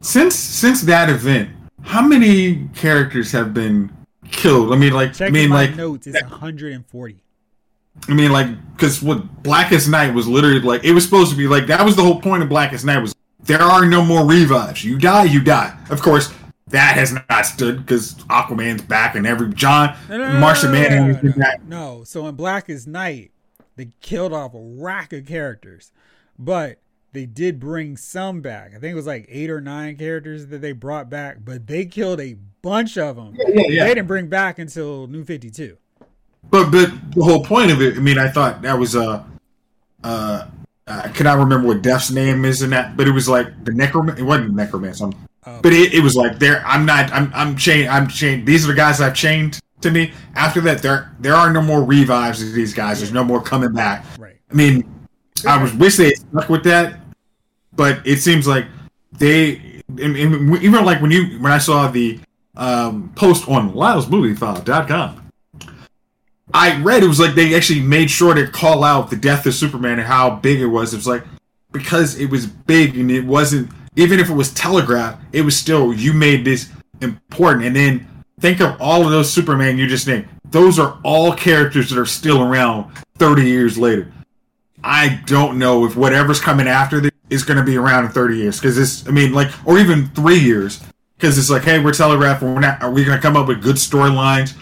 since 0.01 0.35
since 0.37 0.83
that 0.83 1.11
event, 1.11 1.51
how 1.83 2.03
many 2.07 2.69
characters 2.75 3.33
have 3.33 3.53
been 3.53 3.93
killed? 4.31 4.73
I 4.73 4.77
mean, 4.77 4.93
like, 4.93 5.11
I 5.11 5.13
Checking 5.13 5.35
mean, 5.35 5.51
my 5.51 5.67
like, 5.67 5.77
notes, 5.77 6.07
it's 6.07 6.21
140. 6.23 7.21
I 8.09 8.13
mean, 8.15 8.33
like, 8.33 8.49
because 8.77 9.03
what 9.03 9.43
Blackest 9.43 9.89
Night 9.89 10.13
was 10.15 10.27
literally 10.27 10.61
like, 10.61 10.83
it 10.85 10.93
was 10.93 11.05
supposed 11.05 11.31
to 11.31 11.37
be 11.37 11.47
like 11.47 11.67
that 11.67 11.85
was 11.85 11.95
the 11.97 12.03
whole 12.03 12.21
point 12.21 12.43
of 12.43 12.49
Blackest 12.49 12.85
Night 12.85 12.99
was 12.99 13.15
there 13.43 13.61
are 13.63 13.85
no 13.87 14.05
more 14.05 14.25
revives. 14.27 14.85
You 14.85 14.99
die, 14.99 15.25
you 15.25 15.43
die. 15.43 15.77
Of 15.91 16.01
course, 16.01 16.33
that 16.69 16.95
has 16.97 17.13
not 17.13 17.47
stood 17.47 17.85
because 17.85 18.15
Aquaman's 18.31 18.83
back 18.83 19.15
and 19.15 19.27
every 19.27 19.53
John 19.53 19.97
No, 20.09 20.19
no, 20.19 20.33
no, 20.33 20.39
Martian 20.39 20.73
no, 20.73 20.83
no, 20.83 20.89
Manhunter's 20.89 21.37
no, 21.37 21.45
no, 21.45 21.97
no. 21.99 22.05
So 22.05 22.27
in 22.27 22.35
Blackest 22.37 22.87
Night, 22.87 23.33
they 23.77 23.91
killed 24.01 24.33
off 24.33 24.55
a 24.55 24.61
rack 24.61 25.13
of 25.13 25.27
characters, 25.27 25.93
but 26.39 26.79
they 27.13 27.27
did 27.27 27.61
bring 27.61 27.97
some 27.97 28.41
back. 28.41 28.69
I 28.75 28.79
think 28.79 28.93
it 28.93 28.95
was 28.95 29.07
like 29.07 29.27
eight 29.29 29.51
or 29.51 29.61
nine 29.61 29.97
characters 29.97 30.47
that 30.47 30.61
they 30.61 30.73
brought 30.73 31.11
back, 31.11 31.39
but 31.45 31.67
they 31.67 31.85
killed 31.85 32.21
a 32.21 32.37
bunch 32.63 32.97
of 32.97 33.17
them. 33.17 33.35
yeah, 33.37 33.45
yeah. 33.49 33.67
yeah. 33.69 33.85
They 33.85 33.95
didn't 33.95 34.09
bring 34.09 34.29
back 34.29 34.59
until 34.59 35.07
New 35.07 35.25
Fifty 35.25 35.51
Two. 35.51 35.77
But 36.51 36.71
but 36.71 36.91
the 37.15 37.25
whole 37.25 37.45
point 37.45 37.71
of 37.71 37.81
it, 37.83 37.97
I 37.97 38.01
mean, 38.01 38.19
I 38.19 38.29
thought 38.29 38.63
that 38.63 38.79
was 38.79 38.97
uh 38.97 39.23
uh. 40.03 40.47
I 40.87 41.09
cannot 41.09 41.39
remember 41.39 41.69
what 41.69 41.81
Death's 41.81 42.11
name 42.11 42.45
is 42.45 42.61
in 42.61 42.69
that, 42.71 42.95
but 42.95 43.09
it 43.09 43.13
was 43.13 43.27
like 43.27 43.65
the 43.65 43.73
necromancer. 43.73 44.21
It 44.21 44.27
wasn't 44.27 44.55
necromancer, 44.55 45.05
I'm- 45.05 45.15
Uh, 45.47 45.61
but 45.61 45.73
it, 45.73 45.95
it 45.95 46.01
was 46.01 46.17
like 46.17 46.39
there. 46.39 46.65
I'm 46.67 46.87
not. 46.87 47.13
I'm. 47.13 47.31
I'm 47.35 47.57
chained. 47.57 47.89
I'm 47.89 48.09
chained. 48.09 48.47
These 48.47 48.65
are 48.65 48.69
the 48.69 48.75
guys 48.75 49.01
I've 49.01 49.15
chained 49.15 49.61
to 49.83 49.91
me. 49.91 50.13
After 50.35 50.61
that, 50.63 50.83
there 50.83 51.15
there 51.21 51.35
are 51.35 51.53
no 51.53 51.63
more 51.63 51.85
revives 51.85 52.43
of 52.43 52.53
these 52.53 52.73
guys. 52.73 53.01
There's 53.01 53.13
no 53.13 53.25
more 53.25 53.43
coming 53.43 53.73
back. 53.73 54.05
right. 54.19 54.37
I 54.51 54.55
mean, 54.55 55.07
I 55.47 55.63
was 55.63 55.75
wish 55.75 55.97
they 55.97 56.15
stuck 56.15 56.49
with 56.49 56.65
that, 56.65 57.01
but 57.75 58.07
it 58.07 58.19
seems 58.19 58.47
like 58.47 58.67
they 59.13 59.83
and, 59.89 60.17
and 60.17 60.57
even 60.63 60.85
like 60.85 61.01
when 61.01 61.11
you 61.11 61.39
when 61.41 61.53
I 61.53 61.59
saw 61.59 61.89
the 61.89 62.21
um, 62.57 63.13
post 63.17 63.49
on 63.49 63.73
LylesMovieFile.com, 63.73 65.31
I 66.53 66.81
read 66.83 67.03
it 67.03 67.09
was 67.09 67.21
like 67.21 67.35
they 67.35 67.55
actually 67.55 67.81
made 67.81 68.11
sure 68.11 68.35
to 68.35 68.47
call 68.47 68.85
out 68.85 69.11
the 69.11 69.17
death 69.17 69.47
of 69.47 69.55
Superman 69.55 69.99
and 69.99 70.07
how 70.07 70.37
big 70.37 70.61
it 70.61 70.67
was. 70.67 70.95
It 70.95 70.97
was 70.97 71.07
like 71.07 71.25
because 71.73 72.19
it 72.19 72.31
was 72.31 72.47
big 72.47 72.97
and 72.97 73.11
it 73.11 73.25
wasn't 73.25 73.71
even 73.97 74.19
if 74.19 74.31
it 74.31 74.35
was 74.35 74.53
telegraphed, 74.53 75.23
it 75.33 75.43
was 75.43 75.57
still 75.57 75.93
you 75.93 76.13
made 76.13 76.45
this 76.45 76.71
important. 77.01 77.67
And 77.67 77.77
then 77.77 78.09
think 78.41 78.61
of 78.61 78.81
all 78.81 79.05
of 79.05 79.11
those 79.11 79.33
Superman 79.33 79.79
you 79.79 79.87
just 79.87 80.07
named. 80.07 80.29
Those 80.51 80.79
are 80.79 80.99
all 81.03 81.33
characters 81.33 81.91
that 81.91 81.99
are 81.99 82.07
still 82.07 82.43
around 82.43 82.93
30 83.19 83.43
years 83.43 83.79
later. 83.79 84.13
I 84.83 85.23
don't 85.27 85.59
know 85.59 85.85
if 85.87 85.97
whatever's 85.97 86.41
coming 86.41 86.69
after 86.69 87.01
this 87.01 87.13
is 87.31 87.43
going 87.43 87.57
to 87.57 87.65
be 87.65 87.77
around 87.77 88.05
in 88.05 88.11
30 88.11 88.37
years 88.37 88.61
because 88.61 88.77
it's, 88.77 89.09
I 89.09 89.13
mean, 89.13 89.33
like, 89.33 89.51
or 89.67 89.79
even 89.79 90.09
three 90.09 90.39
years 90.39 90.83
because 91.17 91.39
it's 91.39 91.51
like, 91.51 91.63
hey, 91.63 91.79
we're 91.79 91.93
telegraphing. 91.93 92.55
We're 92.55 92.61
not. 92.61 92.83
Are 92.83 92.91
we 92.91 93.05
going 93.05 93.17
to 93.17 93.23
come 93.23 93.37
up 93.37 93.49
with 93.49 93.63
good 93.63 93.77
storylines 93.77 94.55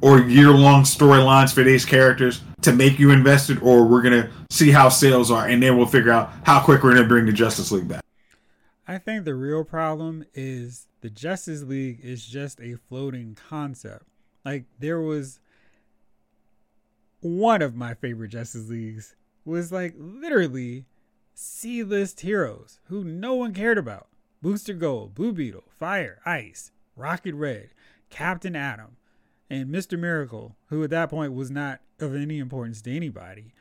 or 0.00 0.20
year 0.20 0.50
long 0.50 0.84
storylines 0.84 1.52
for 1.52 1.62
these 1.62 1.84
characters 1.84 2.42
to 2.62 2.72
make 2.72 2.98
you 2.98 3.10
invested, 3.10 3.60
or 3.62 3.84
we're 3.84 4.02
going 4.02 4.22
to 4.22 4.30
see 4.50 4.70
how 4.70 4.88
sales 4.88 5.30
are 5.30 5.48
and 5.48 5.62
then 5.62 5.76
we'll 5.76 5.86
figure 5.86 6.12
out 6.12 6.30
how 6.44 6.60
quick 6.60 6.82
we're 6.82 6.90
going 6.90 7.02
to 7.02 7.08
bring 7.08 7.26
the 7.26 7.32
Justice 7.32 7.72
League 7.72 7.88
back. 7.88 8.03
I 8.86 8.98
think 8.98 9.24
the 9.24 9.34
real 9.34 9.64
problem 9.64 10.26
is 10.34 10.88
the 11.00 11.08
Justice 11.08 11.62
League 11.62 12.00
is 12.02 12.26
just 12.26 12.60
a 12.60 12.76
floating 12.88 13.34
concept. 13.34 14.04
Like 14.44 14.64
there 14.78 15.00
was 15.00 15.40
one 17.20 17.62
of 17.62 17.74
my 17.74 17.94
favorite 17.94 18.28
Justice 18.28 18.68
Leagues 18.68 19.16
was 19.46 19.72
like 19.72 19.94
literally 19.96 20.84
C-list 21.34 22.20
heroes 22.20 22.80
who 22.84 23.02
no 23.02 23.34
one 23.34 23.54
cared 23.54 23.78
about. 23.78 24.08
Booster 24.42 24.74
Gold, 24.74 25.14
Blue 25.14 25.32
Beetle, 25.32 25.64
Fire, 25.70 26.20
Ice, 26.26 26.70
Rocket 26.94 27.34
Red, 27.34 27.70
Captain 28.10 28.54
Atom, 28.54 28.96
and 29.48 29.70
Mr. 29.70 29.98
Miracle, 29.98 30.56
who 30.66 30.84
at 30.84 30.90
that 30.90 31.08
point 31.08 31.32
was 31.32 31.50
not 31.50 31.80
of 31.98 32.14
any 32.14 32.38
importance 32.38 32.82
to 32.82 32.94
anybody. 32.94 33.54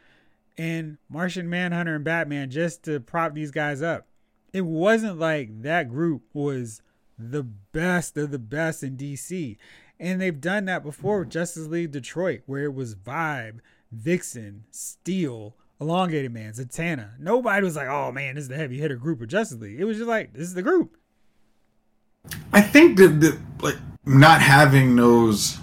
And 0.58 0.98
Martian 1.08 1.50
Manhunter 1.50 1.96
and 1.96 2.04
Batman 2.04 2.50
just 2.50 2.84
to 2.84 3.00
prop 3.00 3.34
these 3.34 3.52
guys 3.52 3.82
up 3.82 4.08
it 4.54 4.66
wasn't 4.66 5.20
like 5.20 5.64
that 5.64 5.90
group 5.90 6.22
was 6.32 6.82
the 7.18 7.44
best 7.44 8.16
of 8.18 8.32
the 8.32 8.40
best 8.40 8.84
in 8.84 8.96
DC. 8.96 9.58
And 10.00 10.22
they've 10.22 10.40
done 10.40 10.66
that 10.66 10.84
before 10.84 11.20
with 11.20 11.30
Justice 11.30 11.68
League 11.68 11.92
Detroit, 11.92 12.42
where 12.46 12.66
it 12.66 12.74
was 12.74 12.96
Vibe, 12.96 13.60
Vixen, 13.92 14.66
Steel, 14.72 15.56
Elongated 15.82 16.32
Man, 16.32 16.54
Zatanna. 16.54 17.20
Nobody 17.20 17.64
was 17.64 17.76
like, 17.76 17.88
oh 17.88 18.12
man, 18.12 18.36
this 18.36 18.44
is 18.44 18.48
the 18.50 18.56
heavy 18.56 18.80
hitter 18.80 18.96
group 18.96 19.22
of 19.22 19.28
Justice 19.28 19.60
League. 19.60 19.80
It 19.80 19.86
was 19.86 19.98
just 19.98 20.10
like, 20.10 20.34
this 20.34 20.44
is 20.44 20.54
the 20.54 20.62
group. 20.62 20.98
I 22.54 22.62
think 22.62 22.98
that, 22.98 23.20
that 23.22 23.40
like 23.62 23.76
not 24.06 24.42
having 24.42 24.96
those 24.96 25.58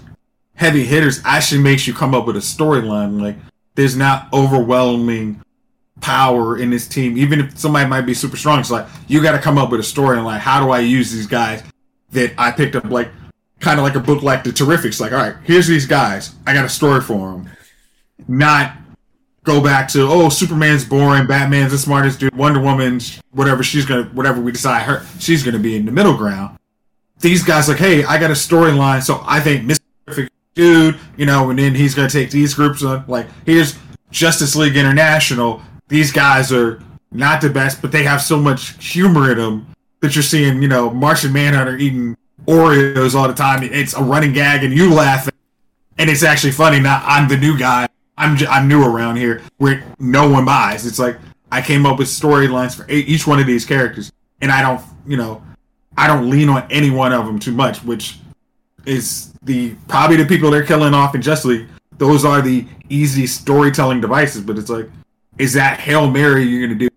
heavy 0.55 0.83
hitters 0.83 1.21
actually 1.25 1.61
makes 1.61 1.87
you 1.87 1.93
come 1.93 2.13
up 2.13 2.27
with 2.27 2.35
a 2.35 2.39
storyline. 2.39 3.21
Like 3.21 3.37
there's 3.75 3.95
not 3.95 4.31
overwhelming 4.33 5.41
power 6.01 6.57
in 6.57 6.69
this 6.69 6.87
team, 6.87 7.17
even 7.17 7.39
if 7.39 7.57
somebody 7.57 7.87
might 7.87 8.01
be 8.01 8.13
super 8.13 8.35
strong. 8.35 8.59
It's 8.59 8.71
like 8.71 8.87
you 9.07 9.21
got 9.21 9.31
to 9.33 9.39
come 9.39 9.57
up 9.57 9.69
with 9.69 9.79
a 9.79 9.83
story 9.83 10.17
and 10.17 10.25
like 10.25 10.41
how 10.41 10.63
do 10.63 10.71
I 10.71 10.79
use 10.79 11.11
these 11.11 11.27
guys 11.27 11.63
that 12.11 12.33
I 12.37 12.51
picked 12.51 12.75
up 12.75 12.85
like 12.85 13.09
kind 13.59 13.79
of 13.79 13.83
like 13.83 13.95
a 13.95 13.99
book 13.99 14.23
like 14.23 14.43
the 14.43 14.49
Terrifics. 14.49 14.99
Like 14.99 15.13
all 15.13 15.19
right, 15.19 15.35
here's 15.43 15.67
these 15.67 15.85
guys. 15.85 16.35
I 16.45 16.53
got 16.53 16.65
a 16.65 16.69
story 16.69 17.01
for 17.01 17.31
them. 17.31 17.49
Not 18.27 18.75
go 19.43 19.63
back 19.63 19.87
to 19.89 20.07
oh 20.07 20.29
Superman's 20.29 20.83
boring, 20.83 21.27
Batman's 21.27 21.71
the 21.71 21.77
smartest 21.77 22.19
dude, 22.19 22.35
Wonder 22.35 22.59
Woman's 22.59 23.21
whatever 23.31 23.63
she's 23.63 23.85
gonna 23.85 24.03
whatever 24.05 24.41
we 24.41 24.51
decide 24.51 24.83
her 24.83 25.05
she's 25.19 25.43
gonna 25.43 25.59
be 25.59 25.75
in 25.75 25.85
the 25.85 25.91
middle 25.91 26.15
ground. 26.15 26.57
These 27.19 27.43
guys 27.43 27.69
like 27.69 27.77
hey 27.77 28.03
I 28.03 28.19
got 28.19 28.31
a 28.31 28.35
storyline, 28.35 29.03
so 29.03 29.23
I 29.25 29.39
think 29.39 29.63
Mr. 29.63 29.79
Terrific 30.05 30.31
dude, 30.55 30.99
you 31.17 31.25
know, 31.25 31.49
and 31.49 31.57
then 31.57 31.75
he's 31.75 31.95
gonna 31.95 32.09
take 32.09 32.31
these 32.31 32.53
groups 32.53 32.83
on 32.83 33.05
like 33.07 33.27
here's 33.45 33.77
Justice 34.11 34.55
League 34.55 34.75
International. 34.75 35.61
These 35.91 36.13
guys 36.13 36.53
are 36.53 36.81
not 37.11 37.41
the 37.41 37.49
best, 37.49 37.81
but 37.81 37.91
they 37.91 38.03
have 38.03 38.21
so 38.21 38.39
much 38.39 38.81
humor 38.81 39.29
in 39.29 39.37
them 39.37 39.67
that 39.99 40.15
you're 40.15 40.23
seeing, 40.23 40.61
you 40.61 40.69
know, 40.69 40.89
Martian 40.89 41.33
Manhunter 41.33 41.75
eating 41.75 42.15
Oreos 42.45 43.13
all 43.13 43.27
the 43.27 43.33
time. 43.33 43.61
It's 43.61 43.93
a 43.93 44.01
running 44.01 44.31
gag, 44.31 44.63
and 44.63 44.73
you 44.73 44.93
laugh, 44.93 45.27
and 45.97 46.09
it's 46.09 46.23
actually 46.23 46.53
funny. 46.53 46.79
Now 46.79 47.03
I'm 47.05 47.27
the 47.27 47.35
new 47.35 47.59
guy. 47.59 47.89
I'm 48.17 48.37
I'm 48.49 48.69
new 48.69 48.85
around 48.85 49.17
here, 49.17 49.41
where 49.57 49.83
no 49.99 50.29
one 50.29 50.45
buys. 50.45 50.85
It's 50.85 50.97
like 50.97 51.17
I 51.51 51.61
came 51.61 51.85
up 51.85 51.99
with 51.99 52.07
storylines 52.07 52.73
for 52.73 52.89
each 52.89 53.27
one 53.27 53.41
of 53.41 53.45
these 53.45 53.65
characters, 53.65 54.13
and 54.39 54.49
I 54.49 54.61
don't, 54.61 54.81
you 55.05 55.17
know, 55.17 55.43
I 55.97 56.07
don't 56.07 56.29
lean 56.29 56.47
on 56.47 56.65
any 56.71 56.89
one 56.89 57.11
of 57.11 57.25
them 57.25 57.37
too 57.37 57.51
much, 57.51 57.83
which 57.83 58.17
is 58.85 59.33
the 59.43 59.75
probably 59.89 60.15
the 60.15 60.25
people 60.25 60.51
they're 60.51 60.65
killing 60.65 60.93
off 60.93 61.15
in 61.15 61.21
League. 61.43 61.67
Those 61.97 62.23
are 62.23 62.41
the 62.41 62.65
easy 62.87 63.27
storytelling 63.27 63.99
devices, 63.99 64.41
but 64.41 64.57
it's 64.57 64.69
like, 64.69 64.89
is 65.41 65.53
that 65.53 65.79
hail 65.79 66.09
mary 66.09 66.43
you're 66.43 66.67
gonna 66.67 66.79
do? 66.79 66.87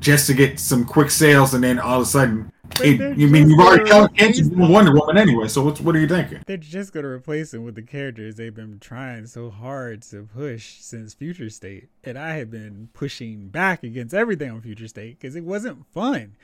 just 0.00 0.26
to 0.26 0.34
get 0.34 0.60
some 0.60 0.84
quick 0.84 1.10
sales, 1.10 1.54
and 1.54 1.62
then 1.62 1.78
all 1.78 1.96
of 1.96 2.02
a 2.02 2.06
sudden, 2.06 2.52
it, 2.80 3.16
you 3.18 3.28
mean 3.28 3.50
you've 3.50 3.58
already 3.58 3.88
canceled 4.14 4.52
replace 4.52 4.70
Wonder 4.70 4.92
Woman 4.92 5.16
anyway? 5.16 5.48
So 5.48 5.62
what's 5.62 5.80
what 5.80 5.96
are 5.96 6.00
you 6.00 6.06
thinking? 6.06 6.42
They're 6.46 6.56
just 6.56 6.92
gonna 6.92 7.08
replace 7.08 7.52
him 7.54 7.64
with 7.64 7.74
the 7.74 7.82
characters 7.82 8.36
they've 8.36 8.54
been 8.54 8.78
trying 8.78 9.26
so 9.26 9.50
hard 9.50 10.02
to 10.02 10.24
push 10.24 10.80
since 10.80 11.14
Future 11.14 11.50
State, 11.50 11.88
and 12.04 12.18
I 12.18 12.36
have 12.36 12.50
been 12.50 12.88
pushing 12.92 13.48
back 13.48 13.82
against 13.82 14.14
everything 14.14 14.50
on 14.50 14.60
Future 14.60 14.88
State 14.88 15.18
because 15.18 15.34
it 15.34 15.44
wasn't 15.44 15.86
fun, 15.92 16.36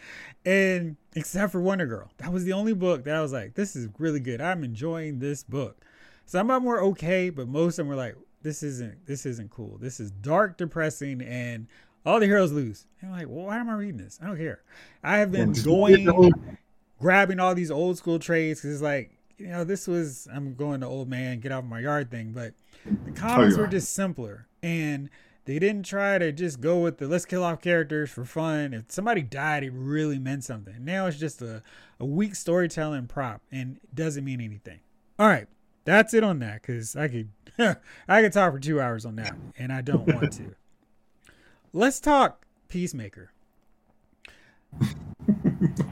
and 0.45 0.97
except 1.15 1.53
for 1.53 1.61
Wonder 1.61 1.87
Girl, 1.87 2.11
that 2.19 2.33
was 2.33 2.45
the 2.45 2.53
only 2.53 2.75
book 2.75 3.05
that 3.05 3.15
I 3.15 3.23
was 3.23 3.33
like, 3.33 3.55
this 3.55 3.77
is 3.77 3.89
really 3.99 4.21
good. 4.21 4.41
I'm 4.41 4.65
enjoying 4.65 5.19
this 5.19 5.43
book. 5.43 5.85
Some 6.27 6.51
of 6.51 6.57
them 6.57 6.65
were 6.65 6.83
okay, 6.83 7.29
but 7.29 7.49
most 7.49 7.75
of 7.79 7.85
them 7.85 7.89
were 7.89 7.97
like, 7.97 8.17
this 8.45 8.63
isn't 8.63 9.07
this 9.07 9.27
isn't 9.27 9.51
cool. 9.51 9.79
This 9.81 9.99
is 9.99 10.13
dark, 10.13 10.57
depressing, 10.57 11.21
and 11.23 11.67
all 12.07 12.21
the 12.21 12.27
heroes 12.27 12.53
lose. 12.53 12.87
And 13.01 13.11
I'm 13.11 13.19
like, 13.19 13.29
well, 13.29 13.47
why 13.47 13.59
am 13.59 13.69
I 13.69 13.75
reading 13.75 13.97
this? 13.97 14.21
I 14.23 14.27
don't 14.27 14.37
care. 14.37 14.61
I 15.03 15.19
have 15.19 15.33
been 15.33 15.53
going 15.53 16.07
grabbing 17.01 17.41
all 17.41 17.55
these 17.55 17.71
old 17.71 17.99
school 17.99 18.19
trades 18.19 18.61
because 18.61 18.75
it's 18.75 18.83
like 18.83 19.11
you 19.37 19.49
know 19.49 19.65
this 19.65 19.89
was 19.89 20.29
i'm 20.33 20.55
going 20.55 20.81
to 20.81 20.87
old 20.87 21.09
man 21.09 21.41
get 21.41 21.53
off 21.53 21.65
my 21.65 21.81
yard 21.81 22.11
thing 22.11 22.33
but 22.33 22.55
the 23.05 23.11
comics 23.11 23.57
you 23.57 23.61
were 23.61 23.67
just 23.67 23.93
simpler 23.93 24.47
and 24.63 25.11
they 25.45 25.59
didn't 25.59 25.85
try 25.85 26.19
to 26.19 26.33
just 26.33 26.61
go 26.61 26.79
with 26.79 26.99
the 26.99 27.09
let's 27.09 27.25
kill 27.25 27.43
off 27.43 27.61
characters 27.61 28.11
for 28.11 28.25
fun 28.25 28.73
if 28.73 28.85
somebody 28.89 29.23
died 29.23 29.65
it 29.65 29.73
really 29.75 30.19
meant 30.19 30.45
something 30.45 30.85
now 30.85 31.07
it's 31.07 31.19
just 31.19 31.43
a, 31.43 31.63
a 31.99 32.05
weak 32.05 32.35
storytelling 32.35 33.07
prop 33.07 33.43
and 33.51 33.77
it 33.83 33.95
doesn't 33.95 34.25
mean 34.25 34.41
anything 34.41 34.79
all 35.19 35.27
right 35.27 35.49
that's 35.85 36.15
it 36.15 36.25
on 36.25 36.39
that 36.39 36.63
because 36.63 36.97
i 36.97 37.09
could 37.09 37.29
i 38.09 38.23
could 38.23 38.33
talk 38.33 38.53
for 38.53 38.59
two 38.59 38.81
hours 38.81 39.05
on 39.05 39.17
that 39.17 39.37
and 39.59 39.73
i 39.73 39.81
don't 39.81 40.07
want 40.13 40.33
to 40.33 40.55
let's 41.73 42.01
talk 42.01 42.47
peacemaker 42.69 43.31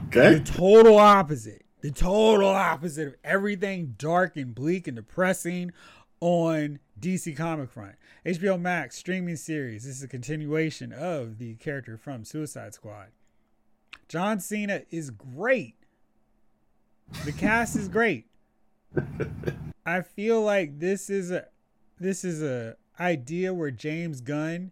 Okay. 0.07 0.35
the 0.35 0.39
total 0.39 0.97
opposite. 0.97 1.65
The 1.81 1.91
total 1.91 2.49
opposite 2.49 3.07
of 3.07 3.15
everything 3.23 3.95
dark 3.97 4.37
and 4.37 4.53
bleak 4.53 4.87
and 4.87 4.95
depressing 4.95 5.71
on 6.21 6.79
DC 6.99 7.35
Comic 7.35 7.69
Front. 7.69 7.95
HBO 8.25 8.59
Max 8.59 8.95
streaming 8.97 9.35
series. 9.35 9.83
This 9.83 9.97
is 9.97 10.03
a 10.03 10.07
continuation 10.07 10.93
of 10.93 11.39
the 11.39 11.55
character 11.55 11.97
from 11.97 12.23
Suicide 12.23 12.73
Squad. 12.73 13.07
John 14.07 14.39
Cena 14.39 14.83
is 14.91 15.09
great. 15.09 15.75
The 17.25 17.33
cast 17.33 17.75
is 17.75 17.87
great. 17.89 18.27
I 19.85 20.01
feel 20.01 20.41
like 20.41 20.79
this 20.79 21.09
is 21.09 21.31
a 21.31 21.47
this 21.99 22.23
is 22.23 22.41
a 22.41 22.75
idea 22.99 23.53
where 23.53 23.71
James 23.71 24.21
Gunn 24.21 24.71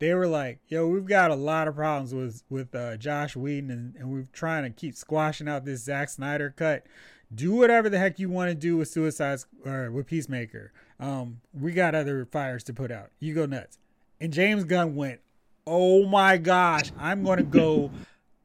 they 0.00 0.14
were 0.14 0.26
like, 0.26 0.60
"Yo, 0.66 0.88
we've 0.88 1.06
got 1.06 1.30
a 1.30 1.34
lot 1.34 1.68
of 1.68 1.76
problems 1.76 2.14
with 2.14 2.42
with 2.48 2.74
uh, 2.74 2.96
Josh 2.96 3.36
Whedon, 3.36 3.70
and, 3.70 3.94
and 3.96 4.10
we're 4.10 4.26
trying 4.32 4.64
to 4.64 4.70
keep 4.70 4.96
squashing 4.96 5.46
out 5.46 5.64
this 5.64 5.84
Zack 5.84 6.08
Snyder 6.08 6.52
cut. 6.56 6.84
Do 7.32 7.52
whatever 7.52 7.88
the 7.88 7.98
heck 7.98 8.18
you 8.18 8.28
want 8.28 8.48
to 8.48 8.54
do 8.54 8.78
with 8.78 8.88
Suicide 8.88 9.40
or 9.64 9.90
with 9.90 10.06
Peacemaker. 10.06 10.72
Um, 10.98 11.40
we 11.52 11.72
got 11.72 11.94
other 11.94 12.24
fires 12.24 12.64
to 12.64 12.72
put 12.72 12.90
out. 12.90 13.10
You 13.20 13.34
go 13.34 13.46
nuts." 13.46 13.78
And 14.20 14.32
James 14.32 14.64
Gunn 14.64 14.96
went, 14.96 15.20
"Oh 15.66 16.06
my 16.06 16.38
gosh, 16.38 16.90
I'm 16.98 17.22
gonna 17.22 17.42
go 17.42 17.90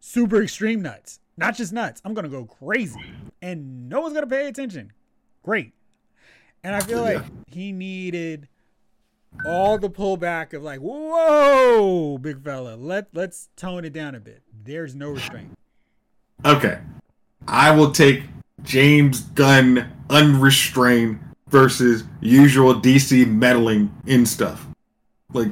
super 0.02 0.44
extreme 0.44 0.82
nuts, 0.82 1.22
not 1.38 1.56
just 1.56 1.72
nuts. 1.72 2.02
I'm 2.04 2.14
gonna 2.14 2.28
go 2.28 2.44
crazy, 2.44 3.00
and 3.42 3.88
no 3.88 4.02
one's 4.02 4.14
gonna 4.14 4.28
pay 4.28 4.48
attention. 4.50 4.92
Great." 5.46 5.72
And 6.66 6.76
I 6.76 6.80
feel 6.80 7.02
like 7.02 7.24
he 7.52 7.72
needed 7.72 8.48
all 9.46 9.78
the 9.78 9.90
pullback 9.90 10.54
of 10.54 10.64
like, 10.64 10.80
whoa, 10.80 12.18
big 12.18 12.44
fella, 12.44 12.76
let 12.76 13.08
let's 13.14 13.50
tone 13.56 13.86
it 13.86 13.94
down 13.94 14.16
a 14.16 14.20
bit. 14.20 14.42
There's 14.64 14.96
no 14.96 15.12
restraint. 15.12 15.52
Okay. 16.44 16.80
I 17.48 17.72
will 17.72 17.92
take 17.92 18.24
James 18.64 19.22
Gunn 19.22 19.92
unrestrained 20.10 21.20
versus 21.48 22.04
usual 22.22 22.74
DC 22.74 23.28
meddling 23.28 23.96
in 24.08 24.26
stuff. 24.26 24.66
Like, 25.34 25.52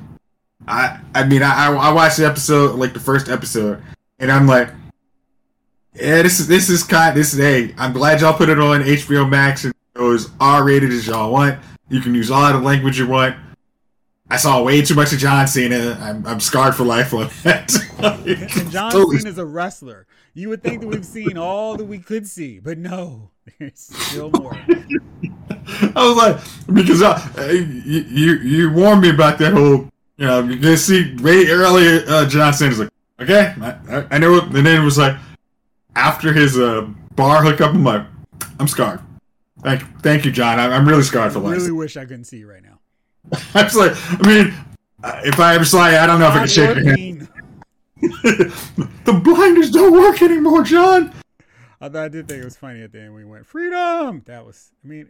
I 0.68 1.00
I 1.14 1.26
mean 1.26 1.44
I 1.44 1.68
I 1.68 1.74
I 1.74 1.92
watched 1.92 2.18
the 2.18 2.26
episode 2.26 2.80
like 2.80 2.94
the 2.94 3.00
first 3.00 3.30
episode, 3.30 3.84
and 4.18 4.32
I'm 4.32 4.48
like, 4.48 4.70
yeah, 5.94 6.24
this 6.24 6.40
is 6.40 6.48
this 6.48 6.70
is 6.70 6.84
kind 6.84 7.16
this 7.16 7.34
is 7.34 7.40
hey, 7.40 7.76
I'm 7.78 7.94
glad 7.94 8.22
y'all 8.22 8.34
put 8.34 8.50
it 8.50 8.60
on 8.60 8.82
HBO 8.82 9.30
Max 9.30 9.66
and 9.66 9.74
it 9.96 10.02
was 10.02 10.30
R 10.40 10.64
rated 10.64 10.92
as 10.92 11.08
y'all 11.08 11.32
want. 11.32 11.60
You 11.90 12.02
can 12.02 12.16
use 12.16 12.32
all 12.32 12.52
the 12.52 12.60
language 12.60 12.98
you 12.98 13.08
want. 13.08 13.36
I 14.30 14.38
saw 14.38 14.64
way 14.64 14.82
too 14.82 14.96
much 14.96 15.14
of 15.14 15.20
John 15.20 15.48
Cena. 15.48 15.98
I'm, 16.02 16.26
I'm 16.26 16.40
scarred 16.40 16.74
for 16.74 16.84
life 16.84 17.14
on 17.14 17.30
that. 17.44 17.72
And 18.04 18.70
John 18.72 18.92
Totally 18.92 19.20
Cena's 19.20 19.38
a 19.38 19.46
wrestler. 19.46 20.08
You 20.34 20.50
would 20.50 20.62
think 20.62 20.82
that 20.82 20.88
we've 20.88 21.06
seen 21.06 21.38
all 21.38 21.78
that 21.78 21.86
we 21.86 22.00
could 22.00 22.28
see, 22.28 22.60
but 22.60 22.78
no, 22.78 23.30
there's 23.60 23.80
still 23.80 24.30
more. 24.32 24.54
I 25.96 26.06
was 26.06 26.18
like, 26.18 26.76
because 26.76 27.02
uh, 27.02 27.48
you, 27.50 28.02
you 28.02 28.34
you 28.40 28.74
warned 28.74 29.02
me 29.02 29.12
about 29.12 29.38
that 29.38 29.54
whole, 29.54 29.88
you 30.18 30.26
know, 30.26 30.44
you 30.44 30.58
can 30.58 30.76
see 30.76 31.16
way 31.22 31.46
earlier. 31.48 32.04
Uh, 32.08 32.28
John 32.28 32.52
Cena's 32.52 32.80
like, 32.80 32.90
okay, 33.22 33.54
I, 33.62 33.70
I, 33.90 34.08
I 34.12 34.18
know 34.18 34.42
and 34.42 34.54
then 34.54 34.82
it 34.82 34.84
was 34.84 34.98
like, 34.98 35.16
after 35.96 36.34
his 36.34 36.58
uh, 36.58 36.88
bar 37.16 37.44
hookup, 37.44 37.74
I'm 37.74 37.84
like, 37.84 38.06
I'm 38.60 38.68
scarred. 38.68 39.00
Thank, 39.64 40.02
thank 40.02 40.26
you, 40.26 40.32
John. 40.32 40.60
I, 40.60 40.68
I'm 40.76 40.88
really 40.88 41.04
scarred 41.04 41.32
for 41.32 41.40
life. 41.40 41.54
I 41.54 41.56
really 41.56 41.72
wish 41.72 41.98
I 41.98 42.04
couldn't 42.04 42.26
see 42.26 42.38
you 42.38 42.50
right 42.50 42.64
now. 42.64 42.80
I 43.56 43.64
was 43.64 43.76
like, 43.76 43.94
I 43.96 44.28
mean, 44.28 44.54
uh, 45.04 45.22
if 45.24 45.40
I 45.40 45.56
ever 45.56 45.66
saw 45.66 45.88
you, 45.90 45.98
I 45.98 46.06
don't 46.06 46.20
know 46.20 46.28
if 46.28 46.34
I 46.34 46.40
could 46.42 46.52
shake 46.52 46.76
your 46.76 46.98
hand. 46.98 47.30
The 49.06 49.14
blinders 49.14 49.72
don't 49.72 49.94
work 49.94 50.22
anymore, 50.22 50.64
John. 50.64 51.14
Although 51.82 52.04
I 52.04 52.08
did 52.08 52.28
think 52.28 52.42
it 52.42 52.46
was 52.46 52.58
funny 52.58 52.82
at 52.82 52.92
the 52.92 53.02
end 53.02 53.14
when 53.14 53.26
we 53.26 53.30
went 53.30 53.46
freedom. 53.46 54.24
That 54.26 54.46
was, 54.46 54.72
I 54.84 54.88
mean, 54.88 55.10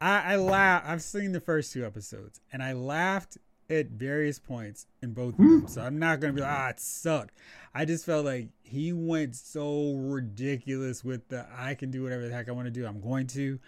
I, 0.00 0.34
I 0.34 0.36
laugh. 0.36 0.82
I've 0.86 1.02
seen 1.02 1.32
the 1.32 1.40
first 1.40 1.72
two 1.72 1.84
episodes, 1.86 2.40
and 2.52 2.62
I 2.62 2.72
laughed 2.72 3.38
at 3.70 3.86
various 3.86 4.38
points 4.38 4.86
in 5.02 5.12
both 5.12 5.34
of 5.34 5.38
them. 5.38 5.68
So 5.68 5.80
I'm 5.82 5.98
not 5.98 6.20
gonna 6.20 6.32
be 6.32 6.40
like, 6.40 6.50
ah, 6.50 6.68
it 6.70 6.80
sucked. 6.80 7.34
I 7.74 7.84
just 7.84 8.04
felt 8.04 8.24
like 8.24 8.48
he 8.72 8.90
went 8.94 9.36
so 9.36 9.92
ridiculous 9.96 11.04
with 11.04 11.28
the 11.28 11.46
I 11.54 11.74
can 11.74 11.90
do 11.90 12.02
whatever 12.02 12.26
the 12.26 12.32
heck 12.32 12.48
I 12.48 12.52
want 12.52 12.66
to 12.66 12.70
do. 12.70 12.86
I'm 12.86 13.00
going 13.02 13.26
to. 13.28 13.58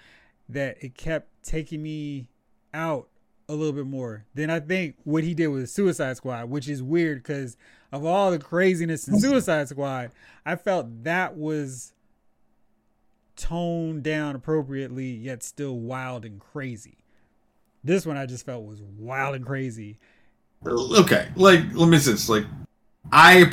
That 0.48 0.82
it 0.82 0.94
kept 0.94 1.28
taking 1.42 1.82
me 1.82 2.28
out 2.72 3.08
a 3.48 3.54
little 3.54 3.72
bit 3.74 3.86
more 3.86 4.24
than 4.34 4.48
I 4.48 4.60
think 4.60 4.96
what 5.04 5.22
he 5.22 5.34
did 5.34 5.48
with 5.48 5.68
Suicide 5.68 6.16
Squad, 6.16 6.48
which 6.48 6.68
is 6.68 6.82
weird 6.82 7.22
because 7.22 7.56
of 7.92 8.04
all 8.04 8.30
the 8.30 8.38
craziness 8.38 9.06
in 9.06 9.20
Suicide 9.20 9.68
Squad, 9.68 10.10
I 10.46 10.56
felt 10.56 11.04
that 11.04 11.36
was 11.36 11.92
toned 13.36 14.02
down 14.02 14.36
appropriately, 14.36 15.10
yet 15.10 15.42
still 15.42 15.78
wild 15.78 16.24
and 16.24 16.40
crazy. 16.40 16.96
This 17.82 18.06
one 18.06 18.16
I 18.16 18.24
just 18.24 18.46
felt 18.46 18.64
was 18.64 18.80
wild 18.80 19.34
and 19.34 19.44
crazy. 19.44 19.98
okay 20.66 21.28
like 21.36 21.60
let 21.74 21.88
me 21.90 21.98
say 21.98 22.12
this 22.12 22.30
like 22.30 22.46
i 23.12 23.52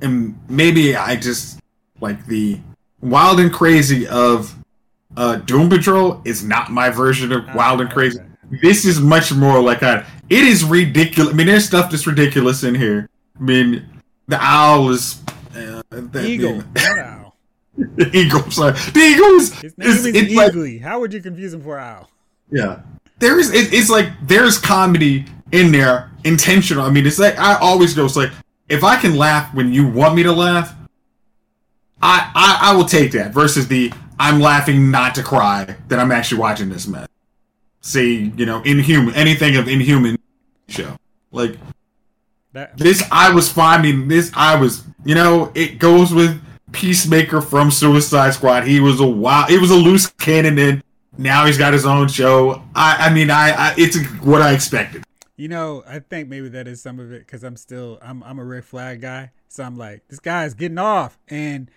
pr- 0.00 0.04
am 0.04 0.38
maybe 0.48 0.96
i 0.96 1.16
just 1.16 1.60
like 2.00 2.24
the 2.26 2.58
wild 3.00 3.40
and 3.40 3.52
crazy 3.52 4.06
of 4.08 4.54
uh 5.16 5.36
doom 5.36 5.68
patrol 5.68 6.20
is 6.24 6.42
not 6.44 6.70
my 6.70 6.90
version 6.90 7.32
of 7.32 7.44
wild 7.54 7.80
and 7.80 7.90
crazy 7.90 8.18
okay. 8.18 8.58
this 8.62 8.84
is 8.84 9.00
much 9.00 9.32
more 9.32 9.60
like 9.60 9.82
a 9.82 10.06
it 10.30 10.44
is 10.44 10.64
ridiculous 10.64 11.32
i 11.32 11.36
mean 11.36 11.46
there's 11.46 11.64
stuff 11.64 11.90
that's 11.90 12.06
ridiculous 12.06 12.64
in 12.64 12.74
here 12.74 13.08
i 13.38 13.42
mean 13.42 13.86
the 14.28 14.38
owl 14.40 14.90
is 14.90 15.20
uh, 15.54 15.82
the, 15.90 16.24
Eagle. 16.26 16.62
the, 16.72 16.80
not 16.80 16.98
Owl. 16.98 17.36
the 17.76 18.10
eagle 18.16 18.50
sorry 18.50 18.72
the 18.92 19.00
eagle 19.00 19.26
is, 19.36 19.52
His 19.60 19.78
name 19.78 19.88
is 19.88 20.06
is 20.06 20.14
it's 20.16 20.34
like 20.34 20.52
Eagly. 20.52 20.80
How 20.80 20.98
would 21.00 21.12
you 21.12 21.20
confuse 21.20 21.52
him 21.54 21.62
for 21.62 21.78
Owl? 21.78 22.08
yeah. 22.50 22.80
There's 23.20 23.50
it, 23.50 23.72
it's 23.72 23.88
like 23.88 24.08
there's 24.22 24.58
comedy 24.58 25.24
in 25.52 25.70
there, 25.70 26.10
intentional. 26.24 26.84
I 26.84 26.90
mean, 26.90 27.06
it's 27.06 27.18
like 27.18 27.38
I 27.38 27.54
always 27.60 27.94
go. 27.94 28.04
It's 28.04 28.16
like 28.16 28.32
if 28.68 28.84
I 28.84 28.96
can 28.96 29.16
laugh 29.16 29.54
when 29.54 29.72
you 29.72 29.86
want 29.86 30.14
me 30.14 30.22
to 30.22 30.32
laugh, 30.32 30.74
I 32.02 32.30
I, 32.34 32.70
I 32.70 32.76
will 32.76 32.84
take 32.84 33.12
that. 33.12 33.32
Versus 33.32 33.68
the 33.68 33.92
I'm 34.18 34.40
laughing 34.40 34.90
not 34.90 35.14
to 35.16 35.22
cry 35.22 35.76
that 35.88 35.98
I'm 35.98 36.12
actually 36.12 36.40
watching 36.40 36.68
this 36.68 36.86
mess. 36.86 37.08
See, 37.80 38.32
you 38.36 38.46
know 38.46 38.62
Inhuman, 38.62 39.14
anything 39.14 39.56
of 39.56 39.68
Inhuman 39.68 40.16
show 40.68 40.96
like 41.32 41.56
That 42.52 42.76
this. 42.78 43.02
I 43.10 43.32
was 43.32 43.50
finding 43.50 44.08
this. 44.08 44.30
I 44.34 44.56
was 44.56 44.84
you 45.04 45.14
know 45.14 45.52
it 45.54 45.78
goes 45.78 46.12
with 46.12 46.40
Peacemaker 46.72 47.40
from 47.40 47.70
Suicide 47.70 48.34
Squad. 48.34 48.66
He 48.66 48.80
was 48.80 49.00
a 49.00 49.06
wild. 49.06 49.50
He 49.50 49.58
was 49.58 49.70
a 49.70 49.76
loose 49.76 50.06
cannon 50.06 50.58
and. 50.58 50.82
Now 51.16 51.46
he's 51.46 51.56
got 51.56 51.72
his 51.72 51.86
own 51.86 52.08
show. 52.08 52.64
I, 52.74 53.06
I 53.06 53.14
mean, 53.14 53.30
I, 53.30 53.50
I, 53.50 53.74
it's 53.78 53.96
what 54.24 54.42
I 54.42 54.52
expected. 54.52 55.04
You 55.36 55.48
know, 55.48 55.82
I 55.86 55.98
think 55.98 56.28
maybe 56.28 56.48
that 56.50 56.68
is 56.68 56.80
some 56.80 57.00
of 57.00 57.12
it 57.12 57.20
because 57.26 57.42
I'm 57.42 57.56
still 57.56 57.98
I'm 58.00 58.22
I'm 58.22 58.38
a 58.38 58.44
Rick 58.44 58.64
Flag 58.64 59.00
guy, 59.00 59.32
so 59.48 59.64
I'm 59.64 59.76
like 59.76 60.06
this 60.08 60.20
guy's 60.20 60.54
getting 60.54 60.78
off 60.78 61.18
and 61.28 61.70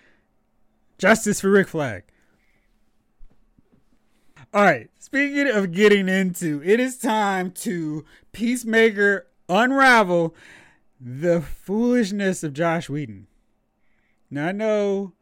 justice 0.98 1.40
for 1.40 1.50
Rick 1.50 1.68
Flag. 1.68 2.04
All 4.54 4.62
right, 4.62 4.88
speaking 4.98 5.48
of 5.48 5.72
getting 5.72 6.08
into, 6.08 6.62
it 6.64 6.80
is 6.80 6.96
time 6.96 7.50
to 7.52 8.04
Peacemaker 8.32 9.26
unravel. 9.48 10.34
the 11.00 11.40
foolishness 11.40 12.42
of 12.42 12.54
Josh 12.54 12.88
Whedon. 12.88 13.26
Now 14.30 14.48
I 14.48 14.52
know 14.52 15.12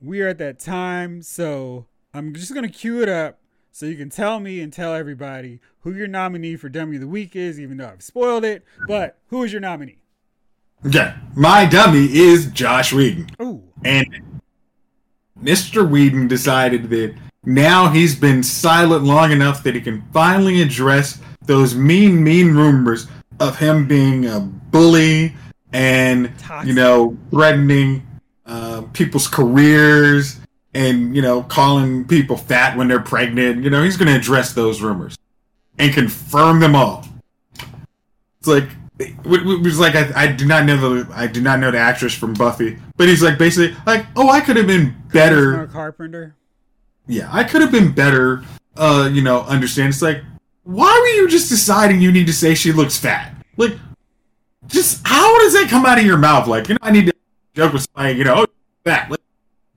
we 0.00 0.20
are 0.20 0.28
at 0.28 0.38
that 0.38 0.58
time, 0.58 1.22
so 1.22 1.86
I'm 2.14 2.32
just 2.34 2.54
gonna 2.54 2.68
cue 2.68 3.02
it 3.02 3.08
up 3.08 3.41
so 3.72 3.86
you 3.86 3.96
can 3.96 4.10
tell 4.10 4.38
me 4.38 4.60
and 4.60 4.70
tell 4.70 4.94
everybody 4.94 5.58
who 5.80 5.94
your 5.94 6.06
nominee 6.06 6.56
for 6.56 6.68
Dummy 6.68 6.96
of 6.96 7.00
the 7.00 7.08
Week 7.08 7.34
is, 7.34 7.58
even 7.58 7.78
though 7.78 7.88
I've 7.88 8.02
spoiled 8.02 8.44
it. 8.44 8.64
But 8.86 9.18
who 9.28 9.42
is 9.42 9.50
your 9.50 9.62
nominee? 9.62 9.98
Okay, 10.84 11.14
my 11.34 11.64
dummy 11.64 12.04
is 12.12 12.46
Josh 12.50 12.92
Whedon. 12.92 13.30
Ooh. 13.40 13.62
And 13.84 14.40
Mr. 15.42 15.88
Whedon 15.88 16.28
decided 16.28 16.90
that 16.90 17.14
now 17.44 17.88
he's 17.88 18.14
been 18.14 18.42
silent 18.42 19.04
long 19.04 19.32
enough 19.32 19.62
that 19.62 19.74
he 19.74 19.80
can 19.80 20.02
finally 20.12 20.60
address 20.60 21.18
those 21.46 21.74
mean, 21.74 22.22
mean 22.22 22.52
rumors 22.52 23.06
of 23.40 23.58
him 23.58 23.88
being 23.88 24.26
a 24.26 24.40
bully 24.40 25.34
and, 25.72 26.36
Toxic. 26.38 26.68
you 26.68 26.74
know, 26.74 27.16
threatening 27.30 28.06
uh, 28.44 28.82
people's 28.92 29.28
careers 29.28 30.38
and, 30.74 31.14
you 31.14 31.22
know, 31.22 31.42
calling 31.42 32.06
people 32.06 32.36
fat 32.36 32.76
when 32.76 32.88
they're 32.88 33.00
pregnant. 33.00 33.62
You 33.62 33.70
know, 33.70 33.82
he's 33.82 33.96
going 33.96 34.08
to 34.08 34.16
address 34.16 34.52
those 34.52 34.80
rumors 34.80 35.16
and 35.78 35.92
confirm 35.92 36.60
them 36.60 36.74
all. 36.74 37.06
It's 38.38 38.48
like, 38.48 38.68
it 38.98 39.24
was 39.24 39.78
like 39.78 39.94
I, 39.94 40.10
I 40.14 40.26
do 40.32 40.46
not 40.46 40.64
know 40.64 40.76
the 40.76 41.12
I 41.12 41.26
do 41.26 41.40
not 41.40 41.58
know 41.58 41.70
the 41.70 41.78
actress 41.78 42.14
from 42.14 42.34
Buffy, 42.34 42.78
but 42.96 43.08
he's 43.08 43.22
like 43.22 43.38
basically 43.38 43.76
like, 43.86 44.06
oh, 44.16 44.28
I 44.28 44.40
could 44.40 44.56
have 44.56 44.66
been 44.66 44.94
better. 45.12 45.52
Mark 45.52 45.72
Carpenter. 45.72 46.36
Yeah, 47.06 47.28
I 47.32 47.44
could 47.44 47.62
have 47.62 47.72
been 47.72 47.92
better. 47.92 48.44
Uh, 48.76 49.10
you 49.12 49.22
know, 49.22 49.42
understand? 49.42 49.88
It's 49.88 50.02
like, 50.02 50.22
why 50.64 50.90
were 51.00 51.20
you 51.20 51.28
just 51.28 51.48
deciding 51.48 52.00
you 52.00 52.12
need 52.12 52.26
to 52.26 52.32
say 52.32 52.54
she 52.54 52.72
looks 52.72 52.96
fat? 52.96 53.34
Like, 53.56 53.76
just 54.66 55.06
how 55.06 55.38
does 55.40 55.52
that 55.54 55.68
come 55.68 55.84
out 55.84 55.98
of 55.98 56.06
your 56.06 56.18
mouth? 56.18 56.46
Like, 56.46 56.68
you 56.68 56.74
know, 56.74 56.78
I 56.82 56.90
need 56.90 57.06
to 57.06 57.14
joke 57.54 57.72
with 57.72 57.86
somebody. 57.92 58.18
You 58.18 58.24
know, 58.24 58.34
oh, 58.36 58.46
fat. 58.84 59.10
Like, 59.10 59.20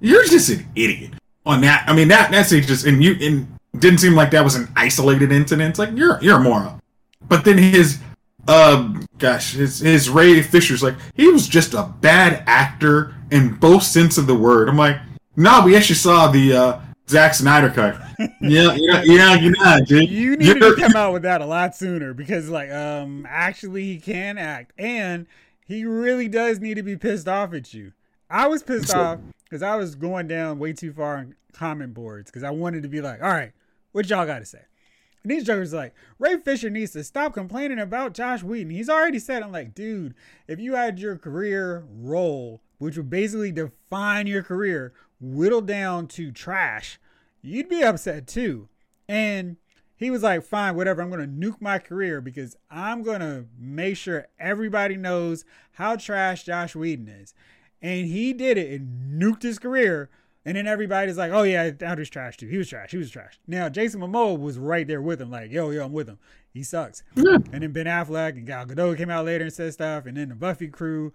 you're 0.05 0.25
just 0.25 0.49
an 0.49 0.65
idiot 0.75 1.11
on 1.45 1.61
that. 1.61 1.83
I 1.87 1.93
mean, 1.93 2.07
that 2.09 2.31
that's 2.31 2.49
just 2.49 2.85
and 2.85 3.03
you 3.03 3.15
and 3.21 3.47
didn't 3.77 3.99
seem 3.99 4.13
like 4.13 4.31
that 4.31 4.43
was 4.43 4.55
an 4.55 4.67
isolated 4.75 5.31
incident. 5.31 5.71
It's 5.71 5.79
like 5.79 5.89
you're 5.95 6.19
you're 6.21 6.37
a 6.37 6.41
moron. 6.41 6.81
But 7.27 7.43
then 7.45 7.57
his 7.57 7.99
um 8.47 9.05
gosh, 9.17 9.53
his 9.53 9.79
his 9.79 10.09
Ray 10.09 10.41
Fisher's 10.41 10.83
like 10.83 10.95
he 11.15 11.27
was 11.27 11.47
just 11.47 11.73
a 11.73 11.91
bad 12.01 12.43
actor 12.47 13.15
in 13.31 13.55
both 13.55 13.83
sense 13.83 14.17
of 14.17 14.27
the 14.27 14.35
word. 14.35 14.69
I'm 14.69 14.77
like, 14.77 14.97
nah, 15.35 15.65
we 15.65 15.75
actually 15.75 15.95
saw 15.95 16.27
the 16.31 16.53
uh 16.53 16.79
Zack 17.09 17.33
Snyder 17.35 17.69
cut. 17.69 17.99
yeah, 18.41 18.73
yeah, 18.75 19.01
yeah, 19.03 19.35
you're 19.35 19.53
not, 19.59 19.85
dude. 19.85 20.09
You 20.09 20.37
needed 20.37 20.57
You're- 20.57 20.75
to 20.75 20.81
come 20.81 20.95
out 20.95 21.13
with 21.13 21.21
that 21.23 21.41
a 21.41 21.45
lot 21.45 21.75
sooner 21.75 22.13
because, 22.15 22.49
like, 22.49 22.71
um, 22.71 23.27
actually, 23.29 23.83
he 23.83 23.99
can 23.99 24.39
act, 24.39 24.71
and 24.79 25.27
he 25.67 25.85
really 25.85 26.27
does 26.27 26.59
need 26.59 26.75
to 26.75 26.81
be 26.83 26.95
pissed 26.95 27.27
off 27.27 27.53
at 27.53 27.73
you. 27.75 27.91
I 28.27 28.47
was 28.47 28.63
pissed 28.63 28.87
So- 28.87 28.99
off 28.99 29.19
because 29.55 29.63
I 29.63 29.77
was 29.77 29.95
going 29.95 30.27
down 30.27 30.59
way 30.59 30.73
too 30.73 30.91
far 30.91 31.15
on 31.15 31.33
comment 31.53 31.93
boards 31.93 32.29
because 32.29 32.43
I 32.43 32.49
wanted 32.49 32.83
to 32.83 32.89
be 32.89 32.99
like, 32.99 33.23
all 33.23 33.29
right, 33.29 33.53
what 33.93 34.09
y'all 34.09 34.25
got 34.25 34.39
to 34.39 34.45
say? 34.45 34.59
And 35.23 35.31
these 35.31 35.45
jokers 35.45 35.71
like, 35.71 35.93
Ray 36.19 36.35
Fisher 36.39 36.69
needs 36.69 36.91
to 36.91 37.05
stop 37.05 37.33
complaining 37.33 37.79
about 37.79 38.13
Josh 38.13 38.43
Whedon. 38.43 38.69
He's 38.69 38.89
already 38.89 39.17
said, 39.17 39.43
I'm 39.43 39.53
like, 39.53 39.73
dude, 39.73 40.13
if 40.49 40.59
you 40.59 40.75
had 40.75 40.99
your 40.99 41.17
career 41.17 41.85
role, 41.89 42.61
which 42.79 42.97
would 42.97 43.09
basically 43.09 43.53
define 43.53 44.27
your 44.27 44.43
career, 44.43 44.91
whittled 45.21 45.67
down 45.67 46.07
to 46.07 46.33
trash, 46.33 46.99
you'd 47.41 47.69
be 47.69 47.81
upset 47.81 48.27
too. 48.27 48.67
And 49.07 49.55
he 49.95 50.11
was 50.11 50.23
like, 50.23 50.43
fine, 50.43 50.75
whatever. 50.75 51.01
I'm 51.01 51.09
going 51.09 51.21
to 51.21 51.49
nuke 51.49 51.61
my 51.61 51.79
career 51.79 52.19
because 52.19 52.57
I'm 52.69 53.03
going 53.03 53.21
to 53.21 53.45
make 53.57 53.95
sure 53.95 54.27
everybody 54.37 54.97
knows 54.97 55.45
how 55.71 55.95
trash 55.95 56.43
Josh 56.43 56.75
Whedon 56.75 57.07
is. 57.07 57.33
And 57.81 58.07
he 58.07 58.33
did 58.33 58.57
it 58.57 58.79
and 58.79 59.21
nuked 59.21 59.43
his 59.43 59.59
career. 59.59 60.09
And 60.47 60.55
then 60.57 60.67
everybody's 60.67 61.17
like, 61.17 61.31
oh, 61.31 61.41
yeah, 61.43 61.71
that 61.71 61.97
was 61.97 62.09
trash 62.09 62.37
too. 62.37 62.47
He 62.47 62.57
was 62.57 62.69
trash. 62.69 62.91
He 62.91 62.97
was 62.97 63.09
trash. 63.09 63.39
Now, 63.47 63.67
Jason 63.67 64.01
Momoa 64.01 64.39
was 64.39 64.59
right 64.59 64.87
there 64.87 65.01
with 65.01 65.19
him, 65.19 65.31
like, 65.31 65.51
yo, 65.51 65.71
yo, 65.71 65.85
I'm 65.85 65.91
with 65.91 66.07
him. 66.07 66.19
He 66.53 66.63
sucks. 66.63 67.03
Yeah. 67.15 67.37
And 67.51 67.63
then 67.63 67.71
Ben 67.71 67.87
Affleck 67.87 68.33
and 68.33 68.45
Gal 68.45 68.65
Gadot 68.65 68.95
came 68.97 69.09
out 69.09 69.25
later 69.25 69.43
and 69.43 69.53
said 69.53 69.73
stuff. 69.73 70.05
And 70.05 70.15
then 70.15 70.29
the 70.29 70.35
Buffy 70.35 70.67
crew. 70.67 71.13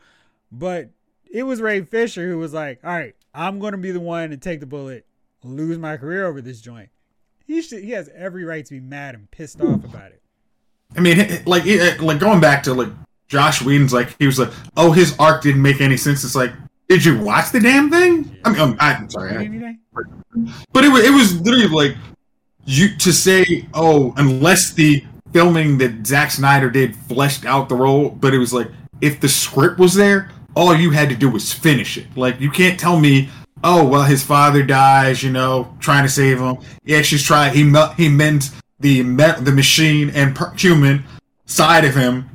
But 0.50 0.90
it 1.30 1.44
was 1.44 1.60
Ray 1.60 1.82
Fisher 1.82 2.28
who 2.28 2.38
was 2.38 2.52
like, 2.52 2.80
all 2.82 2.90
right, 2.90 3.14
I'm 3.32 3.60
going 3.60 3.72
to 3.72 3.78
be 3.78 3.92
the 3.92 4.00
one 4.00 4.30
to 4.30 4.36
take 4.36 4.58
the 4.58 4.66
bullet, 4.66 5.06
lose 5.44 5.78
my 5.78 5.96
career 5.96 6.26
over 6.26 6.40
this 6.40 6.60
joint. 6.60 6.90
He 7.46 7.62
should, 7.62 7.84
he 7.84 7.92
has 7.92 8.10
every 8.14 8.44
right 8.44 8.64
to 8.64 8.74
be 8.74 8.80
mad 8.80 9.14
and 9.14 9.30
pissed 9.30 9.60
off 9.60 9.84
about 9.84 10.10
it. 10.10 10.22
I 10.96 11.00
mean, 11.00 11.18
like, 11.46 11.64
like 12.00 12.18
going 12.18 12.40
back 12.40 12.64
to 12.64 12.74
like 12.74 12.88
Josh 13.30 13.62
Whedon's, 13.62 13.92
like 13.92 14.14
he 14.18 14.26
was 14.26 14.38
like, 14.38 14.50
oh, 14.76 14.90
his 14.92 15.14
arc 15.18 15.42
didn't 15.42 15.62
make 15.62 15.80
any 15.80 15.96
sense. 15.96 16.24
It's 16.24 16.34
like, 16.34 16.52
did 16.88 17.04
you 17.04 17.18
watch 17.22 17.52
the 17.52 17.60
damn 17.60 17.88
thing? 17.88 18.36
I 18.44 18.50
mean, 18.50 18.60
um, 18.60 18.76
I'm 18.80 19.08
sorry, 19.08 19.36
I- 19.36 19.74
but 20.72 20.84
it 20.84 20.88
was 20.92 21.04
it 21.04 21.12
was 21.12 21.40
literally 21.40 21.68
like 21.68 21.96
you 22.66 22.96
to 22.98 23.12
say, 23.12 23.66
oh, 23.72 24.12
unless 24.16 24.72
the 24.72 25.04
filming 25.32 25.78
that 25.78 26.04
Zack 26.06 26.30
Snyder 26.32 26.68
did 26.70 26.94
fleshed 26.96 27.44
out 27.44 27.68
the 27.68 27.76
role, 27.76 28.10
but 28.10 28.34
it 28.34 28.38
was 28.38 28.52
like 28.52 28.68
if 29.00 29.20
the 29.20 29.28
script 29.28 29.78
was 29.78 29.94
there, 29.94 30.30
all 30.56 30.74
you 30.74 30.90
had 30.90 31.08
to 31.08 31.14
do 31.16 31.30
was 31.30 31.52
finish 31.52 31.96
it. 31.96 32.06
Like 32.16 32.40
you 32.40 32.50
can't 32.50 32.78
tell 32.80 32.98
me, 32.98 33.28
oh, 33.62 33.86
well, 33.86 34.02
his 34.02 34.22
father 34.24 34.62
dies, 34.64 35.22
you 35.22 35.30
know, 35.30 35.74
trying 35.78 36.02
to 36.02 36.08
save 36.08 36.40
him. 36.40 36.56
He 36.84 36.96
actually 36.96 37.20
try 37.20 37.48
he 37.50 37.62
he 37.96 38.08
mends 38.08 38.52
the 38.80 39.02
the 39.02 39.52
machine 39.54 40.10
and 40.10 40.34
per- 40.34 40.52
human 40.54 41.04
side 41.46 41.84
of 41.84 41.94
him. 41.94 42.28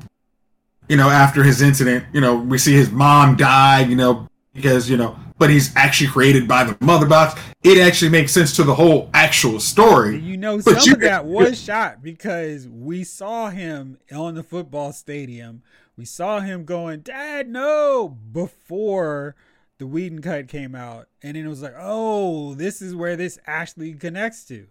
You 0.87 0.97
know, 0.97 1.09
after 1.09 1.43
his 1.43 1.61
incident, 1.61 2.05
you 2.13 2.21
know, 2.21 2.35
we 2.35 2.57
see 2.57 2.73
his 2.73 2.91
mom 2.91 3.35
die. 3.35 3.81
You 3.81 3.95
know, 3.95 4.27
because 4.53 4.89
you 4.89 4.97
know, 4.97 5.17
but 5.37 5.49
he's 5.49 5.75
actually 5.75 6.09
created 6.09 6.47
by 6.47 6.63
the 6.63 6.77
mother 6.79 7.05
box. 7.05 7.39
It 7.63 7.79
actually 7.79 8.09
makes 8.11 8.31
sense 8.31 8.55
to 8.57 8.63
the 8.63 8.75
whole 8.75 9.09
actual 9.13 9.59
story. 9.59 10.19
You 10.19 10.37
know, 10.37 10.57
But 10.57 10.81
some 10.81 10.89
you- 10.89 10.93
of 10.93 11.01
that 11.01 11.25
was 11.37 11.59
shot 11.61 12.03
because 12.03 12.67
we 12.67 13.03
saw 13.03 13.49
him 13.49 13.97
on 14.13 14.35
the 14.35 14.43
football 14.43 14.93
stadium. 14.93 15.63
We 15.97 16.05
saw 16.05 16.41
him 16.41 16.65
going, 16.65 16.99
Dad, 17.01 17.47
no, 17.49 18.09
before 18.09 19.35
the 19.77 19.87
Whedon 19.87 20.21
cut 20.21 20.47
came 20.47 20.75
out. 20.75 21.07
And 21.23 21.35
then 21.35 21.45
it 21.45 21.49
was 21.49 21.61
like, 21.61 21.75
oh, 21.77 22.53
this 22.53 22.81
is 22.81 22.93
where 22.93 23.15
this 23.15 23.39
actually 23.47 23.93
connects 23.93 24.43
to. 24.45 24.67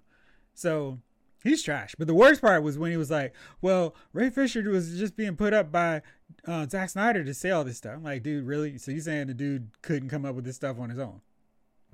So 0.54 0.98
he's 1.44 1.62
trash. 1.62 1.94
But 1.96 2.08
the 2.08 2.14
worst 2.14 2.40
part 2.40 2.62
was 2.64 2.76
when 2.78 2.90
he 2.90 2.96
was 2.96 3.10
like, 3.10 3.32
well, 3.62 3.94
Ray 4.12 4.30
Fisher 4.30 4.68
was 4.68 4.98
just 4.98 5.16
being 5.16 5.36
put 5.36 5.52
up 5.52 5.70
by 5.70 6.02
uh, 6.46 6.66
Zack 6.66 6.90
Snyder 6.90 7.22
to 7.22 7.34
say 7.34 7.50
all 7.50 7.62
this 7.62 7.76
stuff. 7.76 7.94
I'm 7.94 8.02
like, 8.02 8.24
dude, 8.24 8.44
really? 8.46 8.78
So 8.78 8.90
you 8.90 9.00
saying 9.00 9.28
the 9.28 9.34
dude 9.34 9.70
couldn't 9.82 10.08
come 10.08 10.24
up 10.24 10.34
with 10.34 10.44
this 10.44 10.56
stuff 10.56 10.80
on 10.80 10.90
his 10.90 10.98
own? 10.98 11.20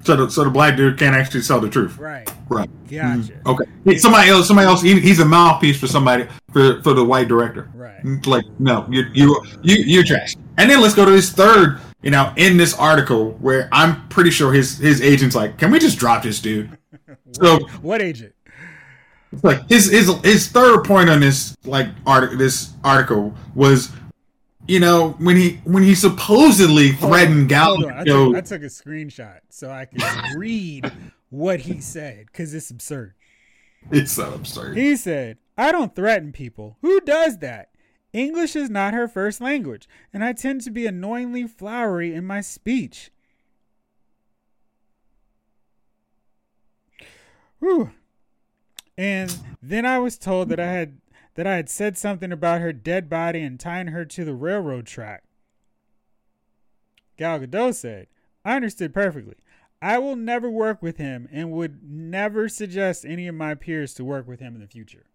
So 0.03 0.17
the 0.17 0.31
so 0.31 0.45
the 0.45 0.51
black 0.51 0.77
dude 0.77 0.99
can't 0.99 1.15
actually 1.15 1.43
tell 1.43 1.61
the 1.61 1.69
truth. 1.69 1.99
Right. 1.99 2.27
Right. 2.49 2.71
Gotcha. 2.89 3.39
Okay. 3.45 3.65
Hey, 3.85 3.99
Somebody 3.99 4.31
else. 4.31 4.47
Somebody 4.49 4.67
else. 4.67 4.81
He, 4.81 4.99
he's 4.99 5.21
a 5.21 5.27
mouthpiece 5.27 5.79
for 5.79 5.89
somebody 5.89 6.27
for 6.53 6.83
for 6.83 6.95
the 6.95 7.05
white 7.05 7.29
director. 7.29 7.71
Right. 7.75 8.01
Like 8.27 8.47
no, 8.59 8.87
you 8.89 9.05
you 9.13 9.45
you 9.63 9.77
you're 9.85 10.05
trash. 10.05 10.37
And 10.57 10.71
then 10.71 10.81
let's 10.81 10.95
go 10.95 11.05
to 11.05 11.13
his 11.13 11.31
third. 11.31 11.81
You 12.03 12.11
know, 12.11 12.33
in 12.37 12.57
this 12.57 12.73
article 12.73 13.33
where 13.41 13.69
I'm 13.73 14.09
pretty 14.09 14.31
sure 14.31 14.55
his 14.55 14.79
his 14.79 15.03
agent's 15.03 15.37
like, 15.37 15.59
can 15.59 15.71
we 15.71 15.79
just 15.79 15.99
drop 15.99 16.23
this 16.23 16.41
dude? 16.41 16.77
So 17.33 17.61
What 17.81 18.03
agent? 18.03 18.35
Like 19.43 19.69
his 19.69 19.91
his 19.91 20.13
his 20.23 20.49
third 20.49 20.85
point 20.85 21.09
on 21.09 21.21
this 21.21 21.57
like 21.65 21.89
art 22.07 22.37
this 22.39 22.73
article 22.83 23.35
was, 23.55 23.93
you 24.67 24.81
know, 24.81 25.11
when 25.19 25.37
he 25.37 25.61
when 25.65 25.83
he 25.83 25.95
supposedly 25.95 26.93
threatened 26.93 27.43
on, 27.43 27.47
Gal 27.49 27.77
hold 27.77 27.85
on. 27.85 27.93
I, 27.93 28.05
took, 28.05 28.37
I 28.37 28.41
took 28.41 28.63
a 28.63 28.67
screenshot 28.67 29.41
so 29.49 29.71
I 29.71 29.85
could 29.85 30.03
read 30.37 30.91
what 31.31 31.61
he 31.61 31.81
said 31.81 32.27
because 32.27 32.53
it's 32.55 32.71
absurd. 32.71 33.15
It's 33.91 34.13
so 34.13 34.35
absurd. 34.35 34.77
He 34.77 34.97
said, 34.97 35.39
I 35.57 35.73
don't 35.73 35.95
threaten 35.95 36.33
people. 36.33 36.77
Who 36.83 37.01
does 37.01 37.39
that? 37.39 37.71
English 38.13 38.57
is 38.57 38.69
not 38.69 38.93
her 38.93 39.07
first 39.07 39.41
language, 39.41 39.89
and 40.13 40.25
I 40.25 40.33
tend 40.33 40.63
to 40.63 40.71
be 40.71 40.87
annoyingly 40.87 41.47
flowery 41.47 42.13
in 42.13 42.27
my 42.27 42.41
speech. 42.41 43.13
Whew. 47.61 47.93
And 49.01 49.35
then 49.63 49.87
I 49.87 49.99
was 49.99 50.19
told 50.19 50.51
that 50.51 50.61
I 50.61 50.73
had 50.73 50.99
that 51.35 51.47
I 51.47 51.57
had 51.57 51.71
said 51.71 51.97
something 51.97 52.31
about 52.33 52.61
her 52.61 52.71
dead 52.71 53.09
body 53.09 53.41
and 53.41 53.59
tying 53.59 53.87
her 53.87 54.05
to 54.05 54.25
the 54.27 54.35
railroad 54.35 54.85
track. 54.85 55.23
Gal 57.17 57.41
Gadot 57.41 57.75
said, 57.75 58.09
I 58.45 58.57
understood 58.57 58.93
perfectly. 58.93 59.37
I 59.81 59.97
will 59.97 60.17
never 60.17 60.51
work 60.51 60.83
with 60.83 60.99
him 60.99 61.31
and 61.33 61.51
would 61.51 61.83
never 61.83 62.47
suggest 62.47 63.07
any 63.07 63.27
of 63.27 63.35
my 63.35 63.55
peers 63.55 63.95
to 63.95 64.05
work 64.05 64.29
with 64.29 64.41
him 64.41 64.55
in 64.55 64.61
the 64.61 64.67
future. 64.67 65.07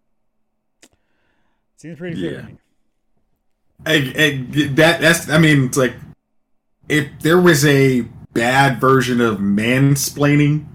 Seems 1.75 1.99
pretty 1.99 2.15
clear 2.15 2.31
Yeah. 2.31 2.41
to 2.41 2.47
me. 2.47 2.57
Hey, 3.85 4.01
hey, 4.01 4.67
that 4.69 4.99
that's 4.99 5.29
I 5.29 5.37
mean 5.37 5.65
it's 5.65 5.77
like 5.77 5.93
if 6.89 7.07
there 7.19 7.39
was 7.39 7.63
a 7.63 8.01
bad 8.33 8.81
version 8.81 9.21
of 9.21 9.37
mansplaining. 9.37 10.65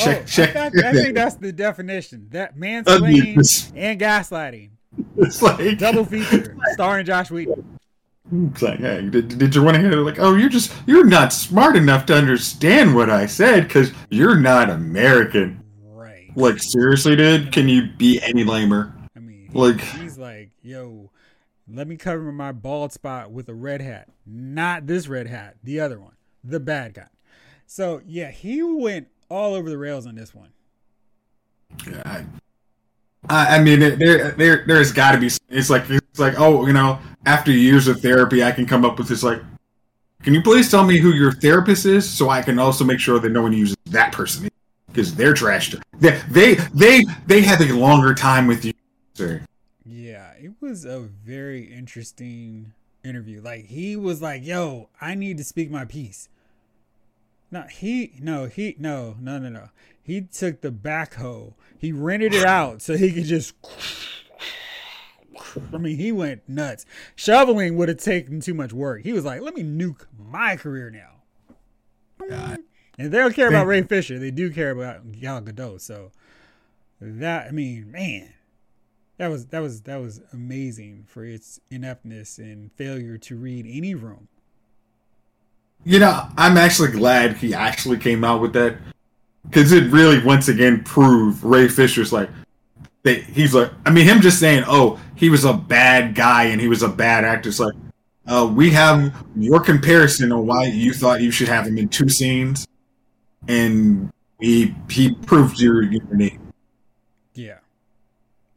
Oh, 0.00 0.04
check 0.04 0.20
Oh, 0.22 0.24
check. 0.26 0.56
I, 0.56 0.66
I 0.66 0.92
think 0.92 1.14
that's 1.14 1.36
the 1.36 1.52
definition. 1.52 2.28
That 2.30 2.56
mansplaining 2.56 3.72
and 3.76 4.00
gaslighting. 4.00 4.70
it's 5.16 5.40
like 5.42 5.78
Double 5.78 6.04
feature 6.04 6.56
starring 6.72 7.04
Josh 7.06 7.30
Whedon. 7.30 7.78
It's 8.50 8.62
like, 8.62 8.78
hey, 8.80 9.08
did, 9.08 9.36
did 9.38 9.54
you 9.54 9.62
want 9.62 9.76
to 9.76 9.80
hear? 9.82 9.92
Like, 9.96 10.18
oh, 10.18 10.34
you're 10.34 10.48
just 10.48 10.72
you're 10.86 11.04
not 11.04 11.32
smart 11.32 11.76
enough 11.76 12.06
to 12.06 12.14
understand 12.16 12.94
what 12.94 13.10
I 13.10 13.26
said 13.26 13.64
because 13.68 13.92
you're 14.10 14.38
not 14.40 14.70
American. 14.70 15.62
Right. 15.84 16.30
Like, 16.34 16.58
seriously, 16.58 17.16
dude, 17.16 17.52
can 17.52 17.68
you 17.68 17.88
be 17.98 18.20
any 18.22 18.42
lamer? 18.44 18.94
I 19.14 19.20
mean, 19.20 19.50
Like- 19.52 19.80
he's 19.80 20.16
like, 20.18 20.50
yo, 20.62 21.10
let 21.68 21.86
me 21.86 21.96
cover 21.96 22.32
my 22.32 22.52
bald 22.52 22.92
spot 22.92 23.30
with 23.30 23.48
a 23.50 23.54
red 23.54 23.80
hat. 23.82 24.08
Not 24.26 24.86
this 24.86 25.06
red 25.06 25.26
hat, 25.26 25.56
the 25.62 25.80
other 25.80 26.00
one, 26.00 26.14
the 26.42 26.60
bad 26.60 26.94
guy. 26.94 27.08
So 27.66 28.00
yeah, 28.06 28.30
he 28.30 28.62
went 28.62 29.08
all 29.34 29.54
over 29.54 29.68
the 29.68 29.78
rails 29.78 30.06
on 30.06 30.14
this 30.14 30.34
one. 30.34 30.50
I, 32.04 32.24
I 33.28 33.56
I 33.56 33.62
mean, 33.62 33.80
there, 33.80 34.30
there, 34.30 34.64
there's 34.66 34.92
got 34.92 35.12
to 35.12 35.18
be. 35.18 35.28
It's 35.48 35.70
like, 35.70 35.90
it's 35.90 36.18
like, 36.18 36.38
oh, 36.38 36.66
you 36.66 36.72
know, 36.72 36.98
after 37.26 37.50
years 37.50 37.88
of 37.88 38.00
therapy, 38.00 38.44
I 38.44 38.52
can 38.52 38.64
come 38.64 38.84
up 38.84 38.96
with 38.96 39.08
this. 39.08 39.22
Like, 39.22 39.42
can 40.22 40.34
you 40.34 40.42
please 40.42 40.70
tell 40.70 40.84
me 40.84 40.98
who 40.98 41.12
your 41.12 41.32
therapist 41.32 41.84
is, 41.84 42.08
so 42.08 42.30
I 42.30 42.42
can 42.42 42.58
also 42.58 42.84
make 42.84 43.00
sure 43.00 43.18
that 43.18 43.30
no 43.30 43.42
one 43.42 43.52
uses 43.52 43.76
that 43.86 44.12
person 44.12 44.48
because 44.86 45.14
they're 45.14 45.34
trash. 45.34 45.74
They, 45.98 46.20
they, 46.30 46.54
they, 46.72 47.04
they 47.26 47.40
have 47.42 47.60
a 47.60 47.72
longer 47.72 48.14
time 48.14 48.46
with 48.46 48.64
you, 48.64 48.72
sir. 49.14 49.42
Yeah, 49.84 50.32
it 50.40 50.52
was 50.60 50.84
a 50.84 51.00
very 51.00 51.64
interesting 51.64 52.72
interview. 53.02 53.42
Like 53.42 53.66
he 53.66 53.96
was 53.96 54.22
like, 54.22 54.46
"Yo, 54.46 54.88
I 55.00 55.14
need 55.14 55.36
to 55.38 55.44
speak 55.44 55.70
my 55.70 55.84
piece." 55.84 56.28
No, 57.50 57.62
he 57.62 58.14
no, 58.20 58.46
he 58.46 58.74
no, 58.78 59.16
no, 59.20 59.38
no, 59.38 59.48
no. 59.48 59.68
He 60.02 60.22
took 60.22 60.60
the 60.60 60.70
backhoe. 60.70 61.54
He 61.78 61.92
rented 61.92 62.34
it 62.34 62.44
out 62.44 62.82
so 62.82 62.96
he 62.96 63.12
could 63.12 63.24
just 63.24 63.54
I 65.72 65.78
mean, 65.78 65.96
he 65.96 66.12
went 66.12 66.48
nuts. 66.48 66.84
Shoveling 67.14 67.76
would 67.76 67.88
have 67.88 67.98
taken 67.98 68.40
too 68.40 68.54
much 68.54 68.72
work. 68.72 69.02
He 69.02 69.12
was 69.12 69.24
like, 69.24 69.40
"Let 69.40 69.54
me 69.54 69.62
nuke 69.62 70.06
my 70.18 70.56
career 70.56 70.90
now." 70.90 71.22
God. 72.28 72.60
And 72.98 73.12
they 73.12 73.18
don't 73.18 73.34
care 73.34 73.48
about 73.48 73.66
Ray 73.66 73.82
Fisher. 73.82 74.18
They 74.18 74.30
do 74.30 74.52
care 74.52 74.70
about 74.70 75.12
Gal 75.12 75.42
Gadot. 75.42 75.80
So 75.80 76.12
that 77.00 77.48
I 77.48 77.50
mean, 77.50 77.90
man, 77.90 78.32
that 79.18 79.28
was 79.28 79.46
that 79.46 79.60
was 79.60 79.82
that 79.82 80.00
was 80.00 80.20
amazing 80.32 81.04
for 81.08 81.24
its 81.24 81.60
ineptness 81.70 82.38
and 82.38 82.72
failure 82.72 83.18
to 83.18 83.36
read 83.36 83.66
any 83.68 83.94
room. 83.94 84.28
You 85.84 85.98
know, 85.98 86.26
I'm 86.36 86.56
actually 86.56 86.92
glad 86.92 87.36
he 87.36 87.54
actually 87.54 87.98
came 87.98 88.24
out 88.24 88.40
with 88.40 88.54
that 88.54 88.78
because 89.44 89.72
it 89.72 89.92
really 89.92 90.22
once 90.24 90.48
again 90.48 90.82
proved 90.84 91.42
Ray 91.44 91.68
Fisher's 91.68 92.12
like. 92.12 92.30
He's 93.04 93.54
like, 93.54 93.70
I 93.84 93.90
mean, 93.90 94.06
him 94.06 94.22
just 94.22 94.40
saying, 94.40 94.64
"Oh, 94.66 94.98
he 95.14 95.28
was 95.28 95.44
a 95.44 95.52
bad 95.52 96.14
guy 96.14 96.44
and 96.44 96.58
he 96.58 96.68
was 96.68 96.82
a 96.82 96.88
bad 96.88 97.22
actor." 97.24 97.50
It's 97.50 97.60
like, 97.60 97.74
uh, 98.26 98.50
we 98.50 98.70
have 98.70 99.26
your 99.36 99.60
comparison 99.60 100.32
on 100.32 100.46
why 100.46 100.64
you 100.64 100.94
thought 100.94 101.20
you 101.20 101.30
should 101.30 101.48
have 101.48 101.66
him 101.66 101.76
in 101.76 101.90
two 101.90 102.08
scenes, 102.08 102.66
and 103.46 104.10
he 104.40 104.74
he 104.88 105.14
proved 105.14 105.60
your 105.60 105.82
unity. 105.82 106.38
Yeah. 107.34 107.58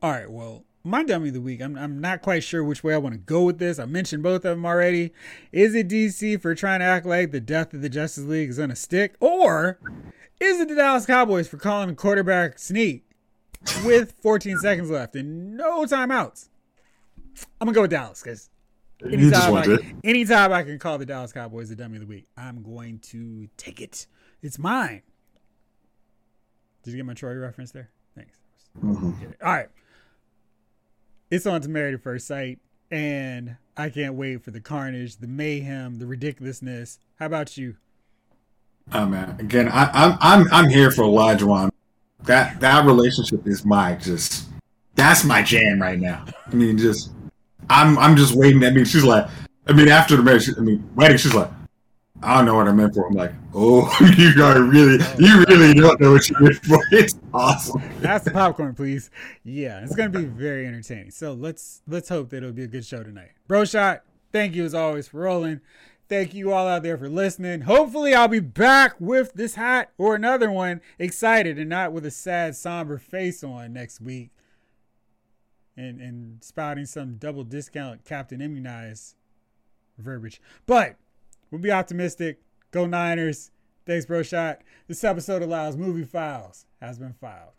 All 0.02 0.12
right. 0.12 0.30
Well, 0.32 0.64
my 0.84 1.04
dummy 1.04 1.30
of 1.30 1.34
the 1.34 1.42
week. 1.42 1.62
I'm 1.62 1.78
I'm 1.78 2.00
not 2.00 2.22
quite 2.22 2.44
sure 2.44 2.64
which 2.64 2.84
way 2.84 2.94
I 2.94 2.98
want 2.98 3.14
to 3.14 3.20
go 3.20 3.44
with 3.44 3.60
this. 3.60 3.80
I 3.80 3.86
mentioned 3.86 4.24
both 4.24 4.38
of 4.46 4.56
them 4.56 4.66
already. 4.66 5.12
Is 5.52 5.76
it 5.76 5.88
DC 5.90 6.42
for 6.42 6.56
trying 6.56 6.80
to 6.80 6.86
act 6.86 7.06
like 7.06 7.32
the 7.32 7.42
death 7.42 7.74
of 7.74 7.82
the 7.82 7.90
Justice 7.90 8.24
League 8.26 8.50
is 8.50 8.58
gonna 8.58 8.76
stick, 8.76 9.16
or 9.20 9.80
is 10.40 10.60
it 10.60 10.68
the 10.70 10.76
Dallas 10.76 11.06
Cowboys 11.06 11.48
for 11.48 11.58
calling 11.58 11.90
a 11.90 11.96
quarterback 11.96 12.60
sneak 12.60 13.04
with 13.84 14.14
14 14.22 14.58
seconds 14.60 14.90
left 14.90 15.16
and 15.16 15.58
no 15.58 15.84
timeouts? 15.86 16.50
I'm 17.60 17.66
gonna 17.66 17.74
go 17.74 17.82
with 17.82 17.92
Dallas 17.92 18.22
because 18.24 18.50
anytime, 19.04 19.54
I, 19.56 19.64
it. 19.66 19.82
anytime 20.04 20.54
I 20.54 20.64
can 20.64 20.80
call 20.80 20.98
the 20.98 21.06
Dallas 21.06 21.34
Cowboys 21.34 21.70
the 21.70 21.76
dummy 21.76 21.96
of 21.96 22.02
the 22.02 22.08
week, 22.08 22.28
I'm 22.38 22.62
going 22.64 23.00
to 23.00 23.48
take 23.58 23.82
it. 23.82 24.08
It's 24.42 24.58
mine. 24.58 25.02
Did 26.84 26.92
you 26.92 26.98
get 26.98 27.06
my 27.06 27.14
Troy 27.14 27.34
reference 27.36 27.72
there? 27.72 27.90
Thanks. 28.16 28.38
Mhm. 28.82 29.34
All 29.44 29.52
right. 29.54 29.68
It's 31.30 31.46
on 31.46 31.60
to 31.62 31.70
Married 31.70 31.94
at 31.94 32.02
First 32.02 32.26
Sight, 32.26 32.60
and 32.90 33.58
I 33.76 33.90
can't 33.90 34.14
wait 34.14 34.44
for 34.44 34.52
the 34.52 34.62
carnage, 34.62 35.18
the 35.18 35.28
mayhem, 35.28 36.00
the 36.00 36.06
ridiculousness. 36.06 37.00
How 37.20 37.26
about 37.26 37.58
you? 37.58 37.76
Oh 38.94 39.06
man, 39.06 39.36
again, 39.38 39.68
I, 39.68 39.90
I'm 39.94 40.18
I'm 40.22 40.54
I'm 40.54 40.70
here 40.70 40.90
for 40.90 41.04
Olajuwon. 41.04 41.70
That 42.24 42.62
that 42.62 42.86
relationship 42.86 43.46
is 43.46 43.66
my 43.66 43.96
just 43.96 44.48
that's 44.96 45.26
my 45.26 45.42
jam 45.42 45.82
right 45.82 46.00
now. 46.00 46.24
I 46.46 46.56
mean, 46.56 46.78
just 46.78 47.12
I'm 47.70 47.98
I'm 48.00 48.16
just 48.16 48.34
waiting. 48.34 48.64
I 48.64 48.70
mean, 48.70 48.86
she's 48.86 49.04
like, 49.04 49.28
I 49.68 49.74
mean, 49.74 49.90
after 49.90 50.16
the 50.16 50.24
marriage, 50.24 50.50
I 50.58 50.62
mean, 50.62 50.90
wedding, 50.96 51.18
she's 51.18 51.34
like, 51.34 51.52
I 52.24 52.38
don't 52.38 52.46
know 52.46 52.56
what 52.56 52.68
I'm 52.68 52.78
meant 52.78 52.96
for. 52.96 53.08
I'm 53.08 53.14
like, 53.14 53.32
oh, 53.54 53.96
you 54.18 54.36
guys 54.36 54.60
really, 54.60 55.04
you 55.20 55.46
really 55.48 55.70
oh, 55.70 55.74
don't 55.74 56.02
know 56.02 56.12
what 56.14 56.28
you're 56.28 56.42
meant 56.42 56.66
for. 56.66 56.80
It's 56.92 57.16
awesome. 57.34 57.82
Pass 58.02 58.24
the 58.24 58.32
popcorn, 58.32 58.74
please. 58.74 59.12
Yeah, 59.44 59.84
it's 59.84 59.96
gonna 59.96 60.10
be 60.10 60.26
very 60.26 60.66
entertaining. 60.66 61.12
So 61.12 61.34
let's 61.34 61.84
let's 61.88 62.10
hope 62.10 62.30
that 62.30 62.38
it'll 62.38 62.54
be 62.54 62.64
a 62.64 62.68
good 62.68 62.86
show 62.86 63.04
tonight. 63.04 63.32
Bro 63.48 63.66
shot, 63.66 64.04
thank 64.32 64.56
you 64.56 64.66
as 64.66 64.74
always 64.74 65.08
for 65.08 65.20
rolling. 65.20 65.62
Thank 66.10 66.34
you 66.34 66.54
all 66.54 66.68
out 66.68 66.84
there 66.84 66.98
for 66.98 67.10
listening. 67.10 67.62
Hopefully 67.62 68.16
I'll 68.16 68.30
be 68.30 68.40
back 68.40 68.96
with 69.00 69.34
this 69.34 69.56
hat 69.56 69.92
or 69.98 70.16
another 70.16 70.50
one, 70.50 70.80
excited 70.98 71.60
and 71.60 71.70
not 71.70 71.92
with 71.92 72.06
a 72.06 72.12
sad, 72.12 72.56
somber 72.56 72.98
face 72.98 73.44
on 73.44 73.74
next 73.74 74.02
week. 74.02 74.32
And 75.76 76.02
and 76.02 76.44
spouting 76.44 76.88
some 76.88 77.18
double 77.18 77.44
discount 77.44 78.06
Captain 78.06 78.42
Immunize 78.42 79.14
verbiage. 80.00 80.42
But 80.66 80.96
we'll 81.52 81.62
be 81.62 81.72
optimistic. 81.72 82.42
Go 82.72 82.86
Niners. 82.86 83.52
Thanks, 83.86 84.06
bro 84.06 84.24
shot. 84.24 84.62
This 84.88 85.04
episode 85.04 85.42
allows 85.42 85.78
movie 85.78 86.04
files 86.04 86.66
has 86.82 87.00
been 87.00 87.14
filed. 87.14 87.54